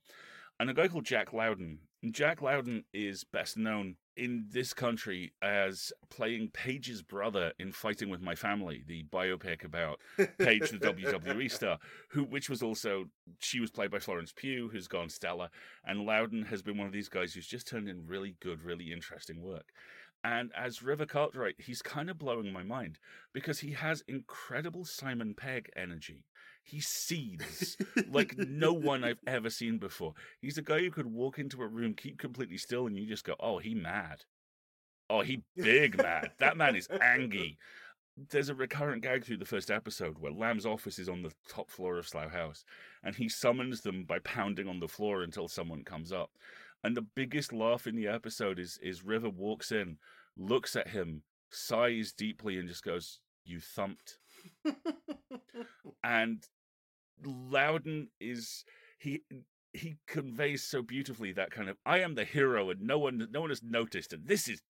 And 0.60 0.70
a 0.70 0.74
guy 0.74 0.86
called 0.86 1.04
Jack 1.04 1.32
Lowden. 1.32 1.80
Jack 2.12 2.40
Lowden 2.42 2.84
is 2.94 3.24
best 3.24 3.56
known 3.56 3.96
in 4.16 4.46
this 4.50 4.72
country 4.72 5.32
as 5.42 5.92
playing 6.10 6.50
Paige's 6.52 7.02
brother 7.02 7.52
in 7.58 7.72
Fighting 7.72 8.08
with 8.08 8.20
My 8.20 8.34
Family, 8.34 8.82
the 8.86 9.04
biopic 9.04 9.64
about 9.64 10.00
Paige, 10.16 10.70
the 10.70 10.78
WWE 10.78 11.50
star, 11.50 11.78
who 12.08 12.24
which 12.24 12.48
was 12.48 12.62
also 12.62 13.06
she 13.40 13.60
was 13.60 13.70
played 13.70 13.90
by 13.90 13.98
Florence 13.98 14.32
Pugh, 14.34 14.68
who's 14.70 14.88
gone 14.88 15.08
stellar, 15.08 15.50
and 15.84 16.06
Lowden 16.06 16.44
has 16.46 16.62
been 16.62 16.78
one 16.78 16.86
of 16.86 16.92
these 16.92 17.08
guys 17.08 17.34
who's 17.34 17.46
just 17.46 17.68
turned 17.68 17.88
in 17.88 18.06
really 18.06 18.36
good, 18.40 18.62
really 18.62 18.92
interesting 18.92 19.42
work. 19.42 19.72
And 20.24 20.50
as 20.56 20.82
River 20.82 21.06
Cartwright, 21.06 21.54
he's 21.58 21.82
kind 21.82 22.10
of 22.10 22.18
blowing 22.18 22.52
my 22.52 22.62
mind 22.62 22.98
because 23.32 23.60
he 23.60 23.72
has 23.72 24.02
incredible 24.08 24.84
Simon 24.84 25.34
Pegg 25.34 25.70
energy. 25.76 26.24
He 26.66 26.80
seethes 26.80 27.76
like 28.10 28.36
no 28.36 28.72
one 28.72 29.04
I've 29.04 29.20
ever 29.26 29.50
seen 29.50 29.78
before. 29.78 30.14
He's 30.40 30.58
a 30.58 30.62
guy 30.62 30.80
who 30.80 30.90
could 30.90 31.06
walk 31.06 31.38
into 31.38 31.62
a 31.62 31.68
room, 31.68 31.94
keep 31.94 32.18
completely 32.18 32.58
still, 32.58 32.86
and 32.86 32.96
you 32.96 33.06
just 33.06 33.24
go, 33.24 33.36
"Oh, 33.40 33.58
he 33.58 33.74
mad." 33.74 34.24
Oh, 35.08 35.20
he 35.20 35.44
big 35.56 35.96
mad. 35.96 36.32
That 36.38 36.56
man 36.56 36.74
is 36.74 36.88
angry 37.00 37.56
there's 38.30 38.48
a 38.48 38.54
recurrent 38.54 39.02
gag 39.02 39.24
through 39.24 39.36
the 39.36 39.44
first 39.44 39.70
episode 39.70 40.18
where 40.18 40.32
Lamb's 40.32 40.64
office 40.64 40.98
is 40.98 41.08
on 41.08 41.22
the 41.22 41.32
top 41.48 41.70
floor 41.70 41.98
of 41.98 42.08
Slough 42.08 42.32
House, 42.32 42.64
and 43.02 43.14
he 43.14 43.28
summons 43.28 43.82
them 43.82 44.04
by 44.04 44.18
pounding 44.20 44.68
on 44.68 44.80
the 44.80 44.88
floor 44.88 45.22
until 45.22 45.48
someone 45.48 45.84
comes 45.84 46.12
up. 46.12 46.30
And 46.82 46.96
the 46.96 47.02
biggest 47.02 47.52
laugh 47.52 47.86
in 47.86 47.96
the 47.96 48.08
episode 48.08 48.58
is 48.58 48.78
is 48.82 49.04
River 49.04 49.28
walks 49.28 49.70
in, 49.70 49.98
looks 50.36 50.76
at 50.76 50.88
him, 50.88 51.22
sighs 51.50 52.12
deeply, 52.12 52.58
and 52.58 52.68
just 52.68 52.84
goes, 52.84 53.20
"You 53.44 53.60
thumped." 53.60 54.18
And 56.04 56.46
Lowden 57.24 58.08
is 58.20 58.64
he 58.98 59.22
he 59.72 59.96
conveys 60.06 60.62
so 60.62 60.82
beautifully 60.82 61.32
that 61.32 61.50
kind 61.50 61.68
of 61.68 61.76
I 61.84 62.00
am 62.00 62.14
the 62.14 62.24
hero 62.24 62.70
and 62.70 62.80
no 62.80 62.98
one 62.98 63.28
no 63.30 63.40
one 63.42 63.50
has 63.50 63.62
noticed, 63.62 64.12
and 64.12 64.26
this 64.26 64.48
is 64.48 64.60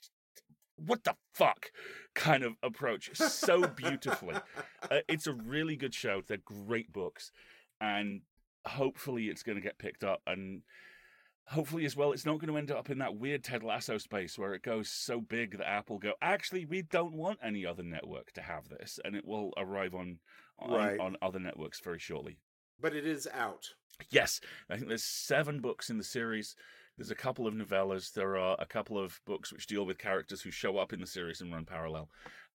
what 0.76 1.04
the 1.04 1.14
fuck 1.32 1.70
kind 2.14 2.42
of 2.42 2.54
approach 2.62 3.16
so 3.16 3.66
beautifully. 3.66 4.34
uh, 4.90 4.98
it's 5.08 5.26
a 5.26 5.32
really 5.32 5.76
good 5.76 5.94
show. 5.94 6.22
They're 6.26 6.36
great 6.36 6.92
books, 6.92 7.30
and 7.80 8.22
hopefully 8.66 9.28
it's 9.28 9.42
going 9.42 9.56
to 9.56 9.62
get 9.62 9.78
picked 9.78 10.04
up 10.04 10.20
and 10.26 10.62
hopefully 11.48 11.84
as 11.84 11.96
well 11.96 12.12
it's 12.12 12.26
not 12.26 12.38
going 12.38 12.52
to 12.52 12.58
end 12.58 12.70
up 12.70 12.90
in 12.90 12.98
that 12.98 13.16
weird 13.16 13.44
ted 13.44 13.62
lasso 13.62 13.96
space 13.96 14.36
where 14.36 14.54
it 14.54 14.62
goes 14.62 14.88
so 14.88 15.20
big 15.20 15.56
that 15.56 15.68
apple 15.68 15.98
go 15.98 16.12
actually 16.20 16.64
we 16.64 16.82
don't 16.82 17.12
want 17.12 17.38
any 17.42 17.64
other 17.64 17.84
network 17.84 18.32
to 18.32 18.40
have 18.40 18.68
this 18.68 18.98
and 19.04 19.14
it 19.14 19.24
will 19.24 19.52
arrive 19.56 19.94
on 19.94 20.18
on, 20.58 20.70
Right. 20.70 20.98
on 21.00 21.16
other 21.22 21.38
networks 21.38 21.80
very 21.80 21.98
shortly 21.98 22.38
but 22.80 22.94
it 22.94 23.06
is 23.06 23.26
out. 23.32 23.74
yes 24.10 24.40
i 24.70 24.76
think 24.76 24.88
there's 24.88 25.04
seven 25.04 25.60
books 25.60 25.88
in 25.90 25.98
the 25.98 26.04
series 26.04 26.54
there's 26.96 27.10
a 27.10 27.14
couple 27.14 27.46
of 27.46 27.54
novellas 27.54 28.12
there 28.12 28.36
are 28.36 28.56
a 28.58 28.66
couple 28.66 28.98
of 28.98 29.20
books 29.26 29.52
which 29.52 29.66
deal 29.66 29.84
with 29.86 29.98
characters 29.98 30.40
who 30.42 30.50
show 30.50 30.78
up 30.78 30.92
in 30.92 31.00
the 31.00 31.06
series 31.06 31.40
and 31.40 31.52
run 31.52 31.64
parallel 31.64 32.08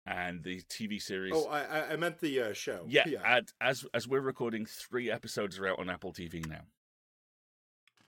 and 0.08 0.43
the 0.43 0.62
tv 0.64 0.99
series 1.02 1.34
Oh, 1.36 1.47
I, 1.47 1.62
I- 1.62 1.91
I 1.91 1.95
meant 1.95 2.20
the 2.20 2.41
uh, 2.41 2.54
show. 2.54 2.86
yeah, 2.88 3.04
And 3.24 3.47
as 3.62 3.86
as 3.93 4.08
we're 4.08 4.20
recording 4.22 4.66
three 4.66 5.12
episodes 5.12 5.60
are 5.60 5.68
out 5.68 5.78
on 5.80 5.89
apple 5.89 6.12
tv 6.14 6.45
now 6.47 6.62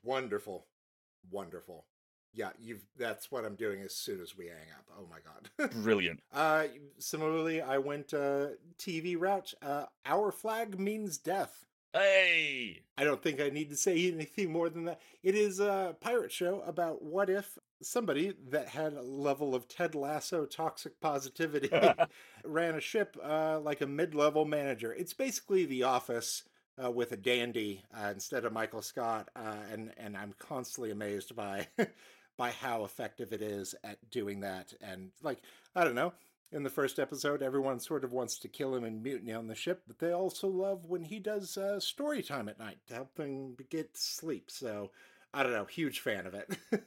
Wonderful. 0.04 0.66
Wonderful. 1.32 1.86
Yeah, 2.34 2.50
you've 2.60 2.84
that's 2.98 3.32
what 3.32 3.46
I'm 3.46 3.56
doing 3.56 3.82
as 3.82 3.94
soon 3.96 4.20
as 4.22 4.36
we 4.36 4.48
hang 4.48 4.72
up. 4.78 4.86
Oh 4.98 5.08
my 5.10 5.18
god. 5.20 5.72
brilliant 5.84 6.22
uh 6.34 6.66
similarly, 6.98 7.62
I 7.62 7.78
went 7.78 8.14
uh 8.14 8.48
TV 8.78 9.20
route. 9.20 9.54
Uh 9.62 9.86
our 10.06 10.32
flag 10.32 10.80
means 10.80 11.18
death. 11.18 11.66
hey 11.94 12.82
I 12.98 13.04
don't 13.04 13.22
think 13.22 13.40
I 13.40 13.50
need 13.50 13.70
to 13.70 13.78
say 13.78 14.08
anything 14.14 14.52
more 14.52 14.70
than 14.70 14.86
that. 14.86 15.00
It 15.22 15.36
is 15.36 15.60
a 15.60 15.96
pirate 16.02 16.32
show 16.32 16.62
about 16.62 17.04
what 17.04 17.30
if 17.30 17.58
somebody 17.82 18.34
that 18.50 18.68
had 18.70 18.94
a 18.94 19.02
level 19.02 19.54
of 19.54 19.68
Ted 19.68 19.94
Lasso 19.94 20.46
toxic 20.46 21.00
positivity 21.02 21.70
ran 22.46 22.76
a 22.76 22.80
ship 22.82 23.18
uh, 23.22 23.60
like 23.60 23.82
a 23.82 23.88
mid-level 23.88 24.46
manager. 24.46 24.94
It's 24.94 25.14
basically 25.14 25.66
The 25.66 25.84
Office 25.84 26.44
uh, 26.84 26.90
with 26.90 27.12
a 27.12 27.18
dandy 27.18 27.84
uh, 27.94 28.10
instead 28.14 28.46
of 28.46 28.54
Michael 28.54 28.82
Scott, 28.82 29.30
uh, 29.36 29.56
and 29.72 29.92
and 29.98 30.18
I'm 30.18 30.34
constantly 30.40 30.92
amazed 30.92 31.36
by 31.36 31.68
by 32.38 32.52
how 32.52 32.84
effective 32.84 33.32
it 33.34 33.42
is 33.42 33.76
at 33.84 34.10
doing 34.10 34.42
that. 34.42 34.74
And 34.82 35.12
like 35.22 35.42
I 35.76 35.84
don't 35.84 35.96
know. 35.96 36.14
In 36.52 36.62
the 36.62 36.70
first 36.70 37.00
episode, 37.00 37.42
everyone 37.42 37.80
sort 37.80 38.04
of 38.04 38.14
wants 38.14 38.38
to 38.38 38.48
kill 38.48 38.76
him 38.76 38.84
and 38.84 39.02
mutiny 39.02 39.34
on 39.34 39.48
the 39.48 39.56
ship, 39.56 39.82
but 39.88 39.98
they 39.98 40.12
also 40.12 40.48
love 40.48 40.86
when 40.86 41.02
he 41.02 41.18
does 41.18 41.58
uh, 41.58 41.80
story 41.80 42.22
time 42.22 42.48
at 42.48 42.60
night 42.60 42.78
to 42.88 42.94
help 42.94 43.16
them 43.16 43.56
get 43.72 43.98
sleep. 43.98 44.52
So 44.52 44.92
I 45.34 45.42
don't 45.42 45.52
know, 45.52 45.66
huge 45.66 46.02
fan 46.02 46.28
of 46.28 46.36
it. 46.36 46.56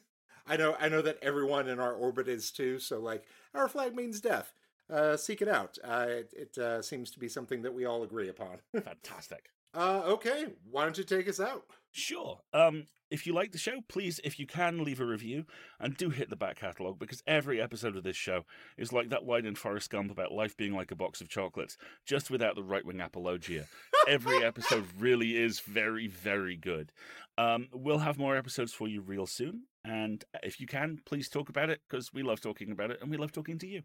I 0.47 0.57
know, 0.57 0.77
I 0.79 0.89
know 0.89 1.03
that 1.03 1.19
everyone 1.21 1.67
in 1.67 1.81
our 1.81 1.95
orbit 1.95 2.29
is 2.29 2.53
too. 2.53 2.79
So 2.79 3.01
like, 3.01 3.25
our 3.55 3.67
flag 3.67 3.97
means 3.97 4.21
death. 4.21 4.53
Uh, 4.89 5.17
seek 5.17 5.43
it 5.43 5.49
out. 5.49 5.79
Uh, 5.83 6.07
it 6.09 6.33
it 6.33 6.59
uh, 6.59 6.81
seems 6.81 7.11
to 7.11 7.19
be 7.19 7.29
something 7.29 7.63
that 7.63 7.75
we 7.75 7.87
all 7.87 8.05
agree 8.05 8.29
upon. 8.29 8.59
fantastic 8.73 9.51
uh, 9.77 10.03
okay, 10.07 10.47
why 10.71 10.85
don't 10.85 10.97
you 10.97 11.05
take 11.05 11.29
us 11.29 11.39
out? 11.39 11.65
Sure. 11.97 12.41
Um, 12.53 12.85
if 13.11 13.27
you 13.27 13.33
like 13.33 13.53
the 13.53 13.59
show, 13.59 13.81
please, 13.89 14.21
if 14.23 14.39
you 14.39 14.47
can, 14.47 14.85
leave 14.85 15.01
a 15.01 15.07
review 15.07 15.47
and 15.81 15.97
do 15.97 16.11
hit 16.11 16.29
the 16.29 16.37
back 16.37 16.61
catalogue 16.61 16.99
because 16.99 17.23
every 17.27 17.59
episode 17.61 17.97
of 17.97 18.03
this 18.03 18.17
show 18.17 18.45
is 18.77 18.93
like 18.93 19.09
that 19.09 19.25
line 19.25 19.47
in 19.47 19.55
Forrest 19.55 19.91
Gump 19.91 20.11
about 20.11 20.31
life 20.31 20.57
being 20.57 20.75
like 20.75 20.91
a 20.91 20.97
box 20.97 21.23
of 21.23 21.29
chocolates, 21.31 21.79
just 22.05 22.31
without 22.31 22.55
the 22.55 22.63
right 22.63 22.85
wing 22.85 23.01
apologia. 23.01 23.65
every 24.07 24.45
episode 24.45 24.85
really 24.99 25.37
is 25.37 25.61
very, 25.61 26.07
very 26.07 26.57
good. 26.57 26.93
Um, 27.39 27.69
we'll 27.73 27.99
have 27.99 28.19
more 28.19 28.37
episodes 28.37 28.75
for 28.75 28.89
you 28.89 29.01
real 29.01 29.27
soon. 29.27 29.63
And 29.83 30.23
if 30.43 30.61
you 30.61 30.67
can, 30.67 30.99
please 31.07 31.31
talk 31.31 31.49
about 31.49 31.71
it 31.71 31.81
because 31.89 32.13
we 32.13 32.23
love 32.23 32.41
talking 32.41 32.73
about 32.73 32.91
it 32.91 32.99
and 33.01 33.11
we 33.11 33.17
love 33.17 33.33
talking 33.33 33.59
to 33.61 33.67
you. 33.67 33.83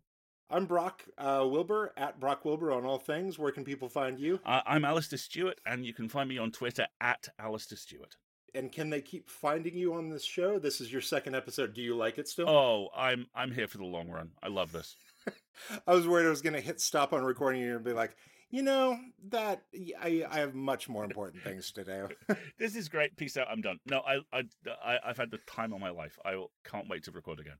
I'm 0.51 0.65
Brock 0.65 1.05
uh, 1.17 1.47
Wilbur 1.49 1.93
at 1.95 2.19
Brock 2.19 2.43
Wilbur 2.43 2.73
on 2.73 2.85
all 2.85 2.97
things. 2.97 3.39
Where 3.39 3.53
can 3.53 3.63
people 3.63 3.87
find 3.87 4.19
you? 4.19 4.41
Uh, 4.45 4.59
I'm 4.65 4.81
Alasdair 4.81 5.17
Stuart, 5.17 5.61
and 5.65 5.85
you 5.85 5.93
can 5.93 6.09
find 6.09 6.27
me 6.27 6.37
on 6.37 6.51
Twitter 6.51 6.87
at 6.99 7.29
Alasdair 7.39 7.77
Stuart. 7.77 8.17
And 8.53 8.69
can 8.69 8.89
they 8.89 8.99
keep 8.99 9.29
finding 9.29 9.77
you 9.77 9.93
on 9.93 10.09
this 10.09 10.25
show? 10.25 10.59
This 10.59 10.81
is 10.81 10.91
your 10.91 10.99
second 10.99 11.35
episode. 11.35 11.73
Do 11.73 11.81
you 11.81 11.95
like 11.95 12.17
it 12.17 12.27
still? 12.27 12.49
Oh, 12.49 12.89
I'm 12.93 13.27
I'm 13.33 13.53
here 13.53 13.65
for 13.65 13.77
the 13.77 13.85
long 13.85 14.09
run. 14.09 14.31
I 14.43 14.49
love 14.49 14.73
this. 14.73 14.97
I 15.87 15.93
was 15.93 16.05
worried 16.05 16.27
I 16.27 16.31
was 16.31 16.41
going 16.41 16.55
to 16.55 16.59
hit 16.59 16.81
stop 16.81 17.13
on 17.13 17.23
recording 17.23 17.61
you 17.61 17.77
and 17.77 17.85
be 17.85 17.93
like, 17.93 18.17
you 18.49 18.61
know, 18.61 18.99
that 19.29 19.63
I, 20.01 20.25
I 20.29 20.39
have 20.39 20.53
much 20.53 20.89
more 20.89 21.05
important 21.05 21.43
things 21.43 21.71
to 21.71 21.85
do. 21.85 22.35
this 22.59 22.75
is 22.75 22.89
great. 22.89 23.15
Peace 23.15 23.37
out. 23.37 23.47
I'm 23.49 23.61
done. 23.61 23.79
No, 23.85 24.01
I, 24.01 24.17
I, 24.33 24.43
I, 24.85 24.99
I've 25.05 25.17
had 25.17 25.31
the 25.31 25.39
time 25.47 25.71
of 25.71 25.79
my 25.79 25.91
life. 25.91 26.19
I 26.25 26.43
can't 26.65 26.89
wait 26.89 27.05
to 27.05 27.11
record 27.11 27.39
again. 27.39 27.55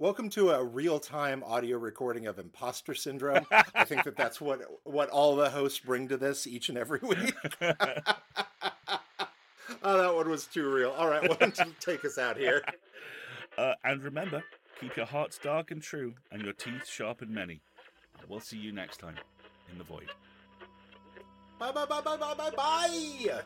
Welcome 0.00 0.30
to 0.30 0.50
a 0.52 0.64
real-time 0.64 1.44
audio 1.44 1.76
recording 1.76 2.26
of 2.26 2.38
Imposter 2.38 2.94
Syndrome. 2.94 3.44
I 3.50 3.84
think 3.84 4.04
that 4.04 4.16
that's 4.16 4.40
what 4.40 4.62
what 4.84 5.10
all 5.10 5.36
the 5.36 5.50
hosts 5.50 5.78
bring 5.80 6.08
to 6.08 6.16
this 6.16 6.46
each 6.46 6.70
and 6.70 6.78
every 6.78 7.00
week. 7.02 7.34
oh, 7.60 7.74
that 9.82 10.14
one 10.14 10.30
was 10.30 10.46
too 10.46 10.72
real. 10.72 10.92
All 10.92 11.06
right, 11.06 11.20
why 11.20 11.36
don't 11.38 11.58
you 11.58 11.74
take 11.80 12.06
us 12.06 12.16
out 12.16 12.38
here? 12.38 12.62
uh, 13.58 13.74
and 13.84 14.02
remember, 14.02 14.42
keep 14.80 14.96
your 14.96 15.04
hearts 15.04 15.36
dark 15.36 15.70
and 15.70 15.82
true, 15.82 16.14
and 16.32 16.40
your 16.40 16.54
teeth 16.54 16.88
sharp 16.88 17.20
and 17.20 17.30
many. 17.30 17.60
And 18.18 18.30
we'll 18.30 18.40
see 18.40 18.56
you 18.56 18.72
next 18.72 19.00
time 19.00 19.16
in 19.70 19.76
the 19.76 19.84
void. 19.84 20.08
Bye 21.58 21.72
bye 21.72 21.84
bye 21.84 22.00
bye 22.00 22.16
bye 22.16 22.34
bye 22.34 22.50
bye. 22.56 23.42